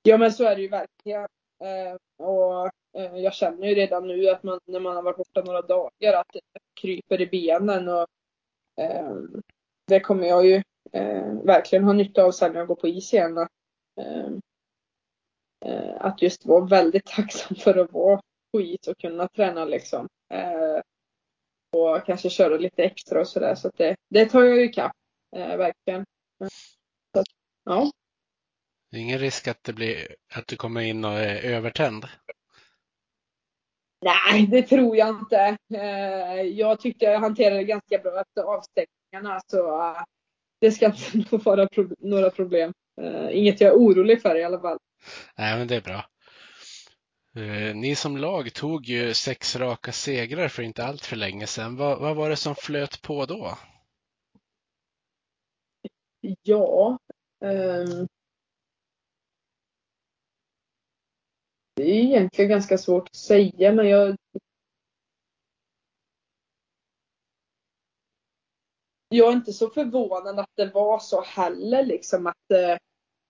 Ja 0.02 0.18
men 0.18 0.32
så 0.32 0.44
är 0.44 0.56
det 0.56 0.62
ju 0.62 0.68
verkligen. 0.68 1.26
Eh, 1.60 2.26
och 2.26 2.66
eh, 2.96 3.16
jag 3.16 3.34
känner 3.34 3.68
ju 3.68 3.74
redan 3.74 4.08
nu 4.08 4.28
att 4.28 4.42
man, 4.42 4.60
när 4.64 4.80
man 4.80 4.96
har 4.96 5.02
varit 5.02 5.16
borta 5.16 5.42
några 5.42 5.62
dagar 5.62 6.12
att 6.12 6.32
det 6.32 6.40
kryper 6.80 7.20
i 7.20 7.26
benen 7.26 7.88
och 7.88 8.06
eh, 8.80 9.14
det 9.86 10.00
kommer 10.00 10.26
jag 10.26 10.46
ju 10.46 10.62
eh, 10.92 11.32
verkligen 11.44 11.84
ha 11.84 11.92
nytta 11.92 12.24
av 12.24 12.30
sen 12.30 12.52
när 12.52 12.58
jag 12.58 12.68
går 12.68 12.74
på 12.74 12.88
is 12.88 13.14
igen. 13.14 13.38
Att, 13.38 13.50
eh, 14.00 14.30
eh 15.64 15.96
att 16.00 16.22
just 16.22 16.46
vara 16.46 16.64
väldigt 16.64 17.06
tacksam 17.16 17.56
för 17.56 17.78
att 17.78 17.92
vara 17.92 18.20
på 18.52 18.60
is 18.60 18.88
och 18.88 18.98
kunna 18.98 19.28
träna 19.28 19.64
liksom. 19.64 20.08
Eh, 20.34 20.80
och 21.72 22.06
kanske 22.06 22.30
köra 22.30 22.56
lite 22.56 22.82
extra 22.82 23.20
och 23.20 23.28
sådär. 23.28 23.54
Så 23.54 23.68
att 23.68 23.76
det, 23.76 23.96
det 24.08 24.26
tar 24.26 24.42
jag 24.42 24.56
ju 24.56 24.64
ikapp. 24.64 24.92
Eh, 25.36 25.56
verkligen. 25.56 26.04
Så 27.14 27.24
ja. 27.64 27.90
Det 28.90 28.96
är 28.96 29.00
ingen 29.00 29.18
risk 29.18 29.48
att 29.48 29.64
det 29.64 29.72
blir 29.72 30.16
att 30.34 30.46
du 30.46 30.56
kommer 30.56 30.80
in 30.80 31.04
och 31.04 31.12
är 31.12 31.42
övertänd. 31.42 32.06
Nej, 34.04 34.46
det 34.46 34.62
tror 34.62 34.96
jag 34.96 35.08
inte. 35.08 35.56
Eh, 35.74 36.40
Jag 36.42 36.80
tyckte 36.80 37.04
jag 37.04 37.20
hanterade 37.20 37.56
det 37.56 37.64
ganska 37.64 37.98
bra 37.98 38.20
efter 38.20 38.42
avstängningarna 38.42 39.40
så 39.46 39.80
eh, 39.80 40.02
det 40.60 40.72
ska 40.72 40.86
inte 41.14 41.36
vara 41.36 41.68
några 41.98 42.30
problem. 42.30 42.72
Eh, 43.00 43.38
Inget 43.38 43.60
jag 43.60 43.70
är 43.72 43.76
orolig 43.76 44.22
för 44.22 44.36
i 44.36 44.44
alla 44.44 44.60
fall. 44.60 44.78
Nej, 45.38 45.58
men 45.58 45.68
det 45.68 45.76
är 45.76 45.80
bra. 45.80 46.04
Ni 47.74 47.94
som 47.94 48.16
lag 48.16 48.52
tog 48.54 48.86
ju 48.86 49.14
sex 49.14 49.56
raka 49.56 49.92
segrar 49.92 50.48
för 50.48 50.62
inte 50.62 50.84
allt 50.84 51.04
för 51.06 51.16
länge 51.16 51.46
sedan. 51.46 51.76
Vad, 51.76 52.00
vad 52.00 52.16
var 52.16 52.30
det 52.30 52.36
som 52.36 52.54
flöt 52.54 53.02
på 53.02 53.26
då? 53.26 53.58
Ja. 56.42 56.98
ehm, 57.44 58.08
Det 61.80 61.90
är 61.90 62.04
egentligen 62.04 62.50
ganska 62.50 62.78
svårt 62.78 63.08
att 63.08 63.14
säga 63.14 63.72
men 63.72 63.88
jag 63.88 64.16
Jag 69.08 69.28
är 69.28 69.32
inte 69.32 69.52
så 69.52 69.70
förvånad 69.70 70.38
att 70.38 70.50
det 70.56 70.66
var 70.66 70.98
så 70.98 71.22
heller 71.22 71.84
liksom 71.84 72.26
att, 72.26 72.50
eh, 72.54 72.76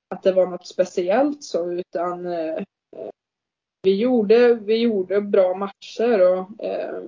att 0.09 0.23
det 0.23 0.33
var 0.33 0.47
något 0.47 0.67
speciellt 0.67 1.45
så 1.45 1.73
utan 1.73 2.27
eh, 2.27 2.63
vi 3.83 3.97
gjorde, 3.97 4.55
vi 4.55 4.77
gjorde 4.77 5.21
bra 5.21 5.55
matcher 5.55 6.21
och 6.21 6.65
eh, 6.65 7.03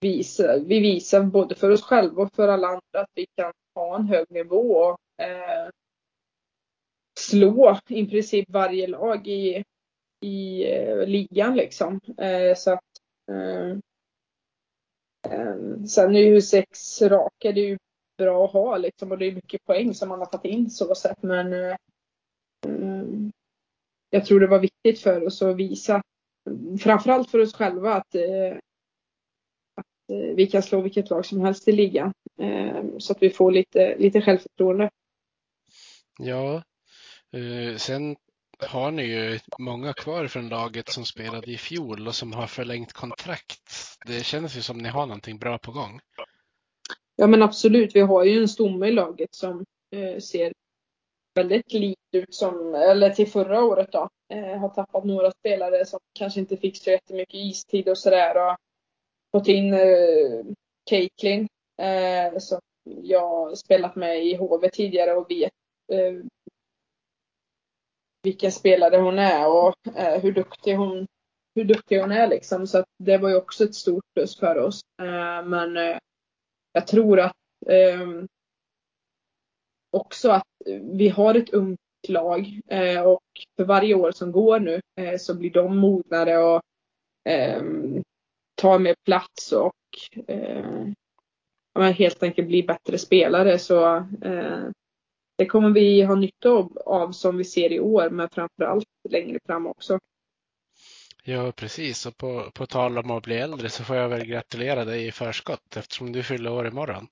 visa, 0.00 0.58
vi 0.58 0.80
visade 0.80 1.26
både 1.26 1.54
för 1.54 1.70
oss 1.70 1.82
själva 1.82 2.22
och 2.22 2.34
för 2.34 2.48
alla 2.48 2.68
andra 2.68 3.00
att 3.00 3.10
vi 3.14 3.26
kan 3.36 3.52
ha 3.74 3.96
en 3.96 4.06
hög 4.06 4.30
nivå 4.30 4.76
och 4.76 5.24
eh, 5.24 5.68
slå 7.20 7.78
i 7.88 8.06
princip 8.06 8.50
varje 8.50 8.86
lag 8.86 9.28
i, 9.28 9.64
i 10.22 10.64
eh, 10.72 11.06
ligan 11.06 11.56
liksom. 11.56 12.00
Eh, 12.18 12.54
så 12.56 12.72
att, 12.72 12.84
eh, 13.30 13.70
eh, 15.32 15.84
sen 15.88 16.16
är 16.16 16.20
ju 16.20 16.42
sex 16.42 17.02
raka, 17.02 17.52
det 17.52 17.60
är 17.60 17.68
ju 17.68 17.78
bra 18.18 18.44
att 18.44 18.52
ha 18.52 18.76
liksom 18.76 19.12
och 19.12 19.18
det 19.18 19.26
är 19.26 19.32
mycket 19.32 19.64
poäng 19.64 19.94
som 19.94 20.08
man 20.08 20.18
har 20.18 20.26
tagit 20.26 20.52
in 20.52 20.70
så 20.70 20.94
sett 20.94 21.22
men 21.22 21.52
eh, 21.52 21.76
mm, 22.66 23.32
jag 24.10 24.26
tror 24.26 24.40
det 24.40 24.46
var 24.46 24.58
viktigt 24.58 25.00
för 25.00 25.26
oss 25.26 25.42
att 25.42 25.56
visa, 25.56 26.02
framförallt 26.80 27.30
för 27.30 27.38
oss 27.38 27.54
själva, 27.54 27.94
att, 27.94 28.14
eh, 28.14 28.56
att 29.74 30.10
eh, 30.12 30.34
vi 30.36 30.46
kan 30.46 30.62
slå 30.62 30.80
vilket 30.80 31.10
lag 31.10 31.26
som 31.26 31.40
helst 31.40 31.68
i 31.68 31.72
ligan. 31.72 32.12
Eh, 32.40 32.84
så 32.98 33.12
att 33.12 33.22
vi 33.22 33.30
får 33.30 33.52
lite, 33.52 33.96
lite 33.98 34.20
självförtroende. 34.20 34.90
Ja, 36.18 36.62
eh, 37.32 37.76
sen 37.76 38.16
har 38.68 38.90
ni 38.90 39.02
ju 39.02 39.38
många 39.58 39.92
kvar 39.92 40.26
från 40.26 40.48
laget 40.48 40.88
som 40.88 41.04
spelade 41.04 41.50
i 41.50 41.56
fjol 41.56 42.08
och 42.08 42.14
som 42.14 42.32
har 42.32 42.46
förlängt 42.46 42.92
kontrakt. 42.92 43.70
Det 44.06 44.24
känns 44.24 44.56
ju 44.56 44.62
som 44.62 44.78
ni 44.78 44.88
har 44.88 45.06
någonting 45.06 45.38
bra 45.38 45.58
på 45.58 45.72
gång. 45.72 46.00
Ja 47.16 47.26
men 47.26 47.42
absolut, 47.42 47.96
vi 47.96 48.00
har 48.00 48.24
ju 48.24 48.40
en 48.40 48.48
stomme 48.48 48.86
i 48.86 48.92
laget 48.92 49.34
som 49.34 49.64
eh, 49.90 50.18
ser 50.18 50.52
väldigt 51.34 51.72
likt 51.72 52.00
ut 52.12 52.34
som, 52.34 52.74
eller 52.74 53.10
till 53.10 53.30
förra 53.30 53.64
året 53.64 53.92
då. 53.92 54.08
Eh, 54.32 54.58
har 54.58 54.68
tappat 54.68 55.04
några 55.04 55.30
spelare 55.30 55.86
som 55.86 56.00
kanske 56.18 56.40
inte 56.40 56.56
fick 56.56 56.76
så 56.76 56.90
jättemycket 56.90 57.34
istid 57.34 57.88
och 57.88 57.98
sådär. 57.98 58.50
Och 58.50 58.56
fått 59.32 59.48
in 59.48 59.74
eh, 59.74 60.44
Caitlin 60.90 61.48
eh, 61.82 62.38
som 62.38 62.60
jag 62.84 63.58
spelat 63.58 63.96
med 63.96 64.24
i 64.26 64.36
HV 64.36 64.68
tidigare 64.68 65.12
och 65.12 65.30
vet 65.30 65.52
eh, 65.92 66.24
vilken 68.22 68.52
spelare 68.52 68.96
hon 68.96 69.18
är 69.18 69.48
och 69.48 69.96
eh, 69.96 70.20
hur 70.20 70.32
duktig 70.32 70.74
hon 70.76 71.06
hur 71.54 71.64
duktig 71.64 72.00
hon 72.00 72.12
är 72.12 72.26
liksom. 72.28 72.66
Så 72.66 72.78
att 72.78 72.86
det 72.98 73.18
var 73.18 73.28
ju 73.28 73.36
också 73.36 73.64
ett 73.64 73.74
stort 73.74 74.04
plus 74.14 74.38
för 74.38 74.58
oss. 74.58 74.80
Eh, 75.02 75.46
men 75.46 75.76
eh, 75.76 75.98
jag 76.72 76.86
tror 76.86 77.20
att 77.20 77.36
ehm, 77.66 78.28
också 79.90 80.30
att 80.30 80.46
vi 80.80 81.08
har 81.08 81.34
ett 81.34 81.50
ungt 81.50 81.78
lag 82.08 82.60
eh, 82.66 83.02
och 83.02 83.22
för 83.56 83.64
varje 83.64 83.94
år 83.94 84.12
som 84.12 84.32
går 84.32 84.60
nu 84.60 84.80
eh, 85.00 85.18
så 85.18 85.34
blir 85.34 85.50
de 85.50 85.76
mognare 85.76 86.38
och 86.38 86.62
ehm, 87.24 88.02
tar 88.54 88.78
mer 88.78 88.94
plats 89.04 89.52
och 89.52 89.72
eh, 90.26 91.92
helt 91.92 92.22
enkelt 92.22 92.48
blir 92.48 92.66
bättre 92.66 92.98
spelare. 92.98 93.58
Så 93.58 93.96
eh, 94.22 94.68
det 95.36 95.46
kommer 95.46 95.70
vi 95.70 96.02
ha 96.02 96.14
nytta 96.14 96.48
av 96.86 97.12
som 97.12 97.36
vi 97.36 97.44
ser 97.44 97.72
i 97.72 97.80
år, 97.80 98.10
men 98.10 98.28
framförallt 98.28 98.88
längre 99.10 99.38
fram 99.46 99.66
också. 99.66 99.98
Ja, 101.24 101.52
precis. 101.52 102.06
Och 102.06 102.16
på, 102.16 102.50
på 102.54 102.66
tal 102.66 102.98
om 102.98 103.10
att 103.10 103.22
bli 103.22 103.36
äldre 103.36 103.70
så 103.70 103.84
får 103.84 103.96
jag 103.96 104.08
väl 104.08 104.24
gratulera 104.24 104.84
dig 104.84 105.06
i 105.06 105.12
förskott 105.12 105.76
eftersom 105.76 106.12
du 106.12 106.22
fyller 106.22 106.52
år 106.52 106.66
imorgon. 106.66 107.06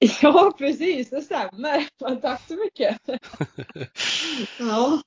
Ja, 0.22 0.54
precis. 0.58 1.10
Det 1.10 1.20
stämmer. 1.20 1.88
Tack 2.20 2.42
så 2.48 2.54
mycket. 2.54 2.98
ja. 4.58 5.02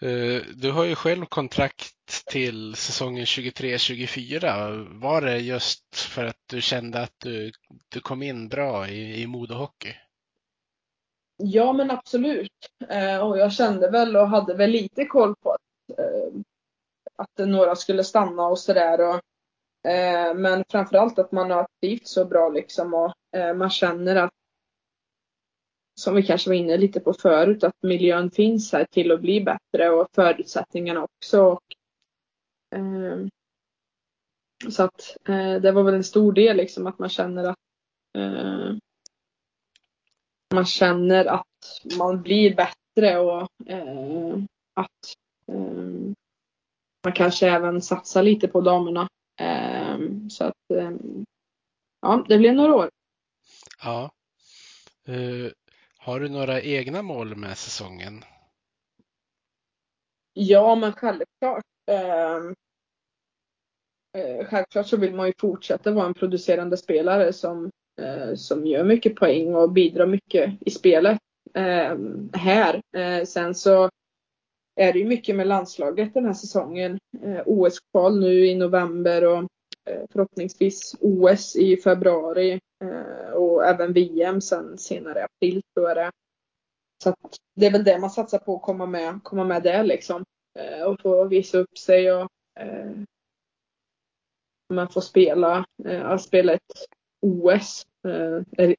Eh, 0.00 0.42
du 0.54 0.70
har 0.70 0.84
ju 0.84 0.94
själv 0.94 1.26
kontrakt 1.26 2.24
till 2.26 2.74
säsongen 2.74 3.24
23-24. 3.24 5.00
Var 5.00 5.20
det 5.20 5.38
just 5.38 5.96
för 5.96 6.24
att 6.24 6.42
du 6.46 6.60
kände 6.60 7.02
att 7.02 7.14
du, 7.18 7.52
du 7.88 8.00
kom 8.00 8.22
in 8.22 8.48
bra 8.48 8.88
i, 8.88 9.22
i 9.22 9.26
modehockey? 9.26 9.94
Ja, 11.42 11.72
men 11.72 11.90
absolut. 11.90 12.52
Eh, 12.88 13.28
och 13.28 13.38
jag 13.38 13.52
kände 13.52 13.90
väl 13.90 14.16
och 14.16 14.28
hade 14.28 14.54
väl 14.54 14.70
lite 14.70 15.04
koll 15.04 15.34
på 15.36 15.50
att, 15.50 15.98
eh, 15.98 16.40
att 17.16 17.48
några 17.48 17.76
skulle 17.76 18.04
stanna 18.04 18.46
och 18.46 18.58
sådär. 18.58 19.20
Eh, 19.88 20.34
men 20.34 20.64
framförallt 20.68 21.18
att 21.18 21.32
man 21.32 21.50
har 21.50 21.66
trivts 21.82 22.12
så 22.12 22.24
bra 22.24 22.48
liksom 22.48 22.94
och 22.94 23.12
eh, 23.36 23.54
man 23.54 23.70
känner 23.70 24.16
att 24.16 24.30
som 26.00 26.14
vi 26.14 26.22
kanske 26.22 26.50
var 26.50 26.54
inne 26.54 26.76
lite 26.76 27.00
på 27.00 27.12
förut, 27.12 27.64
att 27.64 27.82
miljön 27.82 28.30
finns 28.30 28.72
här 28.72 28.84
till 28.84 29.12
att 29.12 29.20
bli 29.20 29.40
bättre 29.40 29.90
och 29.90 30.08
förutsättningarna 30.14 31.02
också. 31.04 31.42
Och, 31.42 31.62
eh, 32.76 33.26
så 34.70 34.82
att 34.82 35.16
eh, 35.28 35.54
det 35.54 35.72
var 35.72 35.82
väl 35.82 35.94
en 35.94 36.04
stor 36.04 36.32
del 36.32 36.56
liksom 36.56 36.86
att 36.86 36.98
man 36.98 37.08
känner 37.08 37.44
att 37.44 37.58
eh, 38.18 38.74
man 40.54 40.66
känner 40.66 41.24
att 41.24 41.46
man 41.98 42.22
blir 42.22 42.54
bättre 42.54 43.18
och 43.18 43.48
eh, 43.66 44.38
att 44.74 45.14
eh, 45.46 46.12
man 47.04 47.12
kanske 47.14 47.50
även 47.50 47.82
satsar 47.82 48.22
lite 48.22 48.48
på 48.48 48.60
damerna. 48.60 49.08
Eh, 49.40 49.98
så 50.30 50.44
att 50.44 50.54
ja, 52.00 52.24
det 52.28 52.38
blev 52.38 52.54
några 52.54 52.74
år. 52.74 52.90
Ja. 53.82 54.10
Har 55.98 56.20
du 56.20 56.28
några 56.28 56.60
egna 56.60 57.02
mål 57.02 57.36
med 57.36 57.58
säsongen? 57.58 58.24
Ja, 60.32 60.74
men 60.74 60.92
självklart. 60.92 61.64
Eh, 64.16 64.44
självklart 64.46 64.86
så 64.86 64.96
vill 64.96 65.14
man 65.14 65.26
ju 65.26 65.32
fortsätta 65.38 65.90
vara 65.90 66.06
en 66.06 66.14
producerande 66.14 66.76
spelare 66.76 67.32
som, 67.32 67.64
eh, 67.64 67.70
Eh, 68.00 68.34
som 68.34 68.66
gör 68.66 68.84
mycket 68.84 69.16
poäng 69.16 69.54
och 69.54 69.72
bidrar 69.72 70.06
mycket 70.06 70.54
i 70.60 70.70
spelet 70.70 71.18
eh, 71.54 71.96
här. 72.32 72.82
Eh, 72.96 73.24
sen 73.24 73.54
så 73.54 73.90
är 74.76 74.92
det 74.92 74.98
ju 74.98 75.06
mycket 75.06 75.36
med 75.36 75.46
landslaget 75.46 76.14
den 76.14 76.24
här 76.24 76.32
säsongen. 76.32 76.98
Eh, 77.22 77.42
OS-kval 77.46 78.20
nu 78.20 78.46
i 78.46 78.54
november 78.54 79.24
och 79.24 79.48
eh, 79.90 80.02
förhoppningsvis 80.12 80.96
OS 81.00 81.56
i 81.56 81.76
februari 81.76 82.60
Eh, 82.84 83.32
och 83.32 83.64
även 83.64 83.92
VM 83.92 84.40
sen 84.40 84.78
senare 84.78 85.18
i 85.18 85.22
april 85.22 85.62
tror 85.74 85.88
jag 85.88 85.96
det 85.96 86.12
Så 87.02 87.10
att 87.10 87.36
det 87.54 87.66
är 87.66 87.72
väl 87.72 87.84
det 87.84 87.98
man 87.98 88.10
satsar 88.10 88.38
på 88.38 88.56
att 88.56 88.62
komma 88.62 88.86
med, 88.86 89.20
komma 89.22 89.44
med 89.44 89.62
där 89.62 89.84
liksom. 89.84 90.24
Eh, 90.58 90.82
och 90.82 91.00
få 91.00 91.24
visa 91.24 91.58
upp 91.58 91.78
sig 91.78 92.12
och 92.12 92.28
eh, 92.60 92.90
man 94.72 94.88
får 94.88 95.00
spela, 95.00 95.64
eh, 95.84 96.16
spela 96.16 96.52
ett 96.52 96.86
OS, 97.20 97.86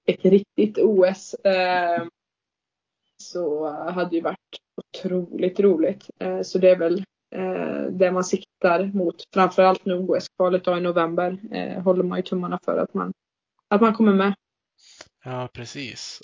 ett 0.06 0.26
riktigt 0.26 0.78
OS. 0.78 1.34
Eh, 1.34 2.04
så 3.18 3.70
hade 3.70 4.16
ju 4.16 4.22
varit 4.22 4.38
otroligt 4.76 5.60
roligt. 5.60 6.10
Eh, 6.20 6.42
så 6.42 6.58
det 6.58 6.70
är 6.70 6.76
väl 6.76 7.04
eh, 7.36 7.84
det 7.92 8.12
man 8.12 8.24
siktar 8.24 8.86
mot. 8.94 9.16
Framförallt 9.34 9.86
nu 9.86 9.94
OS-kvalet 9.94 10.68
i 10.68 10.82
november 10.82 11.40
eh, 11.52 11.84
håller 11.84 12.04
man 12.04 12.20
ju 12.20 12.24
tummarna 12.24 12.60
för 12.66 12.78
att 12.78 12.94
man 12.94 13.14
att 13.68 13.82
man 13.82 13.94
kommer 13.94 14.14
med. 14.14 14.34
Ja, 15.24 15.50
precis. 15.54 16.22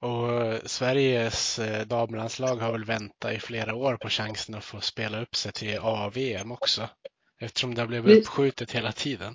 Och 0.00 0.28
eh, 0.28 0.60
Sveriges 0.64 1.58
eh, 1.58 1.86
damlandslag 1.86 2.56
har 2.56 2.72
väl 2.72 2.84
väntat 2.84 3.32
i 3.32 3.38
flera 3.38 3.74
år 3.74 3.96
på 3.96 4.08
chansen 4.08 4.54
att 4.54 4.64
få 4.64 4.80
spela 4.80 5.22
upp 5.22 5.36
sig 5.36 5.52
till 5.52 5.78
AVM 5.78 6.52
också. 6.52 6.88
Eftersom 7.40 7.74
det 7.74 7.80
har 7.80 7.88
blivit 7.88 8.18
uppskjutet 8.18 8.70
hela 8.70 8.92
tiden. 8.92 9.34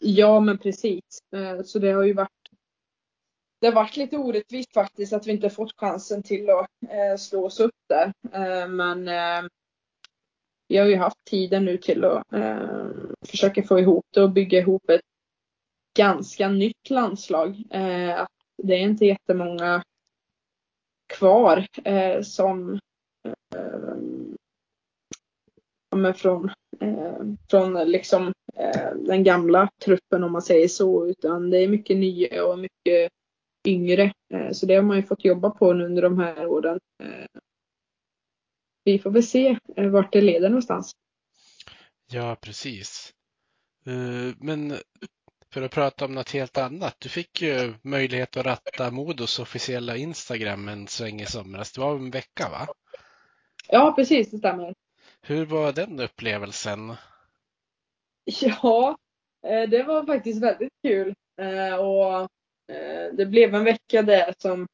Ja, 0.00 0.40
men 0.40 0.58
precis. 0.58 1.02
Eh, 1.34 1.62
så 1.62 1.78
det 1.78 1.90
har 1.90 2.02
ju 2.02 2.12
varit 2.12 2.30
det 3.60 3.66
har 3.66 3.74
varit 3.74 3.96
lite 3.96 4.18
orättvist 4.18 4.74
faktiskt 4.74 5.12
att 5.12 5.26
vi 5.26 5.32
inte 5.32 5.50
fått 5.50 5.72
chansen 5.76 6.22
till 6.22 6.50
att 6.50 6.70
eh, 6.88 7.16
slå 7.18 7.46
oss 7.46 7.60
upp 7.60 7.74
där. 7.88 8.12
Eh, 8.32 8.68
men 8.68 9.04
vi 10.68 10.76
har 10.76 10.86
ju 10.86 10.96
haft 10.96 11.24
tiden 11.24 11.64
nu 11.64 11.78
till 11.78 12.04
att 12.04 12.22
försöka 13.28 13.62
få 13.62 13.78
ihop 13.78 14.06
det 14.14 14.22
och 14.22 14.30
bygga 14.30 14.58
ihop 14.58 14.90
ett 14.90 15.00
ganska 15.96 16.48
nytt 16.48 16.90
landslag. 16.90 17.62
Det 18.62 18.74
är 18.74 18.80
inte 18.80 19.06
jättemånga 19.06 19.82
kvar 21.14 21.66
som 22.22 22.78
kommer 25.90 26.12
från, 26.12 26.50
från 27.50 27.74
liksom 27.74 28.32
den 28.94 29.24
gamla 29.24 29.68
truppen 29.84 30.24
om 30.24 30.32
man 30.32 30.42
säger 30.42 30.68
så, 30.68 31.06
utan 31.06 31.50
det 31.50 31.58
är 31.58 31.68
mycket 31.68 31.96
nya 31.96 32.44
och 32.44 32.58
mycket 32.58 33.12
yngre. 33.66 34.12
Eh, 34.34 34.52
så 34.52 34.66
det 34.66 34.74
har 34.74 34.82
man 34.82 34.96
ju 34.96 35.02
fått 35.02 35.24
jobba 35.24 35.50
på 35.50 35.72
under 35.72 36.02
de 36.02 36.18
här 36.18 36.46
åren. 36.46 36.80
Eh, 37.02 37.40
vi 38.84 38.98
får 38.98 39.10
väl 39.10 39.22
se 39.26 39.58
vart 39.76 40.12
det 40.12 40.20
leder 40.20 40.48
någonstans. 40.48 40.92
Ja, 42.12 42.36
precis. 42.40 43.12
Men 44.36 44.74
för 45.52 45.62
att 45.62 45.70
prata 45.70 46.04
om 46.04 46.14
något 46.14 46.30
helt 46.30 46.58
annat. 46.58 46.96
Du 46.98 47.08
fick 47.08 47.42
ju 47.42 47.74
möjlighet 47.82 48.36
att 48.36 48.46
ratta 48.46 48.90
Modos 48.90 49.38
officiella 49.38 49.96
Instagram 49.96 50.68
en 50.68 50.86
sväng 50.88 51.20
i 51.20 51.26
somras. 51.26 51.72
Det 51.72 51.80
var 51.80 51.94
en 51.94 52.10
vecka 52.10 52.48
va? 52.48 52.66
Ja, 53.68 53.92
precis, 53.96 54.30
det 54.30 54.38
stämmer. 54.38 54.74
Hur 55.20 55.46
var 55.46 55.72
den 55.72 56.00
upplevelsen? 56.00 56.94
Ja, 58.40 58.96
eh, 59.46 59.68
det 59.70 59.82
var 59.82 60.06
faktiskt 60.06 60.42
väldigt 60.42 60.72
kul. 60.82 61.14
Eh, 61.40 61.74
och 61.74 62.20
eh, 62.72 63.12
det 63.12 63.26
blev 63.26 63.54
en 63.54 63.64
vecka 63.64 64.02
där 64.02 64.34
som, 64.38 64.66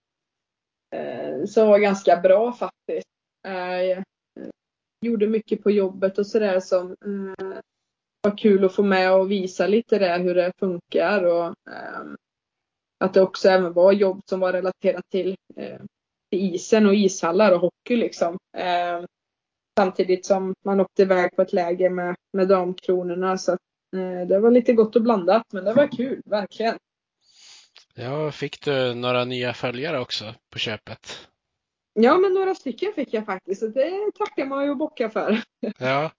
som 1.48 1.68
var 1.68 1.78
ganska 1.78 2.16
bra 2.16 2.52
faktiskt. 2.52 3.08
Jag 3.42 4.04
gjorde 5.06 5.26
mycket 5.26 5.62
på 5.62 5.70
jobbet 5.70 6.18
och 6.18 6.26
sådär 6.26 6.60
som 6.60 6.96
var 8.22 8.38
kul 8.38 8.64
att 8.64 8.74
få 8.74 8.82
med 8.82 9.12
och 9.12 9.30
visa 9.30 9.66
lite 9.66 9.98
där 9.98 10.18
hur 10.18 10.34
det 10.34 10.52
funkar 10.58 11.24
och 11.24 11.46
ehm, 11.46 12.16
att 13.04 13.14
det 13.14 13.22
också 13.22 13.48
även 13.48 13.72
var 13.72 13.92
jobb 13.92 14.20
som 14.28 14.40
var 14.40 14.52
relaterat 14.52 15.04
till, 15.10 15.36
till 16.30 16.54
isen 16.54 16.86
och 16.86 16.94
ishallar 16.94 17.52
och 17.52 17.60
hockey 17.60 17.96
liksom. 17.96 18.38
Ehm, 18.56 19.06
Samtidigt 19.78 20.26
som 20.26 20.54
man 20.64 20.80
åkte 20.80 21.02
iväg 21.02 21.36
på 21.36 21.42
ett 21.42 21.52
läger 21.52 21.90
med, 21.90 22.16
med 22.32 22.48
damkronorna 22.48 23.38
så 23.38 23.52
att, 23.52 23.60
eh, 23.96 24.28
det 24.28 24.38
var 24.38 24.50
lite 24.50 24.72
gott 24.72 24.96
och 24.96 25.02
blandat 25.02 25.46
men 25.52 25.64
det 25.64 25.72
var 25.72 25.86
kul, 25.86 26.22
verkligen. 26.24 26.78
Ja, 27.94 28.32
fick 28.32 28.64
du 28.64 28.94
några 28.94 29.24
nya 29.24 29.54
följare 29.54 30.00
också 30.00 30.34
på 30.50 30.58
köpet? 30.58 31.28
Ja, 31.94 32.18
men 32.18 32.34
några 32.34 32.54
stycken 32.54 32.92
fick 32.94 33.14
jag 33.14 33.26
faktiskt. 33.26 33.60
Så 33.60 33.66
det 33.66 34.10
tackar 34.18 34.46
man 34.46 34.64
ju 34.64 34.70
och 34.70 34.76
bockar 34.76 35.08
för. 35.08 35.42
Ja. 35.78 36.10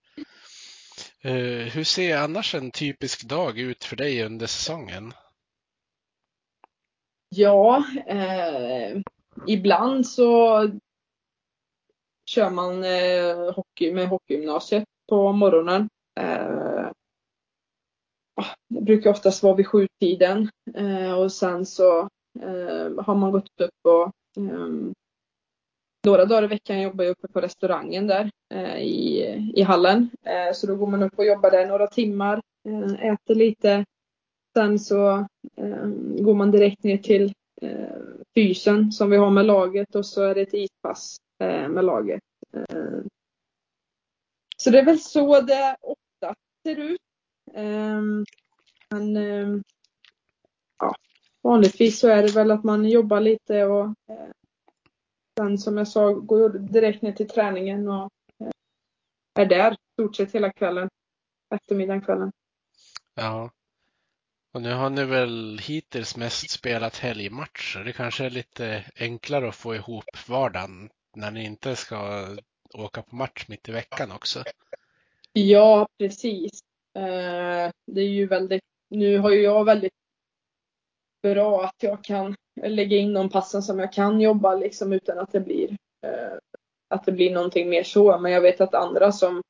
Eh, 1.22 1.74
hur 1.74 1.84
ser 1.84 2.18
annars 2.18 2.56
en 2.56 2.72
typisk 2.72 3.24
dag 3.24 3.60
ut 3.60 3.84
för 3.84 3.95
dig 3.95 4.26
under 4.26 4.47
säsongen? 4.47 5.14
Ja, 7.30 7.84
eh, 8.08 9.01
ibland 9.47 10.08
så 10.08 10.62
kör 12.26 12.49
man 12.49 12.84
eh, 12.84 13.53
hockey 13.55 13.93
med 13.93 14.07
hockeygymnasiet 14.07 14.84
på 15.09 15.32
morgonen. 15.32 15.89
Eh, 16.19 16.88
ah, 18.36 18.55
det 18.69 18.82
brukar 18.82 19.09
oftast 19.09 19.43
vara 19.43 19.55
vid 19.55 19.67
sjutiden 19.67 20.49
eh, 20.76 21.13
och 21.13 21.32
sen 21.32 21.65
så 21.65 21.99
eh, 22.39 23.03
har 23.05 23.15
man 23.15 23.32
gått 23.32 23.61
upp 23.61 23.86
och 23.88 24.11
ehm, 24.38 24.93
några 26.05 26.26
dagar 26.26 26.43
i 26.43 26.47
veckan 26.47 26.82
jobbar 26.82 27.03
jag 27.03 27.11
uppe 27.11 27.28
på 27.28 27.41
restaurangen 27.41 28.07
där 28.07 28.32
eh, 28.53 28.78
i, 28.78 29.21
i 29.55 29.61
hallen. 29.61 30.09
Eh, 30.26 30.53
så 30.53 30.67
då 30.67 30.76
går 30.76 30.88
man 30.88 31.03
upp 31.03 31.17
och 31.17 31.26
jobbar 31.26 31.51
där 31.51 31.65
några 31.65 31.88
timmar, 31.88 32.41
eh, 32.69 33.11
äter 33.11 33.36
lite. 33.36 33.86
Sen 34.57 34.80
så 34.80 35.28
ehm, 35.57 36.24
går 36.24 36.34
man 36.34 36.51
direkt 36.51 36.84
ner 36.84 36.97
till 36.97 37.34
eh, 37.61 37.97
fysen 38.36 38.92
som 38.92 39.10
vi 39.10 39.18
har 39.18 39.30
med 39.30 39.46
laget 39.46 39.96
och 39.96 40.06
så 40.06 40.24
är 40.24 40.36
det 40.36 40.42
ett 40.42 40.54
ispass 40.54 41.18
eh, 41.40 41.70
med 41.70 41.86
laget. 41.86 42.24
Eh, 42.54 43.00
så 44.58 44.70
det 44.70 44.80
är 44.80 44.86
väl 44.86 45.00
så 45.00 45.42
det 45.42 45.78
ofta 45.82 46.36
ser 46.64 46.80
ut. 46.80 47.02
Ehm, 47.54 48.26
men 48.90 49.18
ehm, 49.18 49.64
ja, 50.80 50.96
vanligtvis 51.42 52.00
så 52.00 52.08
är 52.08 52.24
det 52.24 52.36
väl 52.36 52.52
att 52.52 52.64
man 52.64 52.86
jobbar 52.90 53.20
lite 53.20 53.66
och 53.66 53.86
eh, 53.86 54.32
Sen 55.38 55.58
som 55.58 55.78
jag 55.78 55.88
sa, 55.88 56.14
går 56.14 56.50
direkt 56.50 57.02
ner 57.02 57.12
till 57.12 57.30
träningen 57.30 57.88
och 57.88 58.10
är 59.40 59.46
där 59.46 59.78
stort 59.94 60.16
sett 60.16 60.36
hela 60.36 60.54
kvällen. 60.54 60.90
Eftermiddagen, 61.56 62.02
kvällen. 62.02 62.32
Ja. 63.16 63.50
Och 64.54 64.62
nu 64.62 64.74
har 64.74 64.89
ni 64.89 65.06
väl 65.06 65.60
hittills 65.64 66.18
mest 66.18 66.49
spelat 66.49 66.97
helgmatcher. 66.97 67.84
Det 67.86 67.93
kanske 67.93 68.26
är 68.26 68.30
lite 68.30 68.84
enklare 68.99 69.49
att 69.49 69.56
få 69.56 69.76
ihop 69.76 70.04
vardagen 70.28 70.89
när 71.16 71.32
ni 71.32 71.45
inte 71.45 71.76
ska 71.76 72.28
åka 72.74 73.01
på 73.01 73.16
match 73.16 73.45
mitt 73.47 73.70
i 73.70 73.72
veckan 73.72 74.12
också. 74.12 74.43
Ja, 75.34 75.88
precis. 75.97 76.51
Eh, 76.95 77.72
det 77.86 78.01
är 78.01 78.10
ju 78.10 78.28
väldigt, 78.28 78.64
nu 78.89 79.18
har 79.18 79.32
ju 79.32 79.41
jag 79.41 79.66
väldigt 79.66 79.93
bra 81.22 81.64
att 81.64 81.84
jag 81.84 82.04
kan 82.04 82.36
lägga 82.62 82.97
in 82.97 83.14
de 83.14 83.30
passen 83.30 83.62
som 83.62 83.80
jag 83.80 83.93
kan 83.93 84.22
jobba 84.22 84.56
liksom 84.56 84.93
utan 84.93 85.20
att 85.20 85.32
det 85.32 85.39
blir 85.39 85.78
eh, 86.01 86.38
att 86.88 87.06
det 87.06 87.12
blir 87.12 87.34
någonting 87.34 87.70
mer 87.70 87.84
så. 87.84 88.20
Men 88.20 88.32
jag 88.32 88.41
vet 88.41 88.62
att 88.62 88.74
andra 88.74 89.12
som 89.12 89.41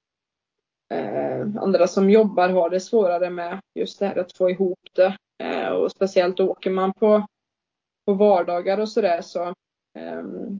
Eh, 0.93 1.47
andra 1.63 1.87
som 1.87 2.09
jobbar 2.09 2.49
har 2.49 2.69
det 2.69 2.79
svårare 2.79 3.29
med 3.29 3.59
just 3.75 3.99
det 3.99 4.05
här 4.05 4.17
att 4.19 4.37
få 4.37 4.49
ihop 4.49 4.79
det. 4.95 5.17
Eh, 5.43 5.69
och 5.69 5.91
speciellt 5.91 6.39
åker 6.39 6.71
man 6.71 6.93
på, 6.93 7.25
på 8.05 8.13
vardagar 8.13 8.79
och 8.79 8.89
sådär 8.89 9.21
så 9.21 9.53
ehm, 9.99 10.59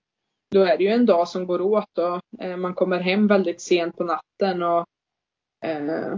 då 0.51 0.63
är 0.63 0.77
det 0.77 0.83
ju 0.83 0.89
en 0.89 1.05
dag 1.05 1.27
som 1.27 1.45
går 1.47 1.61
åt 1.61 1.97
och 1.97 2.43
eh, 2.43 2.57
man 2.57 2.73
kommer 2.73 2.99
hem 2.99 3.27
väldigt 3.27 3.61
sent 3.61 3.97
på 3.97 4.03
natten 4.03 4.63
och 4.63 4.85
eh, 5.65 6.17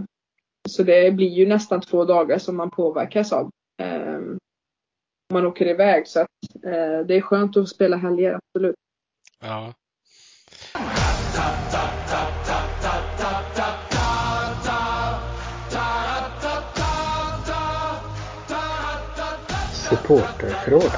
så 0.68 0.82
det 0.82 1.14
blir 1.14 1.28
ju 1.28 1.46
nästan 1.46 1.80
två 1.80 2.04
dagar 2.04 2.38
som 2.38 2.56
man 2.56 2.70
påverkas 2.70 3.32
av. 3.32 3.50
Ehm, 3.82 4.38
man 5.32 5.46
åker 5.46 5.66
iväg. 5.66 6.08
Så 6.08 6.20
att, 6.20 6.28
eh, 6.64 7.06
det 7.06 7.14
är 7.14 7.20
skönt 7.20 7.56
att 7.56 7.68
spela 7.68 7.96
helger, 7.96 8.34
absolut. 8.34 8.76
Ja. 9.40 9.72
Supporterfrågan. 20.06 20.90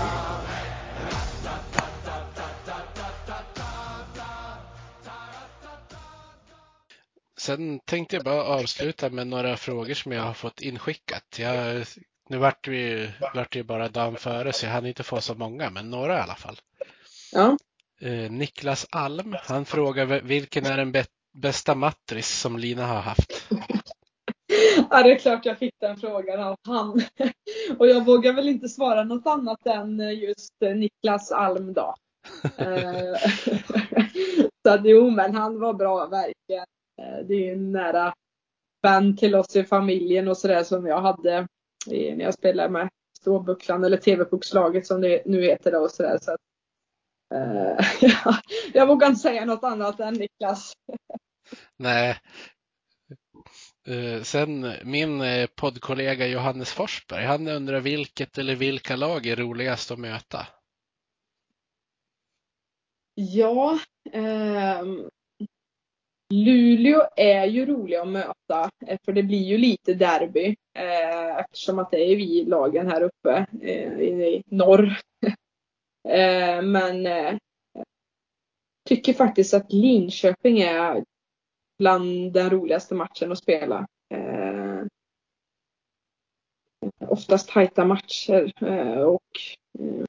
Sen 7.38 7.80
tänkte 7.80 8.16
jag 8.16 8.24
bara 8.24 8.42
avsluta 8.42 9.10
med 9.10 9.26
några 9.26 9.56
frågor 9.56 9.94
som 9.94 10.12
jag 10.12 10.22
har 10.22 10.34
fått 10.34 10.60
inskickat. 10.60 11.38
Jag 11.38 11.84
nu 12.28 12.36
vart 12.36 12.68
ju, 12.68 13.10
vart 13.34 13.52
det 13.52 13.58
ju 13.58 13.62
bara 13.62 13.88
dagen 13.88 14.16
före 14.16 14.52
så 14.52 14.66
jag 14.66 14.72
hann 14.72 14.86
inte 14.86 15.02
få 15.02 15.20
så 15.20 15.34
många, 15.34 15.70
men 15.70 15.90
några 15.90 16.18
i 16.18 16.20
alla 16.20 16.34
fall. 16.34 16.58
Ja. 17.32 17.58
Eh, 18.00 18.30
Niklas 18.30 18.86
Alm, 18.90 19.36
han 19.42 19.64
frågar 19.64 20.06
vilken 20.06 20.66
är 20.66 20.76
den 20.76 21.04
bästa 21.34 21.74
matris 21.74 22.28
som 22.28 22.58
Lina 22.58 22.86
har 22.86 23.00
haft? 23.00 23.48
Ja, 24.90 25.02
det 25.02 25.12
är 25.12 25.18
klart 25.18 25.46
jag 25.46 25.58
fick 25.58 25.74
den 25.80 25.96
frågan 25.96 26.40
av 26.40 26.56
han. 26.66 27.00
Och 27.78 27.88
jag 27.88 28.04
vågar 28.04 28.32
väl 28.32 28.48
inte 28.48 28.68
svara 28.68 29.04
något 29.04 29.26
annat 29.26 29.66
än 29.66 29.98
just 29.98 30.54
Niklas 30.60 31.32
Alm 31.32 31.72
då. 31.72 31.94
Eh, 32.58 33.16
så 34.62 34.70
att 34.70 34.80
jo, 34.84 35.10
men 35.10 35.34
han 35.34 35.60
var 35.60 35.74
bra 35.74 36.06
verkligen. 36.06 36.66
Eh, 37.02 37.26
det 37.26 37.34
är 37.34 37.38
ju 37.38 37.52
en 37.52 37.72
nära 37.72 38.14
vän 38.82 39.16
till 39.16 39.34
oss 39.34 39.56
i 39.56 39.64
familjen 39.64 40.28
och 40.28 40.36
sådär 40.36 40.62
som 40.62 40.86
jag 40.86 41.00
hade 41.00 41.46
när 41.86 42.24
jag 42.24 42.34
spelade 42.34 42.68
med 42.68 42.88
Ståbucklan 43.20 43.84
eller 43.84 43.96
TV-puckslaget 43.96 44.86
som 44.86 45.00
det 45.00 45.22
nu 45.26 45.42
heter 45.42 45.72
då 45.72 45.78
och 45.78 45.90
sådär. 45.90 46.18
Så 46.22 46.32
att, 46.32 46.40
ja, 48.00 48.34
jag 48.72 48.86
vågar 48.86 49.08
inte 49.08 49.20
säga 49.20 49.44
något 49.44 49.64
annat 49.64 50.00
än 50.00 50.14
Niklas. 50.14 50.72
Nej. 51.76 52.16
Eh, 53.88 54.22
sen 54.22 54.72
min 54.84 55.20
eh, 55.20 55.46
poddkollega 55.54 56.26
Johannes 56.26 56.72
Forsberg, 56.72 57.24
han 57.24 57.48
undrar 57.48 57.80
vilket 57.80 58.38
eller 58.38 58.54
vilka 58.54 58.96
lag 58.96 59.26
är 59.26 59.36
roligast 59.36 59.90
att 59.90 59.98
möta? 59.98 60.46
Ja, 63.14 63.78
eh, 64.12 64.82
Luleå 66.34 67.02
är 67.16 67.44
ju 67.44 67.66
roliga 67.66 68.02
att 68.02 68.08
möta 68.08 68.70
eh, 68.86 68.98
för 69.04 69.12
det 69.12 69.22
blir 69.22 69.42
ju 69.42 69.58
lite 69.58 69.94
derby 69.94 70.56
eh, 70.74 71.36
eftersom 71.38 71.78
att 71.78 71.90
det 71.90 72.12
är 72.12 72.16
vi 72.16 72.44
lagen 72.44 72.86
här 72.86 73.02
uppe 73.02 73.46
eh, 73.62 74.00
i 74.00 74.42
norr. 74.46 74.98
Men 76.62 77.08
tycker 78.88 79.12
faktiskt 79.12 79.54
att 79.54 79.72
Linköping 79.72 80.60
är 80.60 81.04
bland 81.78 82.32
den 82.32 82.50
roligaste 82.50 82.94
matchen 82.94 83.32
att 83.32 83.38
spela. 83.38 83.86
Eh, 84.14 84.82
oftast 86.98 87.48
tajta 87.48 87.84
matcher 87.84 88.52
eh, 88.66 89.00
och 89.00 89.40
mm. 89.78 90.06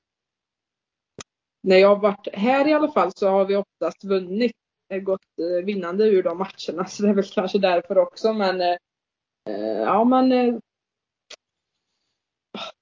när 1.62 1.78
jag 1.78 1.90
har 1.90 2.02
varit 2.02 2.28
här 2.34 2.68
i 2.68 2.74
alla 2.74 2.92
fall 2.92 3.12
så 3.16 3.30
har 3.30 3.46
vi 3.46 3.56
oftast 3.56 4.04
vunnit 4.04 4.52
eh, 4.90 5.02
gått 5.02 5.40
eh, 5.40 5.66
vinnande 5.66 6.06
ur 6.06 6.24
de 6.24 6.38
matcherna. 6.38 6.86
Så 6.88 7.04
det 7.04 7.10
är 7.10 7.14
väl 7.14 7.26
kanske 7.26 7.60
därför 7.60 7.98
också. 7.98 8.34
Men 8.34 8.62
eh, 8.62 8.78
ja, 9.80 10.04
men 10.04 10.30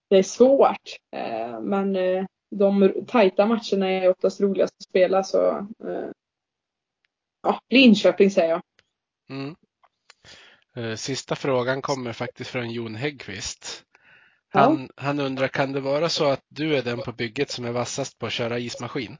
det 0.09 0.17
är 0.17 0.23
svårt. 0.23 0.97
Men 1.61 1.97
de 2.55 2.93
tajta 3.07 3.45
matcherna 3.45 3.89
är 3.89 4.09
oftast 4.09 4.41
roligast 4.41 4.75
att 4.77 4.83
spela. 4.83 5.23
Så 5.23 5.67
ja, 7.41 7.59
Linköping 7.69 8.31
säger 8.31 8.49
jag. 8.49 8.61
Mm. 9.29 9.55
Sista 10.97 11.35
frågan 11.35 11.81
kommer 11.81 12.13
faktiskt 12.13 12.49
från 12.49 12.71
Jon 12.71 12.95
Häggqvist. 12.95 13.83
Han, 14.49 14.89
ja. 14.95 15.03
han 15.03 15.19
undrar, 15.19 15.47
kan 15.47 15.71
det 15.71 15.79
vara 15.79 16.09
så 16.09 16.25
att 16.25 16.43
du 16.47 16.75
är 16.75 16.81
den 16.81 17.01
på 17.01 17.11
bygget 17.11 17.51
som 17.51 17.65
är 17.65 17.71
vassast 17.71 18.19
på 18.19 18.25
att 18.25 18.31
köra 18.31 18.59
ismaskin? 18.59 19.17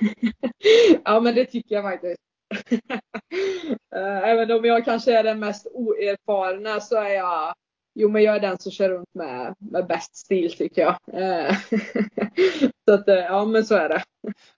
ja, 1.04 1.20
men 1.20 1.34
det 1.34 1.44
tycker 1.44 1.74
jag 1.74 1.84
faktiskt. 1.84 2.20
Eh, 3.96 4.28
även 4.28 4.50
om 4.50 4.64
jag 4.64 4.84
kanske 4.84 5.18
är 5.18 5.22
den 5.22 5.38
mest 5.38 5.66
oerfarna 5.72 6.80
så 6.80 6.96
är 6.96 7.08
jag 7.08 7.54
Jo, 7.94 8.08
men 8.08 8.22
jag 8.22 8.36
är 8.36 8.40
den 8.40 8.58
som 8.58 8.72
kör 8.72 8.88
runt 8.88 9.14
med, 9.14 9.54
med 9.58 9.86
bäst 9.86 10.16
stil 10.16 10.52
tycker 10.56 10.82
jag. 10.82 10.96
Eh, 11.12 11.56
så 12.84 12.94
att, 12.94 13.08
eh, 13.08 13.14
ja 13.14 13.44
men 13.44 13.64
så 13.64 13.74
är 13.74 13.88
det. 13.88 14.02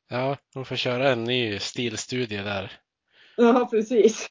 Ja, 0.09 0.37
hon 0.55 0.64
får 0.64 0.77
köra 0.77 1.09
en 1.09 1.25
ny 1.25 1.59
stilstudie 1.59 2.43
där. 2.43 2.73
Ja, 3.37 3.68
precis. 3.70 4.28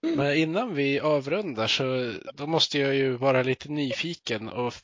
Men 0.00 0.36
innan 0.36 0.74
vi 0.74 1.00
avrundar 1.00 1.66
så 1.66 2.12
då 2.34 2.46
måste 2.46 2.78
jag 2.78 2.94
ju 2.94 3.16
vara 3.16 3.42
lite 3.42 3.68
nyfiken 3.68 4.48
och 4.48 4.74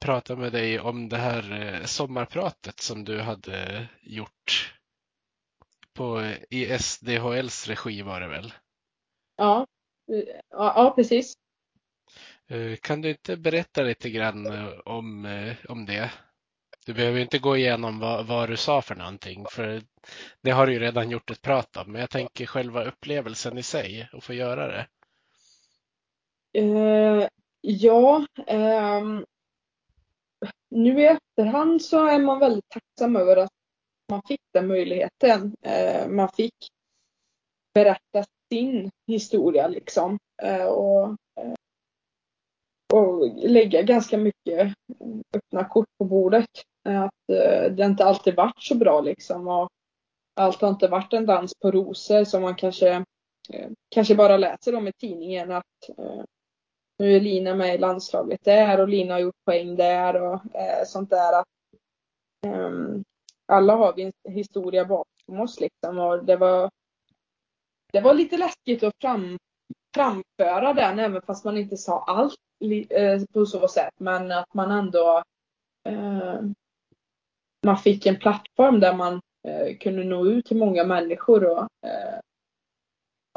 prata 0.00 0.36
med 0.36 0.52
dig 0.52 0.80
om 0.80 1.08
det 1.08 1.16
här 1.16 1.52
eh, 1.52 1.84
sommarpratet 1.84 2.80
som 2.80 3.04
du 3.04 3.20
hade 3.20 3.86
gjort 4.00 4.74
på, 5.92 6.32
i 6.50 6.78
SDHLs 6.78 7.68
regi 7.68 8.02
var 8.02 8.20
det 8.20 8.28
väl? 8.28 8.52
Ja, 9.36 9.66
ja, 10.50 10.92
precis. 10.96 11.34
Eh, 12.46 12.76
kan 12.76 13.02
du 13.02 13.10
inte 13.10 13.36
berätta 13.36 13.82
lite 13.82 14.10
grann 14.10 14.46
eh, 14.46 14.68
om, 14.84 15.26
om 15.68 15.86
det? 15.86 16.10
Du 16.88 16.94
behöver 16.94 17.20
inte 17.20 17.38
gå 17.38 17.56
igenom 17.56 17.98
vad, 17.98 18.26
vad, 18.26 18.48
du 18.48 18.56
sa 18.56 18.82
för 18.82 18.94
någonting, 18.94 19.46
för 19.50 19.82
det 20.42 20.50
har 20.50 20.66
du 20.66 20.72
ju 20.72 20.78
redan 20.78 21.10
gjort 21.10 21.30
ett 21.30 21.42
prat 21.42 21.76
om. 21.76 21.92
Men 21.92 22.00
jag 22.00 22.10
tänker 22.10 22.46
själva 22.46 22.84
upplevelsen 22.84 23.58
i 23.58 23.62
sig, 23.62 24.08
att 24.12 24.24
få 24.24 24.34
göra 24.34 24.66
det. 24.66 24.86
Uh, 26.60 27.26
ja, 27.60 28.26
um, 28.46 29.24
nu 30.70 31.00
i 31.00 31.04
efterhand 31.04 31.82
så 31.82 32.06
är 32.06 32.18
man 32.18 32.38
väldigt 32.38 32.68
tacksam 32.68 33.16
över 33.16 33.36
att 33.36 33.52
man 34.10 34.22
fick 34.28 34.40
den 34.52 34.66
möjligheten. 34.66 35.56
Uh, 35.66 36.08
man 36.08 36.28
fick 36.28 36.54
berätta 37.74 38.24
sin 38.52 38.90
historia 39.06 39.68
liksom. 39.68 40.18
Uh, 40.44 40.64
och 40.64 41.16
och 42.92 43.28
lägga 43.36 43.82
ganska 43.82 44.18
mycket 44.18 44.74
öppna 45.34 45.64
kort 45.64 45.88
på 45.98 46.04
bordet. 46.04 46.48
Att 46.96 47.30
eh, 47.32 47.72
det 47.72 47.84
inte 47.84 48.04
alltid 48.04 48.36
varit 48.36 48.62
så 48.62 48.74
bra 48.74 49.00
liksom. 49.00 49.48
Och 49.48 49.68
allt 50.36 50.60
har 50.60 50.68
inte 50.68 50.88
varit 50.88 51.12
en 51.12 51.26
dans 51.26 51.52
på 51.62 51.70
rosor 51.70 52.24
som 52.24 52.42
man 52.42 52.54
kanske, 52.54 52.88
eh, 53.52 53.70
kanske 53.88 54.14
bara 54.14 54.36
läser 54.36 54.74
om 54.74 54.88
i 54.88 54.92
tidningen. 54.92 55.52
Att 55.52 55.88
eh, 55.98 56.22
nu 56.98 57.16
är 57.16 57.20
Lina 57.20 57.54
med 57.54 57.74
i 57.74 57.78
landslaget 57.78 58.44
där 58.44 58.80
och 58.80 58.88
Lina 58.88 59.14
har 59.14 59.20
gjort 59.20 59.44
poäng 59.44 59.76
där 59.76 60.22
och 60.22 60.40
sånt 60.86 61.10
där. 61.10 61.40
Att, 61.40 61.46
ehm, 62.46 63.04
alla 63.46 63.76
har 63.76 63.94
vi 63.94 64.02
en 64.02 64.32
historia 64.32 64.84
bakom 64.84 65.40
oss 65.40 65.60
liksom. 65.60 65.98
Och 65.98 66.24
det 66.24 66.36
var, 66.36 66.70
det 67.92 68.00
var 68.00 68.14
lite 68.14 68.36
läskigt 68.36 68.82
att 68.82 68.94
fram, 69.00 69.38
framföra 69.94 70.74
den 70.74 70.98
även 70.98 71.22
fast 71.22 71.44
man 71.44 71.56
inte 71.56 71.76
sa 71.76 72.04
allt 72.04 72.34
på 73.32 73.46
så 73.46 73.68
sätt. 73.68 73.94
Men 74.00 74.32
att 74.32 74.54
man 74.54 74.70
ändå 74.70 75.22
eh, 75.88 76.40
man 77.66 77.76
fick 77.76 78.06
en 78.06 78.18
plattform 78.18 78.80
där 78.80 78.94
man 78.94 79.20
eh, 79.48 79.76
kunde 79.76 80.04
nå 80.04 80.26
ut 80.26 80.46
till 80.46 80.56
många 80.56 80.84
människor 80.84 81.44
och 81.44 81.68
eh, 81.86 82.20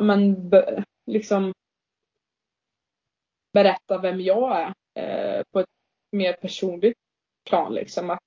men, 0.01 0.49
be, 0.49 0.83
liksom 1.05 1.53
berätta 3.53 3.97
vem 3.97 4.21
jag 4.21 4.61
är 4.61 4.73
eh, 4.95 5.43
på 5.51 5.59
ett 5.59 5.69
mer 6.11 6.33
personligt 6.33 6.97
plan. 7.49 7.73
Liksom. 7.73 8.09
Att 8.09 8.19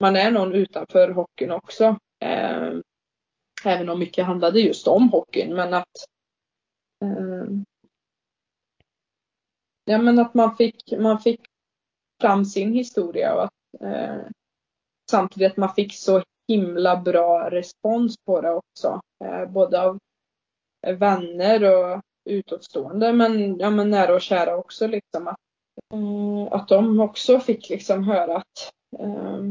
man 0.00 0.16
är 0.16 0.30
någon 0.30 0.52
utanför 0.52 1.08
hockeyn 1.08 1.50
också. 1.50 1.96
Eh, 2.24 2.72
även 3.64 3.88
om 3.88 3.98
mycket 3.98 4.26
handlade 4.26 4.60
just 4.60 4.88
om 4.88 5.08
hockeyn. 5.08 5.54
Men 5.54 5.74
att 5.74 5.96
eh, 7.04 7.44
ja, 9.84 9.98
men 9.98 10.18
att 10.18 10.34
man 10.34 10.56
fick, 10.56 10.92
man 10.98 11.20
fick 11.20 11.40
fram 12.20 12.44
sin 12.44 12.72
historia 12.72 13.34
och 13.34 13.44
att 13.44 13.80
eh, 13.80 14.26
samtidigt 15.12 15.50
att 15.52 15.56
man 15.56 15.74
fick 15.74 15.94
så 15.94 16.22
himla 16.48 16.96
bra 16.96 17.50
respons 17.50 18.16
på 18.26 18.40
det 18.40 18.50
också. 18.50 19.00
Eh, 19.24 19.50
både 19.50 19.82
av 19.82 19.98
eh, 20.86 20.96
vänner 20.96 21.64
och 21.64 22.02
utåtstående 22.24 23.12
men, 23.12 23.58
ja, 23.58 23.70
men 23.70 23.90
nära 23.90 24.14
och 24.14 24.20
kära 24.20 24.56
också. 24.56 24.86
Liksom, 24.86 25.28
att, 25.28 25.36
eh, 25.94 26.52
att 26.52 26.68
de 26.68 27.00
också 27.00 27.40
fick 27.40 27.68
liksom 27.68 28.04
höra 28.04 28.36
att 28.36 28.72
eh, 28.98 29.42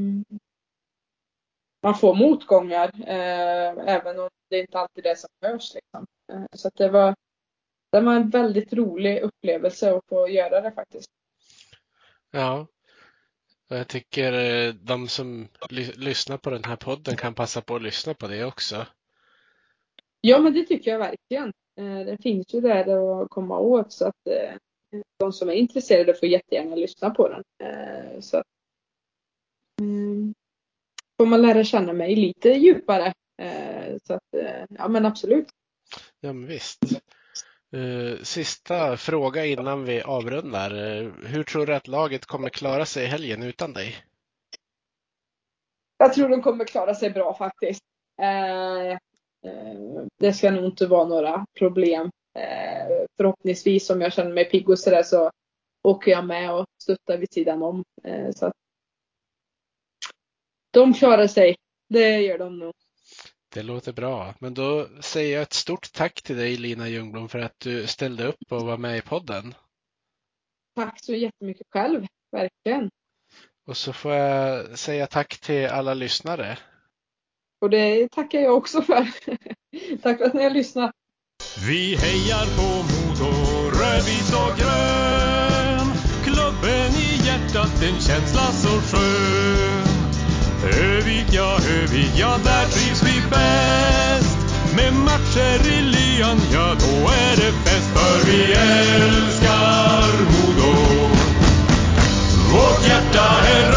man 1.84 1.96
får 1.96 2.16
motgångar 2.16 2.92
eh, 3.08 3.96
även 3.96 4.20
om 4.20 4.30
det 4.50 4.60
inte 4.60 4.80
alltid 4.80 5.06
är 5.06 5.10
det 5.10 5.16
som 5.16 5.30
hörs. 5.42 5.74
Liksom. 5.74 6.06
Eh, 6.34 6.46
så 6.54 6.68
att 6.68 6.76
det 6.76 6.90
var 6.90 7.16
det 7.92 8.02
var 8.02 8.16
en 8.16 8.30
väldigt 8.30 8.74
rolig 8.74 9.22
upplevelse 9.22 9.96
att 9.96 10.06
få 10.10 10.28
göra 10.28 10.62
det 10.62 10.72
faktiskt. 10.72 11.10
Ja, 12.32 12.68
jag 13.78 13.88
tycker 13.88 14.34
eh, 14.34 14.74
de 14.74 15.08
som 15.08 15.48
ly 15.70 15.92
lyssnar 15.92 16.38
på 16.38 16.50
den 16.50 16.64
här 16.64 16.76
podden 16.76 17.18
kan 17.18 17.34
passa 17.34 17.62
på 17.62 17.76
att 17.76 17.82
lyssna 17.82 18.14
på 18.14 18.28
det 18.28 18.46
också. 18.46 18.86
Ja, 20.22 20.40
men 20.40 20.54
det 20.54 20.64
tycker 20.64 20.92
jag 20.92 21.00
verkligen. 21.00 21.54
Eh, 21.80 22.06
det 22.06 22.18
finns 22.24 22.54
ju 22.54 22.62
där 22.62 23.22
att 23.22 23.30
komma 23.30 23.60
åt 23.60 23.92
så 23.92 24.06
att 24.06 24.28
eh, 24.28 24.56
de 25.20 25.34
som 25.34 25.50
är 25.50 25.54
intresserade 25.54 26.14
får 26.14 26.30
jättegärna 26.30 26.76
lyssna 26.76 27.10
på 27.10 27.30
den. 27.30 27.44
Så 28.22 28.38
att, 28.38 28.46
mm, 29.82 30.34
får 31.18 31.26
man 31.26 31.42
lära 31.42 31.64
känna 31.64 31.94
mig 31.94 32.16
lite 32.16 32.50
djupare. 32.50 33.14
Så 34.04 34.14
att, 34.14 34.24
ja 34.70 34.88
men 34.88 35.06
absolut. 35.06 35.48
Ja 36.20 36.34
men 36.34 36.48
visst. 36.48 36.80
Uh, 37.76 38.24
sista 38.24 38.98
fråga 38.98 39.46
innan 39.46 39.86
vi 39.86 40.02
avrundar. 40.02 40.72
Eh, 40.72 41.12
hur 41.26 41.44
tror 41.44 41.66
du 41.66 41.76
att 41.76 41.88
laget 41.88 42.26
kommer 42.26 42.50
klara 42.50 42.86
sig 42.86 43.04
i 43.04 43.08
helgen 43.08 43.44
utan 43.44 43.74
dig? 43.74 43.96
Jag 45.98 46.14
tror 46.14 46.30
de 46.30 46.42
kommer 46.42 46.66
klara 46.66 46.96
sig 46.96 47.10
bra 47.10 47.34
faktiskt. 47.34 47.82
Uh, 48.22 48.98
det 50.20 50.34
ska 50.34 50.52
nog 50.52 50.66
inte 50.66 50.88
vara 50.88 51.08
några 51.08 51.46
problem. 51.58 52.12
förhoppningsvis 53.18 53.90
om 53.90 54.02
jag 54.02 54.14
känner 54.14 54.32
mig 54.32 54.50
pigg 54.50 54.70
och 54.70 54.80
sådär 54.80 55.04
så 55.04 55.32
åker 55.84 56.12
jag 56.12 56.26
med 56.26 56.54
och 56.54 56.66
stöttar 56.84 57.18
vid 57.18 57.34
sidan 57.34 57.64
om. 57.64 57.84
så 58.36 58.46
att 58.46 58.54
de 60.72 60.94
klarar 60.94 61.28
sig. 61.28 61.56
Det 61.90 62.22
gör 62.22 62.38
de 62.38 62.60
nog. 62.60 62.74
Det 63.54 63.64
låter 63.64 63.94
bra. 63.94 64.34
Men 64.40 64.54
då 64.54 64.88
säger 65.00 65.34
jag 65.34 65.42
ett 65.42 65.54
stort 65.54 65.94
tack 65.94 66.22
till 66.22 66.38
dig 66.38 66.58
Lina 66.58 66.90
Ljungblom 66.90 67.30
för 67.30 67.40
att 67.40 67.60
du 67.60 67.88
ställde 67.88 68.26
upp 68.26 68.52
och 68.52 68.62
var 68.62 68.78
med 68.78 68.98
i 68.98 69.02
podden. 69.02 69.56
Tack 70.76 71.04
så 71.04 71.14
jättemycket 71.14 71.68
själv, 71.70 72.06
verkligen. 72.32 72.90
Och 73.68 73.78
så 73.78 73.94
får 73.94 74.14
jag 74.14 74.80
säga 74.80 75.08
tack 75.08 75.40
till 75.40 75.68
alla 75.68 75.94
lyssnare. 75.94 76.58
Och 77.62 77.70
det 77.70 78.12
tackar 78.12 78.40
jag 78.40 78.58
också 78.58 78.82
för. 78.82 79.08
tack 80.02 80.18
för 80.18 80.26
att 80.26 80.34
ni 80.34 80.44
har 80.44 80.50
lyssnat. 80.50 80.92
Vi 81.68 81.96
hejar 81.96 82.46
på 82.58 82.70
Modo, 82.92 83.32
rödvit 83.80 84.34
och 84.42 84.58
grön. 84.60 85.88
Klubben 86.24 86.92
i 87.06 87.28
hjärtat, 87.28 87.84
en 87.84 88.00
känsla 88.02 88.52
så 88.52 88.82
skön. 88.82 89.92
Övik, 90.64 91.26
ja, 91.32 91.58
Övik, 91.70 92.14
ja, 92.18 92.38
där 92.44 92.66
trivs 92.66 92.91
bäst 93.32 94.38
med 94.76 94.94
matcher 94.94 95.68
i 95.68 95.82
lyan, 95.82 96.40
ja 96.54 96.76
då 96.80 96.96
är 97.10 97.36
det 97.36 97.52
fest. 97.64 97.90
För 97.94 98.32
vi 98.32 98.54
älskar 98.54 100.12
Modo, 100.32 100.74
vårt 102.52 102.88
hjärta 102.88 103.28
är 103.56 103.71